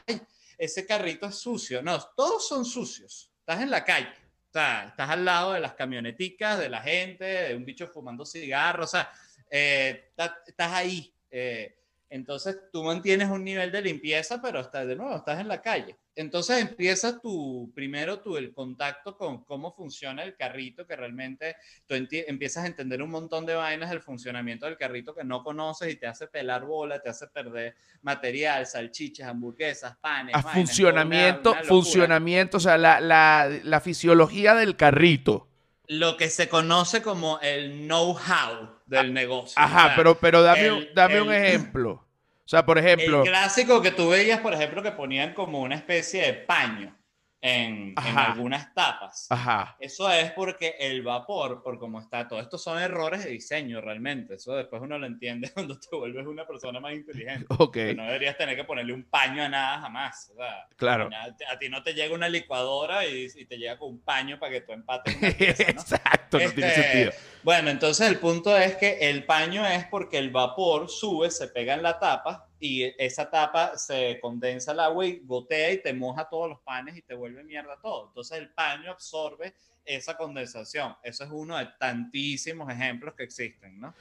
ese 0.57 0.85
carrito 0.85 1.27
es 1.27 1.35
sucio, 1.35 1.81
no, 1.81 1.99
todos 2.15 2.47
son 2.47 2.65
sucios, 2.65 3.31
estás 3.39 3.61
en 3.61 3.71
la 3.71 3.85
calle, 3.85 4.09
o 4.49 4.51
sea, 4.51 4.87
estás 4.89 5.09
al 5.09 5.23
lado 5.23 5.53
de 5.53 5.59
las 5.59 5.73
camioneticas, 5.73 6.59
de 6.59 6.69
la 6.69 6.81
gente, 6.81 7.25
de 7.25 7.55
un 7.55 7.63
bicho 7.63 7.87
fumando 7.87 8.25
cigarros, 8.25 8.89
o 8.89 8.91
sea, 8.91 9.11
eh, 9.49 10.11
estás 10.15 10.71
ahí. 10.73 11.13
eh, 11.31 11.73
entonces 12.09 12.57
tú 12.71 12.83
mantienes 12.83 13.29
un 13.29 13.43
nivel 13.43 13.71
de 13.71 13.81
limpieza, 13.81 14.41
pero 14.41 14.59
estás 14.61 14.87
de 14.87 14.95
nuevo, 14.95 15.15
estás 15.15 15.39
en 15.39 15.47
la 15.47 15.61
calle. 15.61 15.97
Entonces 16.15 16.57
empieza 16.59 17.19
tu, 17.19 17.71
primero 17.75 18.19
tu, 18.21 18.37
el 18.37 18.53
contacto 18.53 19.17
con 19.17 19.43
cómo 19.43 19.73
funciona 19.75 20.23
el 20.23 20.35
carrito, 20.35 20.87
que 20.87 20.95
realmente 20.95 21.55
tú 21.85 21.93
empiezas 21.95 22.63
a 22.63 22.67
entender 22.67 23.03
un 23.03 23.11
montón 23.11 23.45
de 23.45 23.53
vainas 23.55 23.89
del 23.89 24.01
funcionamiento 24.01 24.65
del 24.65 24.77
carrito 24.77 25.13
que 25.13 25.23
no 25.23 25.43
conoces 25.43 25.91
y 25.93 25.97
te 25.97 26.07
hace 26.07 26.27
pelar 26.27 26.65
bola, 26.65 26.99
te 27.01 27.09
hace 27.09 27.27
perder 27.27 27.75
material, 28.01 28.65
salchichas, 28.65 29.27
hamburguesas, 29.27 29.95
panes. 29.97 30.33
A 30.33 30.41
vainas, 30.41 30.53
funcionamiento, 30.53 31.51
una- 31.51 31.59
una 31.59 31.67
funcionamiento, 31.69 32.57
o 32.57 32.59
sea, 32.61 32.77
la, 32.77 32.99
la, 32.99 33.49
la 33.63 33.79
fisiología 33.81 34.55
del 34.55 34.75
carrito. 34.75 35.47
Lo 35.87 36.17
que 36.17 36.29
se 36.29 36.49
conoce 36.49 37.01
como 37.01 37.39
el 37.41 37.85
know-how 37.87 38.76
del 38.87 39.13
negocio. 39.13 39.53
Ajá, 39.61 39.83
O 39.83 39.87
sea, 39.87 39.95
pero, 39.95 40.17
pero 40.19 40.41
dame, 40.41 40.65
el- 40.65 40.73
un, 40.73 40.87
dame 40.95 41.21
un 41.21 41.31
ejemplo. 41.33 41.91
O 41.91 42.49
sea, 42.49 42.65
por 42.65 42.77
ejemplo, 42.77 43.23
El 43.23 43.27
clásico 43.29 43.81
que 43.81 43.91
tú 43.91 44.09
veías, 44.09 44.39
por 44.39 44.53
ejemplo, 44.53 44.81
que 44.81 44.91
ponían 44.91 45.33
como 45.33 45.61
una 45.61 45.75
especie 45.75 46.21
de 46.25 46.33
paño 46.33 46.96
en, 47.41 47.93
en 48.03 48.17
algunas 48.17 48.73
tapas. 48.73 49.27
ajá, 49.29 49.75
Eso 49.79 50.11
es 50.11 50.31
porque 50.31 50.75
el 50.79 51.03
vapor, 51.03 51.61
por 51.61 51.77
cómo 51.77 51.99
está, 51.99 52.27
todo 52.27 52.39
esto 52.39 52.57
son 52.57 52.79
errores 52.79 53.23
de 53.23 53.29
diseño 53.31 53.79
realmente. 53.79 54.35
Eso 54.35 54.55
después 54.55 54.81
uno 54.81 54.97
lo 54.97 55.05
entiende 55.05 55.51
cuando 55.53 55.79
te 55.79 55.95
vuelves 55.95 56.25
una 56.25 56.45
persona 56.47 56.79
más 56.79 56.93
inteligente. 56.93 57.45
ok, 57.57 57.73
Que 57.73 57.95
no 57.95 58.03
deberías 58.05 58.37
tener 58.37 58.55
que 58.55 58.63
ponerle 58.63 58.93
un 58.93 59.03
paño 59.03 59.43
a 59.43 59.49
nada 59.49 59.79
jamás. 59.81 60.31
O 60.33 60.35
sea, 60.37 60.67
claro. 60.75 61.09
a, 61.13 61.53
a 61.53 61.59
ti 61.59 61.69
no 61.69 61.83
te 61.83 61.93
llega 61.93 62.13
una 62.15 62.27
licuadora 62.29 63.05
y, 63.05 63.27
y 63.35 63.45
te 63.45 63.57
llega 63.57 63.77
con 63.77 63.89
un 63.89 64.01
paño 64.03 64.39
para 64.39 64.51
que 64.53 64.61
tú 64.61 64.71
empates 64.73 65.15
una 65.15 65.31
pieza, 65.37 65.71
¿no? 65.73 65.81
Exacto, 65.81 66.39
no 66.41 66.53
tiene 66.53 66.73
Este, 66.73 66.73
sentido. 66.73 67.11
Bueno, 67.43 67.69
entonces 67.69 68.07
el 68.07 68.19
punto 68.19 68.57
es 68.57 68.75
que 68.77 69.09
el 69.09 69.25
paño 69.25 69.65
es 69.65 69.85
porque 69.85 70.17
el 70.17 70.31
vapor 70.31 70.89
sube, 70.89 71.29
se 71.31 71.47
pega 71.49 71.75
en 71.75 71.83
la 71.83 71.99
tapa 71.99 72.46
y 72.59 72.83
esa 72.97 73.29
tapa 73.29 73.77
se 73.77 74.19
condensa 74.19 74.71
el 74.71 74.79
agua 74.79 75.05
y 75.05 75.19
gotea 75.23 75.71
y 75.71 75.81
te 75.81 75.93
moja 75.93 76.27
todos 76.27 76.49
los 76.49 76.59
panes 76.61 76.97
y 76.97 77.01
te 77.01 77.13
vuelve 77.13 77.43
mierda 77.43 77.79
todo. 77.81 78.07
Entonces 78.07 78.37
el 78.39 78.49
paño 78.49 78.91
absorbe 78.91 79.53
esa 79.85 80.17
condensación. 80.17 80.95
Eso 81.03 81.23
es 81.23 81.29
uno 81.31 81.57
de 81.57 81.67
tantísimos 81.79 82.71
ejemplos 82.71 83.13
que 83.15 83.23
existen, 83.23 83.79
¿no? 83.79 83.93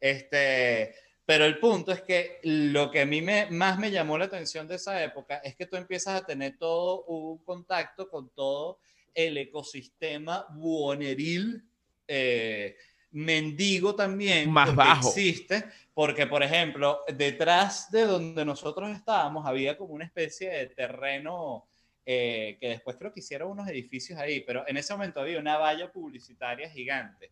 Este, 0.00 0.94
Pero 1.24 1.44
el 1.44 1.58
punto 1.58 1.92
es 1.92 2.02
que 2.02 2.40
lo 2.42 2.90
que 2.90 3.02
a 3.02 3.06
mí 3.06 3.22
me, 3.22 3.46
más 3.50 3.78
me 3.78 3.90
llamó 3.90 4.18
la 4.18 4.24
atención 4.24 4.66
de 4.66 4.76
esa 4.76 5.02
época 5.02 5.36
es 5.38 5.54
que 5.54 5.66
tú 5.66 5.76
empiezas 5.76 6.20
a 6.20 6.26
tener 6.26 6.58
todo 6.58 7.04
un 7.04 7.38
contacto 7.38 8.08
con 8.08 8.30
todo 8.30 8.80
el 9.14 9.36
ecosistema 9.36 10.46
buoneril, 10.50 11.62
eh, 12.08 12.76
mendigo 13.12 13.94
también, 13.94 14.50
Más 14.50 14.74
bajo. 14.74 15.08
existe, 15.08 15.64
porque 15.94 16.26
por 16.26 16.42
ejemplo, 16.42 17.00
detrás 17.14 17.90
de 17.90 18.06
donde 18.06 18.44
nosotros 18.44 18.90
estábamos 18.90 19.46
había 19.46 19.76
como 19.76 19.94
una 19.94 20.04
especie 20.04 20.50
de 20.50 20.66
terreno 20.66 21.66
eh, 22.04 22.56
que 22.60 22.68
después 22.70 22.96
creo 22.96 23.12
que 23.12 23.20
hicieron 23.20 23.50
unos 23.52 23.68
edificios 23.68 24.18
ahí, 24.18 24.40
pero 24.40 24.66
en 24.66 24.76
ese 24.76 24.92
momento 24.92 25.20
había 25.20 25.38
una 25.38 25.56
valla 25.58 25.92
publicitaria 25.92 26.68
gigante. 26.68 27.30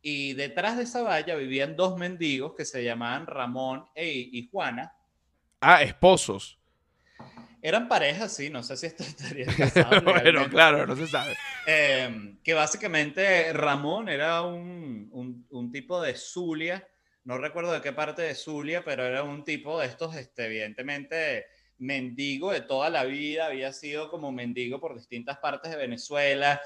Y 0.00 0.34
detrás 0.34 0.76
de 0.76 0.84
esa 0.84 1.02
valla 1.02 1.34
vivían 1.34 1.76
dos 1.76 1.98
mendigos 1.98 2.54
que 2.54 2.64
se 2.64 2.82
llamaban 2.84 3.26
Ramón 3.26 3.84
e- 3.94 4.28
y 4.32 4.48
Juana. 4.50 4.94
Ah, 5.60 5.82
esposos. 5.82 6.58
Eran 7.66 7.88
parejas, 7.88 8.32
sí, 8.32 8.48
no 8.48 8.62
sé 8.62 8.76
si 8.76 8.86
esto 8.86 9.02
estaría 9.02 9.46
casado. 9.58 10.00
bueno, 10.02 10.48
claro, 10.48 10.86
no 10.86 10.94
se 10.94 11.08
sabe. 11.08 11.34
Eh, 11.66 12.36
que 12.44 12.54
básicamente 12.54 13.52
Ramón 13.52 14.08
era 14.08 14.42
un, 14.42 15.08
un, 15.10 15.44
un, 15.50 15.72
tipo 15.72 16.00
de 16.00 16.14
Zulia, 16.14 16.86
no 17.24 17.38
recuerdo 17.38 17.72
de 17.72 17.80
qué 17.80 17.92
parte 17.92 18.22
de 18.22 18.36
Zulia, 18.36 18.84
pero 18.84 19.04
era 19.04 19.24
un 19.24 19.44
tipo 19.44 19.80
de 19.80 19.86
estos, 19.86 20.14
este, 20.14 20.46
evidentemente, 20.46 21.46
mendigo 21.78 22.52
de 22.52 22.60
toda 22.60 22.88
la 22.88 23.02
vida, 23.02 23.46
había 23.46 23.72
sido 23.72 24.10
como 24.10 24.30
mendigo 24.30 24.78
por 24.78 24.94
distintas 24.94 25.38
partes 25.38 25.72
de 25.72 25.76
Venezuela, 25.76 26.62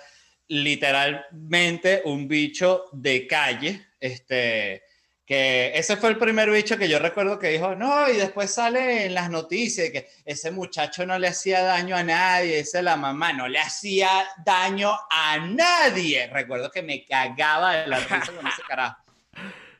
literalmente 0.49 2.03
un 2.05 2.29
bicho 2.29 2.91
de 2.93 3.27
calle, 3.27 3.87
este, 3.99 4.83
que 5.31 5.71
ese 5.79 5.97
fue 5.97 6.09
el 6.09 6.19
primer 6.19 6.51
bicho 6.51 6.77
que 6.77 6.89
yo 6.89 6.99
recuerdo 6.99 7.39
que 7.39 7.51
dijo, 7.51 7.77
no, 7.77 8.11
y 8.11 8.17
después 8.17 8.53
sale 8.53 9.07
en 9.07 9.15
las 9.15 9.31
noticias 9.31 9.91
que 9.91 10.09
ese 10.25 10.51
muchacho 10.51 11.07
no 11.07 11.17
le 11.21 11.29
hacía 11.29 11.63
daño 11.63 11.95
a 11.95 12.03
nadie, 12.03 12.59
esa 12.59 12.83
la 12.83 12.97
mamá, 12.97 13.33
no 13.33 13.47
le 13.47 13.61
hacía 13.61 14.11
daño 14.45 14.91
a 15.09 15.39
nadie. 15.39 16.27
Recuerdo 16.27 16.69
que 16.73 16.83
me 16.83 17.05
cagaba 17.05 17.77
de 17.77 17.87
la 17.87 18.01
risa 18.01 18.33
con 18.35 18.45
ese 18.45 18.63
carajo. 18.67 19.05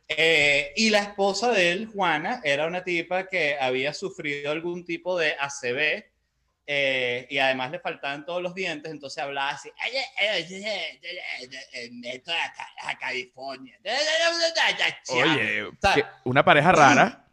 Eh, 0.07 0.73
y 0.77 0.89
la 0.89 1.01
esposa 1.01 1.51
de 1.51 1.73
él, 1.73 1.87
Juana, 1.93 2.41
era 2.45 2.69
una 2.69 2.85
tipa 2.85 3.27
que 3.27 3.57
había 3.61 3.93
sufrido 3.93 4.53
algún 4.53 4.85
tipo 4.85 5.19
de 5.19 5.35
ACV 5.37 6.05
eh, 6.73 7.27
y 7.29 7.39
además 7.39 7.73
le 7.73 7.81
faltaban 7.81 8.25
todos 8.25 8.41
los 8.41 8.55
dientes, 8.55 8.93
entonces 8.93 9.21
hablaba 9.21 9.51
así, 9.51 9.73
meto 11.91 12.31
a, 12.31 12.89
a 12.89 12.97
California. 12.97 13.77
Oye, 15.09 15.69
una 16.23 16.45
pareja 16.45 16.71
rara. 16.71 17.27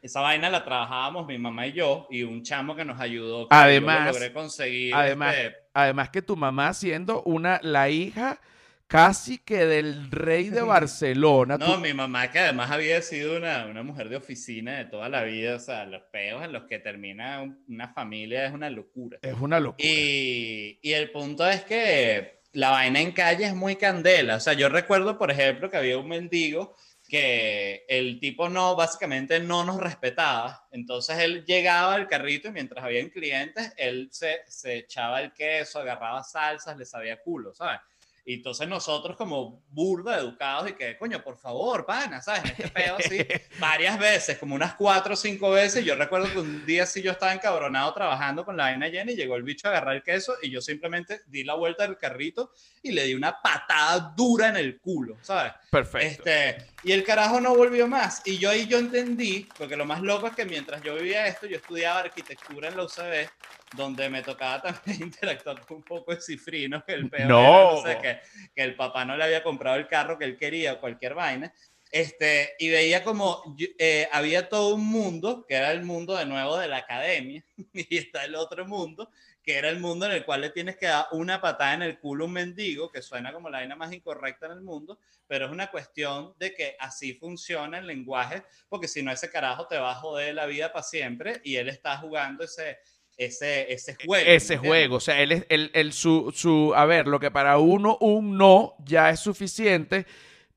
Esa 0.00 0.22
vaina 0.22 0.48
la 0.48 0.64
trabajábamos 0.64 1.26
mi 1.26 1.36
mamá 1.36 1.66
y 1.66 1.74
yo 1.74 2.06
y 2.08 2.22
un 2.22 2.42
chamo 2.42 2.74
que 2.74 2.86
nos 2.86 2.98
ayudó. 2.98 3.50
Que 3.50 3.54
además, 3.54 4.06
yo 4.06 4.12
logré 4.12 4.32
conseguir. 4.32 4.94
Además, 4.94 5.34
este... 5.36 5.56
además 5.74 6.08
que 6.08 6.22
tu 6.22 6.34
mamá 6.34 6.72
siendo 6.72 7.22
una 7.24 7.60
la 7.62 7.90
hija 7.90 8.40
casi 8.88 9.38
que 9.38 9.66
del 9.66 10.10
rey 10.10 10.48
de 10.48 10.62
Barcelona. 10.62 11.58
No, 11.58 11.74
tú... 11.74 11.80
mi 11.80 11.92
mamá 11.92 12.32
que 12.32 12.40
además 12.40 12.70
había 12.70 13.00
sido 13.02 13.36
una, 13.36 13.66
una, 13.66 13.82
mujer 13.82 14.08
de 14.08 14.16
oficina 14.16 14.78
de 14.78 14.86
toda 14.86 15.08
la 15.08 15.22
vida, 15.22 15.56
o 15.56 15.60
sea, 15.60 15.84
los 15.84 16.02
peos 16.10 16.42
en 16.42 16.52
los 16.52 16.64
que 16.64 16.78
termina 16.78 17.42
una 17.68 17.88
familia 17.92 18.46
es 18.46 18.52
una 18.52 18.70
locura. 18.70 19.18
Es 19.22 19.34
una 19.34 19.60
locura. 19.60 19.86
Y, 19.86 20.80
y 20.82 20.92
el 20.92 21.10
punto 21.10 21.48
es 21.48 21.62
que 21.64 22.40
la 22.52 22.70
vaina 22.70 23.00
en 23.00 23.12
calle 23.12 23.44
es 23.44 23.54
muy 23.54 23.76
candela, 23.76 24.36
o 24.36 24.40
sea, 24.40 24.54
yo 24.54 24.70
recuerdo, 24.70 25.18
por 25.18 25.30
ejemplo, 25.30 25.70
que 25.70 25.76
había 25.76 25.98
un 25.98 26.08
mendigo 26.08 26.74
que 27.08 27.86
el 27.88 28.20
tipo 28.20 28.50
no, 28.50 28.76
básicamente 28.76 29.40
no 29.40 29.64
nos 29.64 29.78
respetaba. 29.78 30.66
Entonces 30.70 31.18
él 31.18 31.42
llegaba 31.46 31.94
al 31.94 32.06
carrito 32.06 32.48
y 32.48 32.52
mientras 32.52 32.84
habían 32.84 33.08
clientes, 33.08 33.72
él 33.78 34.10
se, 34.12 34.42
se 34.46 34.76
echaba 34.76 35.22
el 35.22 35.32
queso, 35.32 35.80
agarraba 35.80 36.22
salsas, 36.22 36.76
le 36.76 36.84
sabía 36.84 37.18
culo, 37.22 37.54
¿sabes? 37.54 37.80
Y 38.28 38.34
entonces 38.34 38.68
nosotros 38.68 39.16
como 39.16 39.64
burda 39.70 40.18
educados 40.18 40.68
y 40.68 40.74
que, 40.74 40.98
coño, 40.98 41.24
por 41.24 41.38
favor, 41.38 41.86
pana, 41.86 42.20
¿sabes? 42.20 42.44
Este 42.44 42.68
pedo 42.68 42.96
así, 42.98 43.26
varias 43.58 43.98
veces, 43.98 44.36
como 44.36 44.54
unas 44.54 44.74
cuatro 44.74 45.14
o 45.14 45.16
cinco 45.16 45.48
veces. 45.48 45.82
Yo 45.82 45.94
recuerdo 45.94 46.30
que 46.30 46.38
un 46.38 46.66
día 46.66 46.84
sí 46.84 47.00
yo 47.00 47.12
estaba 47.12 47.32
encabronado 47.32 47.90
trabajando 47.94 48.44
con 48.44 48.58
la 48.58 48.64
vaina 48.64 48.88
llena 48.88 49.12
y 49.12 49.16
llegó 49.16 49.34
el 49.36 49.44
bicho 49.44 49.66
a 49.66 49.70
agarrar 49.70 49.96
el 49.96 50.02
queso 50.02 50.34
y 50.42 50.50
yo 50.50 50.60
simplemente 50.60 51.22
di 51.26 51.42
la 51.42 51.54
vuelta 51.54 51.84
del 51.84 51.96
carrito 51.96 52.52
y 52.82 52.92
le 52.92 53.04
di 53.04 53.14
una 53.14 53.40
patada 53.40 54.12
dura 54.14 54.48
en 54.48 54.56
el 54.56 54.78
culo, 54.78 55.16
¿sabes? 55.22 55.54
Perfecto. 55.70 56.28
Este, 56.28 56.66
y 56.88 56.92
el 56.92 57.04
carajo 57.04 57.38
no 57.38 57.54
volvió 57.54 57.86
más. 57.86 58.22
Y 58.24 58.38
yo 58.38 58.48
ahí 58.48 58.66
yo 58.66 58.78
entendí, 58.78 59.46
porque 59.58 59.76
lo 59.76 59.84
más 59.84 60.00
loco 60.00 60.26
es 60.26 60.34
que 60.34 60.46
mientras 60.46 60.82
yo 60.82 60.94
vivía 60.94 61.26
esto, 61.26 61.46
yo 61.46 61.58
estudiaba 61.58 62.00
arquitectura 62.00 62.68
en 62.68 62.78
la 62.78 62.84
UCB, 62.84 63.28
donde 63.76 64.08
me 64.08 64.22
tocaba 64.22 64.62
también 64.72 65.02
interactuar 65.02 65.60
con 65.66 65.76
un 65.76 65.82
poco 65.82 66.14
de 66.14 66.22
cifrinos, 66.22 66.82
que 66.84 66.94
el 66.94 67.10
peor 67.10 67.28
no. 67.28 67.72
no 67.74 67.82
sé, 67.82 67.98
que, 68.00 68.20
que, 68.54 68.62
el 68.62 68.74
papá 68.74 69.04
no 69.04 69.18
le 69.18 69.24
había 69.24 69.42
comprado 69.42 69.76
el 69.76 69.86
carro 69.86 70.18
que 70.18 70.24
él 70.24 70.38
quería 70.38 70.72
o 70.72 70.80
cualquier 70.80 71.12
vaina. 71.12 71.52
Este, 71.90 72.54
y 72.58 72.70
veía 72.70 73.04
como 73.04 73.54
eh, 73.76 74.08
había 74.10 74.48
todo 74.48 74.74
un 74.74 74.86
mundo, 74.86 75.44
que 75.46 75.56
era 75.56 75.72
el 75.72 75.82
mundo 75.82 76.16
de 76.16 76.24
nuevo 76.24 76.56
de 76.56 76.68
la 76.68 76.78
academia, 76.78 77.44
y 77.74 77.98
está 77.98 78.24
el 78.24 78.34
otro 78.34 78.64
mundo, 78.64 79.10
que 79.48 79.56
era 79.56 79.70
el 79.70 79.80
mundo 79.80 80.04
en 80.04 80.12
el 80.12 80.26
cual 80.26 80.42
le 80.42 80.50
tienes 80.50 80.76
que 80.76 80.84
dar 80.84 81.06
una 81.10 81.40
patada 81.40 81.72
en 81.72 81.80
el 81.80 81.98
culo 81.98 82.24
a 82.24 82.26
un 82.26 82.34
mendigo, 82.34 82.92
que 82.92 83.00
suena 83.00 83.32
como 83.32 83.48
la 83.48 83.60
vaina 83.60 83.76
más 83.76 83.90
incorrecta 83.94 84.44
en 84.44 84.52
el 84.52 84.60
mundo, 84.60 84.98
pero 85.26 85.46
es 85.46 85.50
una 85.50 85.70
cuestión 85.70 86.34
de 86.38 86.52
que 86.52 86.76
así 86.78 87.14
funciona 87.14 87.78
el 87.78 87.86
lenguaje, 87.86 88.42
porque 88.68 88.88
si 88.88 89.02
no 89.02 89.10
ese 89.10 89.30
carajo 89.30 89.66
te 89.66 89.78
va 89.78 89.92
a 89.92 89.94
joder 89.94 90.34
la 90.34 90.44
vida 90.44 90.70
para 90.70 90.82
siempre 90.82 91.40
y 91.44 91.56
él 91.56 91.70
está 91.70 91.96
jugando 91.96 92.44
ese, 92.44 92.76
ese, 93.16 93.72
ese 93.72 93.96
juego. 94.04 94.28
Ese 94.28 94.58
juego, 94.58 94.96
o 94.96 95.00
sea, 95.00 95.18
él 95.22 95.32
es 95.32 95.46
el, 95.48 95.70
el, 95.72 95.94
su, 95.94 96.30
su, 96.36 96.74
a 96.76 96.84
ver, 96.84 97.06
lo 97.06 97.18
que 97.18 97.30
para 97.30 97.56
uno 97.56 97.96
un 98.02 98.36
no 98.36 98.74
ya 98.84 99.08
es 99.08 99.20
suficiente, 99.20 100.04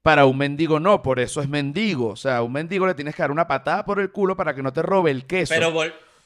para 0.02 0.26
un 0.26 0.38
mendigo 0.38 0.82
no, 0.82 1.02
por 1.02 1.22
eso 1.22 1.42
es 1.42 1.48
mendigo, 1.48 2.10
o 2.10 2.18
sea, 2.18 2.36
a 2.36 2.44
un 2.44 2.52
mendigo 2.52 2.86
le 2.86 2.96
tienes 2.96 3.16
que 3.16 3.22
dar 3.22 3.32
una 3.32 3.48
patada 3.48 3.86
por 3.86 4.02
el 4.02 4.12
culo 4.12 4.36
para 4.36 4.54
que 4.54 4.62
no 4.62 4.74
te 4.74 4.82
robe 4.82 5.12
el 5.12 5.26
queso. 5.26 5.54
Pero 5.54 5.72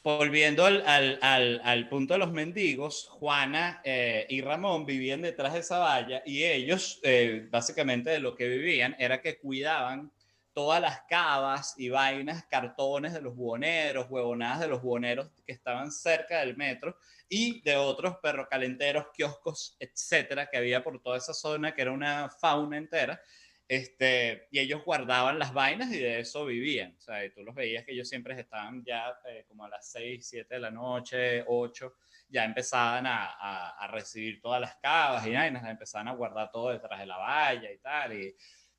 volviendo 0.06 0.64
al, 0.64 0.84
al, 0.86 1.60
al, 1.64 1.88
punto 1.88 2.14
de 2.14 2.20
los 2.20 2.30
mendigos, 2.30 3.08
Juana 3.08 3.80
eh, 3.82 4.24
y 4.28 4.40
Ramón 4.40 4.86
vivían 4.86 5.22
detrás 5.22 5.52
de 5.52 5.58
esa 5.58 5.78
valla 5.78 6.22
y 6.24 6.44
ellos, 6.44 7.00
eh, 7.02 7.48
básicamente 7.50 8.10
de 8.10 8.20
lo 8.20 8.36
que 8.36 8.46
vivían, 8.46 8.94
era 9.00 9.20
que 9.20 9.36
cuidaban 9.36 10.12
todas 10.52 10.80
las 10.80 11.00
cavas 11.08 11.74
y 11.76 11.88
vainas, 11.88 12.44
cartones 12.44 13.14
de 13.14 13.20
los 13.20 13.34
buhoneros, 13.34 14.06
huevonadas 14.08 14.60
de 14.60 14.68
los 14.68 14.80
buhoneros 14.80 15.28
que 15.44 15.50
estaban 15.50 15.90
cerca 15.90 16.38
del 16.38 16.56
metro 16.56 16.96
y 17.28 17.60
de 17.62 17.74
otros 17.76 18.18
perrocalenteros, 18.22 19.06
kioscos, 19.12 19.76
etcétera, 19.80 20.48
que 20.48 20.58
había 20.58 20.84
por 20.84 21.02
toda 21.02 21.18
esa 21.18 21.34
zona, 21.34 21.74
que 21.74 21.82
era 21.82 21.90
una 21.90 22.30
fauna 22.30 22.76
entera. 22.76 23.20
Este, 23.68 24.46
y 24.52 24.60
ellos 24.60 24.84
guardaban 24.84 25.38
las 25.38 25.52
vainas 25.52 25.90
y 25.92 25.98
de 25.98 26.20
eso 26.20 26.44
vivían. 26.46 26.94
O 26.96 27.00
sea, 27.00 27.18
tú 27.32 27.42
los 27.42 27.54
veías 27.54 27.84
que 27.84 27.92
ellos 27.92 28.08
siempre 28.08 28.38
estaban 28.38 28.84
ya 28.84 29.18
eh, 29.28 29.44
como 29.48 29.64
a 29.64 29.68
las 29.68 29.90
6, 29.90 30.26
7 30.28 30.54
de 30.54 30.60
la 30.60 30.70
noche, 30.70 31.44
8, 31.46 31.94
ya 32.28 32.44
empezaban 32.44 33.06
a, 33.06 33.26
a, 33.26 33.70
a 33.70 33.86
recibir 33.88 34.40
todas 34.40 34.60
las 34.60 34.76
cavas 34.76 35.26
y 35.26 35.34
vainas, 35.34 35.68
empezaban 35.68 36.08
a 36.08 36.14
guardar 36.14 36.50
todo 36.50 36.70
detrás 36.70 37.00
de 37.00 37.06
la 37.06 37.16
valla 37.16 37.72
y 37.72 37.78
tal. 37.78 38.12
Y, 38.12 38.34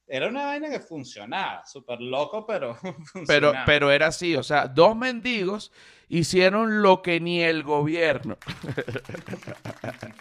era 0.08 0.30
una 0.30 0.45
vaina 0.45 0.70
que 0.70 0.80
funcionaba, 0.80 1.66
súper 1.66 1.99
loco, 1.99 2.45
pero 2.45 2.76
funcionaba. 3.12 3.26
Pero, 3.28 3.53
pero 3.66 3.91
era 3.91 4.08
así, 4.08 4.36
o 4.36 4.43
sea, 4.43 4.68
dos 4.68 4.95
mendigos 4.95 5.72
hicieron 6.10 6.82
lo 6.82 7.01
que 7.01 7.20
ni 7.20 7.41
el 7.41 7.64
gobierno. 7.64 8.38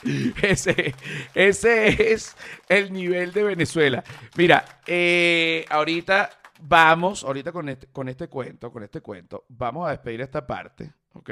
ese, 0.42 0.94
ese 1.34 2.12
es 2.12 2.36
el 2.68 2.92
nivel 2.92 3.32
de 3.32 3.44
Venezuela. 3.44 4.02
Mira, 4.36 4.64
eh, 4.86 5.64
ahorita 5.70 6.30
vamos, 6.60 7.22
ahorita 7.24 7.52
con 7.52 7.68
este, 7.68 7.86
con 7.88 8.08
este 8.08 8.28
cuento, 8.28 8.72
con 8.72 8.82
este 8.82 9.00
cuento, 9.00 9.44
vamos 9.48 9.86
a 9.86 9.90
despedir 9.90 10.20
esta 10.20 10.46
parte, 10.46 10.92
¿ok? 11.12 11.30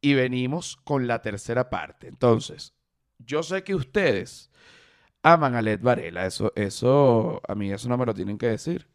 Y 0.00 0.14
venimos 0.14 0.76
con 0.76 1.06
la 1.06 1.22
tercera 1.22 1.70
parte. 1.70 2.08
Entonces, 2.08 2.74
yo 3.18 3.42
sé 3.42 3.62
que 3.62 3.74
ustedes 3.74 4.50
aman 5.24 5.56
a 5.56 5.62
Led 5.62 5.80
Varela. 5.80 6.26
Eso, 6.26 6.52
eso, 6.54 7.40
a 7.48 7.54
mí 7.56 7.72
eso 7.72 7.88
no 7.88 7.98
me 7.98 8.06
lo 8.06 8.14
tienen 8.14 8.38
que 8.38 8.46
decir. 8.46 8.86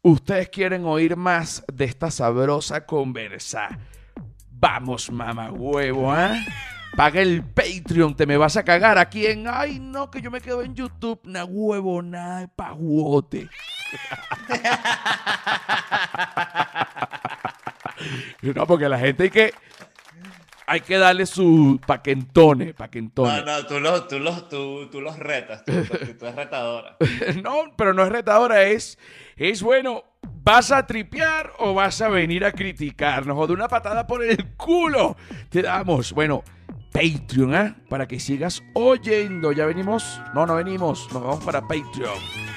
Ustedes 0.00 0.48
quieren 0.48 0.86
oír 0.86 1.16
más 1.16 1.64
de 1.72 1.84
esta 1.84 2.10
sabrosa 2.10 2.86
conversa. 2.86 3.78
Vamos, 4.50 5.10
mamá 5.10 5.50
huevo, 5.50 6.16
¿eh? 6.16 6.46
Paga 6.96 7.20
el 7.20 7.42
Patreon, 7.42 8.16
te 8.16 8.24
me 8.24 8.38
vas 8.38 8.56
a 8.56 8.64
cagar 8.64 8.96
aquí 8.96 9.26
en. 9.26 9.46
Ay, 9.48 9.78
no, 9.80 10.10
que 10.10 10.22
yo 10.22 10.30
me 10.30 10.40
quedo 10.40 10.62
en 10.62 10.74
YouTube. 10.74 11.20
Na 11.24 11.44
huevo, 11.44 12.00
na 12.00 12.48
pajuote. 12.56 13.50
no, 18.54 18.66
porque 18.66 18.88
la 18.88 18.98
gente 18.98 19.24
hay 19.24 19.30
que 19.30 19.52
hay 20.66 20.80
que 20.80 20.98
darle 20.98 21.26
su 21.26 21.80
paquentones, 21.86 22.74
paquentones. 22.74 23.44
No, 23.44 23.58
no, 23.58 23.66
tú 23.66 23.80
los, 23.80 24.08
tú 24.08 24.18
los, 24.18 24.48
tú, 24.48 24.88
tú 24.90 25.00
los 25.00 25.18
retas, 25.18 25.64
tú, 25.64 25.72
tú, 25.72 25.96
tú 26.18 26.26
eres 26.26 26.36
retadora. 26.36 26.96
no, 27.42 27.74
pero 27.76 27.94
no 27.94 28.02
es 28.02 28.08
retadora, 28.10 28.64
es, 28.64 28.98
es 29.36 29.62
bueno, 29.62 30.04
¿Vas 30.42 30.70
a 30.70 30.86
tripear 30.86 31.52
o 31.58 31.74
vas 31.74 32.00
a 32.00 32.08
venir 32.08 32.44
a 32.44 32.52
criticarnos? 32.52 33.36
O 33.36 33.46
de 33.48 33.52
una 33.52 33.66
patada 33.66 34.06
por 34.06 34.22
el 34.22 34.54
culo. 34.56 35.16
Te 35.50 35.62
damos, 35.62 36.12
bueno, 36.12 36.44
Patreon, 36.92 37.54
¿eh? 37.54 37.74
Para 37.88 38.06
que 38.06 38.20
sigas 38.20 38.62
oyendo. 38.74 39.52
Ya 39.52 39.66
venimos. 39.66 40.20
No, 40.34 40.46
no 40.46 40.54
venimos. 40.54 41.12
Nos 41.12 41.22
vamos 41.22 41.44
para 41.44 41.62
Patreon. 41.62 42.55